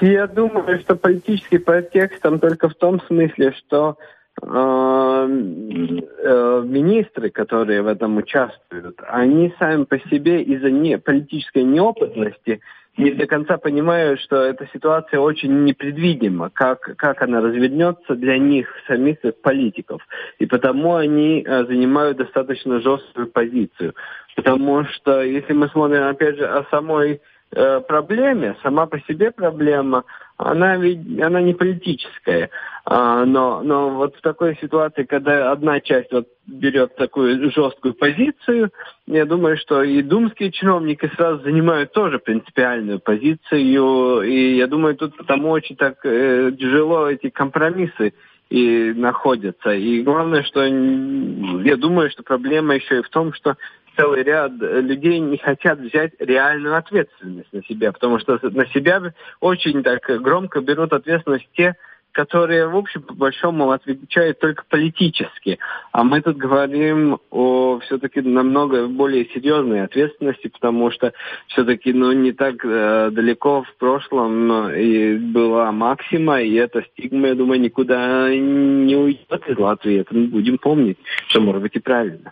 Я 0.00 0.26
думаю, 0.26 0.80
что 0.80 0.96
политический 0.96 1.58
подтекст 1.58 2.20
там 2.22 2.40
только 2.40 2.68
в 2.68 2.74
том 2.74 3.00
смысле, 3.02 3.52
что 3.52 3.96
э, 4.42 4.46
э, 4.48 6.62
министры, 6.66 7.30
которые 7.30 7.82
в 7.82 7.86
этом 7.86 8.16
участвуют, 8.16 9.00
они 9.06 9.54
сами 9.58 9.84
по 9.84 9.98
себе 10.10 10.42
из-за 10.42 10.70
не, 10.70 10.98
политической 10.98 11.62
неопытности 11.62 12.60
не 12.96 13.10
до 13.12 13.26
конца 13.26 13.56
понимают, 13.56 14.20
что 14.20 14.36
эта 14.36 14.68
ситуация 14.72 15.18
очень 15.18 15.64
непредвидима, 15.64 16.50
как, 16.50 16.80
как 16.96 17.22
она 17.22 17.40
развернется 17.40 18.14
для 18.14 18.38
них, 18.38 18.68
самих 18.86 19.18
политиков. 19.42 20.06
И 20.38 20.46
потому 20.46 20.96
они 20.96 21.42
э, 21.42 21.64
занимают 21.64 22.18
достаточно 22.18 22.80
жесткую 22.80 23.28
позицию. 23.28 23.94
Потому 24.36 24.84
что, 24.84 25.22
если 25.22 25.54
мы 25.54 25.68
смотрим, 25.68 26.04
опять 26.04 26.36
же, 26.36 26.46
о 26.46 26.64
самой 26.70 27.20
э, 27.54 27.80
проблеме, 27.80 28.56
сама 28.62 28.86
по 28.86 28.98
себе 29.00 29.30
проблема, 29.30 30.04
она 30.36 30.76
ведь 30.76 31.20
она 31.20 31.40
не 31.40 31.54
политическая. 31.54 32.50
А, 32.84 33.24
но, 33.24 33.62
но 33.62 33.90
вот 33.90 34.16
в 34.16 34.20
такой 34.22 34.58
ситуации, 34.60 35.04
когда 35.04 35.52
одна 35.52 35.80
часть 35.80 36.10
вот 36.12 36.26
берет 36.46 36.96
такую 36.96 37.52
жесткую 37.52 37.94
позицию, 37.94 38.70
я 39.06 39.24
думаю, 39.24 39.56
что 39.56 39.82
и 39.82 40.02
думские 40.02 40.50
чиновники 40.50 41.08
сразу 41.14 41.42
занимают 41.44 41.92
тоже 41.92 42.18
принципиальную 42.18 42.98
позицию. 42.98 44.22
И 44.22 44.56
я 44.56 44.66
думаю, 44.66 44.96
тут 44.96 45.16
потому 45.16 45.50
очень 45.50 45.76
так 45.76 46.04
э, 46.04 46.50
тяжело 46.58 47.08
эти 47.08 47.30
компромиссы 47.30 48.14
и 48.50 48.92
находятся. 48.94 49.72
И 49.72 50.02
главное, 50.02 50.42
что 50.42 50.64
я 50.64 51.76
думаю, 51.76 52.10
что 52.10 52.22
проблема 52.22 52.74
еще 52.74 52.98
и 52.98 53.02
в 53.02 53.08
том, 53.08 53.32
что 53.32 53.56
целый 53.96 54.22
ряд 54.22 54.52
людей 54.58 55.18
не 55.20 55.38
хотят 55.38 55.78
взять 55.78 56.12
реальную 56.18 56.76
ответственность 56.76 57.52
на 57.52 57.62
себя, 57.64 57.92
потому 57.92 58.18
что 58.18 58.38
на 58.42 58.66
себя 58.68 59.12
очень 59.40 59.82
так 59.82 60.02
громко 60.22 60.60
берут 60.60 60.92
ответственность 60.92 61.48
те, 61.54 61.76
которые, 62.12 62.68
в 62.68 62.76
общем, 62.76 63.02
по 63.02 63.14
большому 63.14 63.70
отвечают 63.70 64.38
только 64.38 64.64
политически. 64.68 65.58
А 65.92 66.04
мы 66.04 66.20
тут 66.20 66.36
говорим 66.36 67.18
о 67.30 67.80
все-таки 67.80 68.20
намного 68.20 68.86
более 68.86 69.24
серьезной 69.30 69.82
ответственности, 69.82 70.48
потому 70.48 70.90
что 70.90 71.12
все-таки 71.48 71.92
ну, 71.92 72.12
не 72.12 72.32
так 72.32 72.64
э, 72.64 73.10
далеко 73.10 73.62
в 73.62 73.74
прошлом 73.76 74.70
и 74.70 75.16
была 75.16 75.72
Максима, 75.72 76.42
и 76.42 76.54
эта 76.54 76.82
стигма, 76.92 77.28
я 77.28 77.34
думаю, 77.34 77.60
никуда 77.60 78.28
не 78.28 78.94
уйдет 78.94 79.48
из 79.48 79.58
Латвии. 79.58 80.00
Это 80.00 80.14
мы 80.14 80.26
будем 80.26 80.58
помнить, 80.58 80.98
что 81.28 81.40
может 81.40 81.62
быть 81.62 81.74
и 81.74 81.80
правильно. 81.80 82.30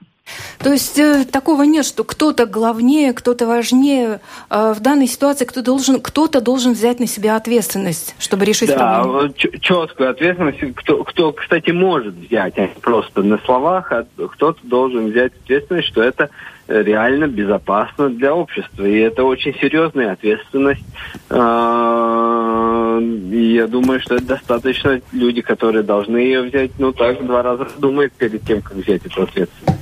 То 0.59 0.73
есть 0.73 0.99
э, 0.99 1.25
такого 1.25 1.63
нет, 1.63 1.87
что 1.87 2.05
кто-то 2.05 2.47
главнее, 2.47 3.13
кто-то 3.13 3.47
важнее. 3.47 4.21
Э, 4.51 4.73
в 4.77 4.81
данной 4.81 5.07
ситуации 5.07 5.45
кто 5.45 5.63
должен, 5.63 6.01
кто-то 6.01 6.41
должен 6.41 6.73
взять 6.73 7.01
на 7.01 7.07
себя 7.07 7.37
ответственность, 7.37 8.15
чтобы 8.19 8.45
решить 8.45 8.69
да, 8.71 9.03
проблему. 9.03 9.29
Да, 9.29 9.59
четкую 9.61 10.11
ответственность. 10.11 10.59
Кто, 10.77 11.05
кто, 11.05 11.33
кстати, 11.33 11.71
может 11.71 12.15
взять, 12.15 12.59
а 12.59 12.69
просто 12.81 13.23
на 13.23 13.39
словах, 13.39 13.93
а 13.93 14.07
кто-то 14.17 14.59
должен 14.63 15.11
взять 15.11 15.33
ответственность, 15.45 15.89
что 15.89 16.03
это 16.03 16.31
реально 16.71 17.27
безопасно 17.27 18.11
для 18.11 18.35
общества. 18.35 18.85
И 18.85 18.99
это 18.99 19.25
очень 19.25 19.55
серьезная 19.55 20.13
ответственность. 20.13 20.85
А, 21.29 22.99
и 23.01 23.55
я 23.55 23.67
думаю, 23.67 24.01
что 24.01 24.17
это 24.17 24.27
достаточно 24.27 25.01
люди, 25.13 25.41
которые 25.41 25.83
должны 25.83 26.19
ее 26.19 26.43
взять, 26.43 26.73
ну 26.79 26.93
так, 26.93 27.25
два 27.25 27.43
раза 27.43 27.67
думают 27.79 28.13
перед 28.13 28.43
тем, 28.43 28.63
как 28.63 28.77
взять 28.77 29.05
эту 29.05 29.23
ответственность. 29.23 29.81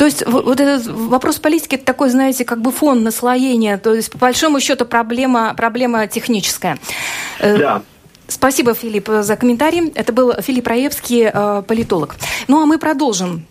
То 0.00 0.06
есть 0.06 0.26
вот 0.26 0.58
этот 0.58 0.86
вопрос 0.86 1.40
политики 1.40 1.74
это 1.74 1.84
такой, 1.84 2.08
знаете, 2.08 2.46
как 2.46 2.62
бы 2.62 2.72
фон 2.72 3.02
наслоения. 3.02 3.76
То 3.76 3.92
есть 3.92 4.10
по 4.10 4.16
большому 4.16 4.58
счету 4.58 4.86
проблема, 4.86 5.52
проблема 5.54 6.06
техническая. 6.06 6.78
Э, 7.38 7.58
да. 7.58 7.82
Спасибо, 8.26 8.72
Филипп, 8.72 9.10
за 9.20 9.36
комментарий. 9.36 9.92
Это 9.94 10.14
был 10.14 10.32
Филипп 10.40 10.68
Раевский, 10.68 11.30
э, 11.30 11.62
политолог. 11.68 12.16
Ну 12.48 12.62
а 12.62 12.64
мы 12.64 12.78
продолжим. 12.78 13.44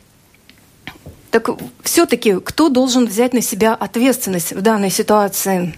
Так 1.30 1.52
все-таки 1.84 2.40
кто 2.40 2.70
должен 2.70 3.06
взять 3.06 3.34
на 3.34 3.42
себя 3.42 3.76
ответственность 3.76 4.52
в 4.52 4.62
данной 4.62 4.90
ситуации 4.90 5.76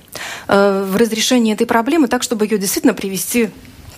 э, 0.47 0.85
в 0.89 0.95
разрешении 0.95 1.51
этой 1.51 1.67
проблемы, 1.67 2.07
так 2.07 2.23
чтобы 2.23 2.45
ее 2.45 2.57
действительно 2.57 2.93
привести 2.93 3.49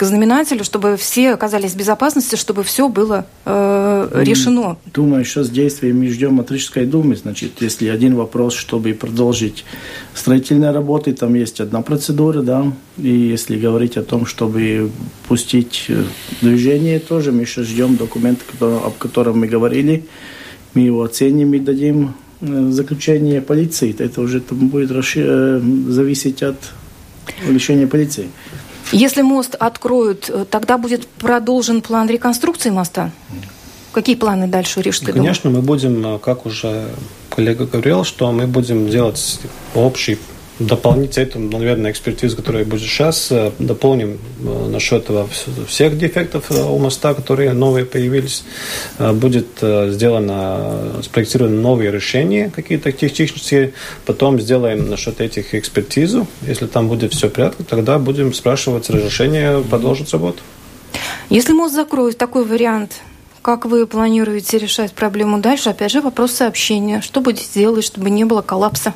к 0.04 0.06
знаменателю, 0.06 0.66
чтобы 0.66 0.98
все 0.98 1.32
оказались 1.32 1.72
в 1.72 1.78
безопасности, 1.78 2.36
чтобы 2.36 2.64
все 2.64 2.90
было 2.90 3.26
э, 3.46 4.24
решено. 4.26 4.76
Думаю, 4.94 5.24
сейчас 5.24 5.50
действия 5.50 5.94
мы 5.94 6.10
ждем 6.10 6.42
от 6.42 6.52
Рижской 6.52 6.86
думы. 6.86 7.16
Значит, 7.16 7.62
если 7.62 7.88
один 7.88 8.16
вопрос, 8.16 8.54
чтобы 8.54 8.94
продолжить 8.94 9.64
строительные 10.14 10.72
работы, 10.72 11.14
там 11.14 11.34
есть 11.36 11.62
одна 11.62 11.82
процедура, 11.82 12.42
да, 12.42 12.74
и 12.98 13.08
если 13.08 13.58
говорить 13.58 13.96
о 13.96 14.04
том, 14.04 14.26
чтобы 14.26 14.92
пустить 15.30 15.86
э, 15.88 16.04
движение, 16.42 17.00
тоже 17.00 17.32
мы 17.32 17.46
сейчас 17.46 17.68
ждем 17.68 17.96
документ, 17.96 18.40
об 18.60 18.98
котором 18.98 19.40
мы 19.40 19.48
говорили, 19.48 20.04
мы 20.74 20.82
его 20.82 21.04
оценим 21.04 21.54
и 21.54 21.60
дадим 21.60 22.14
э, 22.42 22.70
заключение 22.72 23.42
полиции. 23.42 23.96
Это 23.98 24.20
уже 24.20 24.42
там 24.42 24.68
будет 24.68 24.92
э, 24.92 25.62
зависеть 25.88 26.44
от 26.44 26.58
решения 27.48 27.88
полиции. 27.88 28.28
Если 28.94 29.22
мост 29.22 29.56
откроют, 29.60 30.30
э, 30.30 30.46
тогда 30.50 30.78
будет 30.78 31.08
продолжен 31.08 31.82
план 31.82 32.08
реконструкции 32.08 32.70
моста? 32.70 33.12
Какие 33.92 34.16
планы 34.16 34.48
дальше 34.48 34.82
Рижской 34.82 35.14
Конечно, 35.14 35.50
мы 35.50 35.62
будем, 35.62 36.20
как 36.20 36.46
уже 36.46 36.88
коллега 37.30 37.66
говорил, 37.66 38.04
что 38.04 38.32
мы 38.32 38.48
будем 38.48 38.90
делать 38.90 39.40
общий 39.76 40.18
дополнить 40.60 41.18
эту, 41.18 41.40
наверное, 41.40 41.92
экспертизу, 41.92 42.36
которая 42.36 42.66
будет 42.66 42.82
сейчас, 42.82 43.32
э, 43.32 43.52
дополним 43.60 44.20
э, 44.40 44.68
насчет 44.70 45.10
всех 45.68 45.98
дефектов 45.98 46.52
э, 46.52 46.62
у 46.62 46.78
моста, 46.78 47.14
которые 47.14 47.54
новые 47.54 47.86
появились. 47.86 48.44
Будет 49.00 49.48
сделано, 49.62 51.02
спроектировано 51.04 51.60
новые 51.62 51.92
решения, 51.92 52.52
какие-то 52.56 52.92
технические. 52.92 53.74
Потом 54.06 54.40
сделаем 54.40 54.90
насчет 54.90 55.22
этих 55.22 55.56
экспертизу. 55.56 56.28
Если 56.48 56.68
там 56.68 56.88
будет 56.88 57.14
все 57.14 57.30
в 57.30 57.34
порядке, 57.34 57.64
тогда 57.64 58.00
будем 58.00 58.34
спрашивать 58.34 58.90
разрешение 58.90 59.62
продолжить 59.62 60.12
работу. 60.14 60.40
Если 61.30 61.54
мост 61.54 61.74
закроют, 61.74 62.18
такой 62.18 62.46
вариант, 62.46 63.02
как 63.42 63.66
вы 63.66 63.88
планируете 63.88 64.58
решать 64.58 64.94
проблему 64.94 65.40
дальше? 65.40 65.70
Опять 65.70 65.92
же, 65.92 66.02
вопрос 66.02 66.32
сообщения. 66.32 67.02
Что 67.02 67.22
будете 67.22 67.48
делать, 67.54 67.84
чтобы 67.84 68.10
не 68.10 68.24
было 68.24 68.42
коллапса? 68.42 68.94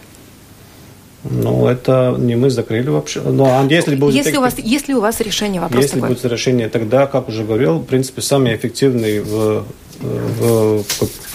Ну, 1.23 1.67
это 1.67 2.15
не 2.17 2.35
мы 2.35 2.49
закрыли 2.49 2.89
вообще. 2.89 3.21
Но 3.21 3.31
ну, 3.31 3.45
а 3.45 3.65
если 3.69 3.95
будет 3.95 4.13
если, 4.13 4.37
у 4.37 4.41
вас, 4.41 4.55
если 4.57 4.93
у 4.93 5.01
вас 5.01 5.19
решение 5.19 5.59
вопрос 5.59 5.83
Если 5.83 5.95
такой. 5.95 6.15
будет 6.15 6.25
решение, 6.25 6.69
тогда, 6.69 7.07
как 7.07 7.27
уже 7.27 7.43
говорил, 7.43 7.79
в 7.79 7.85
принципе, 7.85 8.21
самый 8.21 8.55
эффективный 8.55 9.19
в, 9.21 9.65
в 9.99 10.83
в 10.83 11.26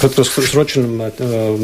краткосрочном 0.00 1.02
э, 1.02 1.54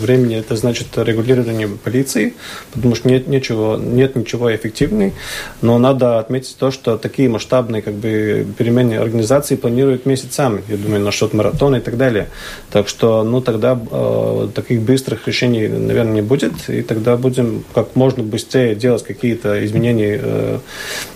времени 0.00 0.36
это 0.36 0.56
значит 0.56 0.86
регулирование 0.96 1.68
полиции, 1.68 2.34
потому 2.72 2.94
что 2.94 3.08
нет, 3.08 3.28
ничего, 3.28 3.76
нет 3.76 4.16
ничего 4.16 4.54
эффективной, 4.54 5.12
но 5.60 5.78
надо 5.78 6.18
отметить 6.18 6.56
то, 6.58 6.70
что 6.70 6.96
такие 6.96 7.28
масштабные 7.28 7.82
как 7.82 7.94
бы, 7.94 8.46
перемены 8.56 8.94
организации 8.94 9.56
планируют 9.56 10.06
месяцами, 10.06 10.62
я 10.68 10.76
думаю, 10.76 11.02
насчет 11.02 11.34
маратона 11.34 11.76
и 11.76 11.80
так 11.80 11.96
далее. 11.96 12.28
Так 12.70 12.88
что, 12.88 13.22
ну, 13.24 13.40
тогда 13.40 13.78
э, 13.90 14.48
таких 14.54 14.82
быстрых 14.82 15.26
решений, 15.26 15.68
наверное, 15.68 16.14
не 16.14 16.22
будет, 16.22 16.52
и 16.68 16.82
тогда 16.82 17.16
будем 17.16 17.64
как 17.74 17.96
можно 17.96 18.22
быстрее 18.22 18.74
делать 18.74 19.04
какие-то 19.04 19.64
изменения 19.64 20.20
э, 20.22 20.58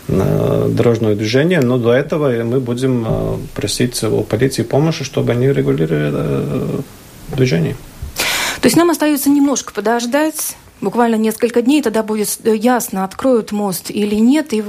э, 0.08 0.68
дорожного 0.70 1.14
движения, 1.14 1.60
но 1.60 1.78
до 1.78 1.92
этого 1.92 2.30
мы 2.44 2.60
будем 2.60 3.04
э, 3.06 3.36
просить 3.54 4.02
у 4.04 4.22
полиции 4.22 4.62
помощи, 4.62 5.04
чтобы 5.04 5.32
они 5.32 5.48
регулировали 5.48 6.01
движений. 7.28 7.74
То 8.60 8.66
есть 8.66 8.76
нам 8.76 8.90
остается 8.90 9.28
немножко 9.28 9.72
подождать, 9.72 10.56
буквально 10.82 11.14
несколько 11.14 11.62
дней, 11.62 11.82
тогда 11.82 12.02
будет 12.02 12.38
ясно, 12.44 13.04
откроют 13.04 13.52
мост 13.52 13.90
или 13.90 14.16
нет, 14.16 14.52
и 14.52 14.62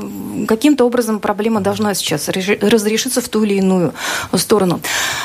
каким-то 0.47 0.85
образом 0.85 1.19
проблема 1.19 1.59
должна 1.61 1.93
сейчас 1.93 2.29
разрешиться 2.29 3.21
в 3.21 3.27
ту 3.27 3.43
или 3.43 3.55
иную 3.55 3.93
сторону. 4.35 4.79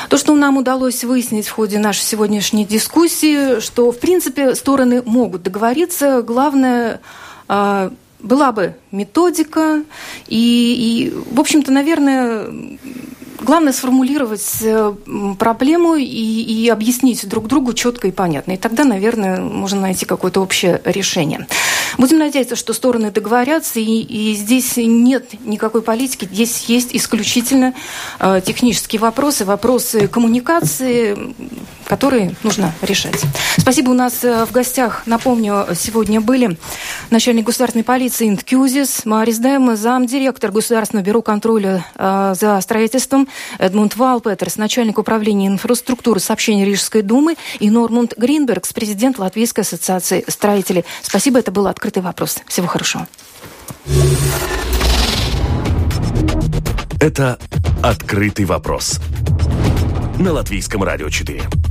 То, 0.09 0.17
что 0.17 0.35
нам 0.35 0.57
удалось 0.57 1.03
выяснить 1.03 1.47
в 1.47 1.51
ходе 1.51 1.79
нашей 1.79 2.01
сегодняшней 2.01 2.65
дискуссии, 2.65 3.59
что, 3.59 3.91
в 3.91 3.99
принципе, 3.99 4.55
стороны 4.55 5.01
могут 5.05 5.43
договориться, 5.43 6.21
главное 6.21 7.01
а, 7.47 7.91
была 8.19 8.51
бы 8.51 8.75
методика, 8.91 9.83
и, 10.27 11.11
и 11.11 11.33
в 11.33 11.39
общем-то, 11.39 11.71
наверное, 11.71 12.47
Главное 13.41 13.71
сформулировать 13.71 14.57
э, 14.61 14.93
проблему 15.37 15.95
и, 15.95 16.03
и 16.03 16.69
объяснить 16.69 17.27
друг 17.27 17.47
другу 17.47 17.73
четко 17.73 18.07
и 18.07 18.11
понятно. 18.11 18.51
И 18.53 18.57
тогда, 18.57 18.83
наверное, 18.83 19.39
можно 19.39 19.81
найти 19.81 20.05
какое-то 20.05 20.41
общее 20.41 20.81
решение. 20.83 21.47
Будем 21.97 22.19
надеяться, 22.19 22.55
что 22.55 22.73
стороны 22.73 23.11
договорятся, 23.11 23.79
и, 23.79 24.01
и 24.01 24.33
здесь 24.35 24.73
нет 24.75 25.33
никакой 25.45 25.81
политики, 25.81 26.27
здесь 26.31 26.65
есть 26.65 26.89
исключительно 26.91 27.73
э, 28.19 28.41
технические 28.45 28.99
вопросы, 28.99 29.45
вопросы 29.45 30.07
коммуникации, 30.07 31.33
которые 31.85 32.35
нужно 32.43 32.73
решать. 32.81 33.21
Спасибо. 33.57 33.91
У 33.91 33.93
нас 33.93 34.23
э, 34.23 34.45
в 34.45 34.51
гостях, 34.51 35.03
напомню, 35.05 35.65
сегодня 35.75 36.19
были 36.19 36.57
начальник 37.09 37.45
государственной 37.45 37.83
полиции 37.83 38.27
Инткюзис, 38.27 39.05
Марис 39.05 39.37
Дэм, 39.37 39.75
замдиректор 39.77 40.51
Государственного 40.51 41.05
бюро 41.05 41.21
контроля 41.21 41.85
э, 41.95 42.33
за 42.37 42.59
строительством, 42.61 43.28
Эдмунд 43.57 43.95
Валпетерс, 43.95 44.57
начальник 44.57 44.97
управления 44.97 45.47
инфраструктуры 45.47 46.19
сообщений 46.19 46.65
Рижской 46.65 47.01
думы 47.01 47.35
и 47.59 47.69
Нормунд 47.69 48.13
Гринбергс, 48.17 48.73
президент 48.73 49.19
Латвийской 49.19 49.61
ассоциации 49.61 50.23
строителей. 50.27 50.85
Спасибо, 51.01 51.39
это 51.39 51.51
был 51.51 51.67
открытый 51.67 52.03
вопрос. 52.03 52.37
Всего 52.47 52.67
хорошего. 52.67 53.07
Это 56.99 57.39
«Открытый 57.81 58.43
вопрос» 58.43 58.99
на 60.19 60.33
Латвийском 60.33 60.83
радио 60.83 61.09
4. 61.09 61.68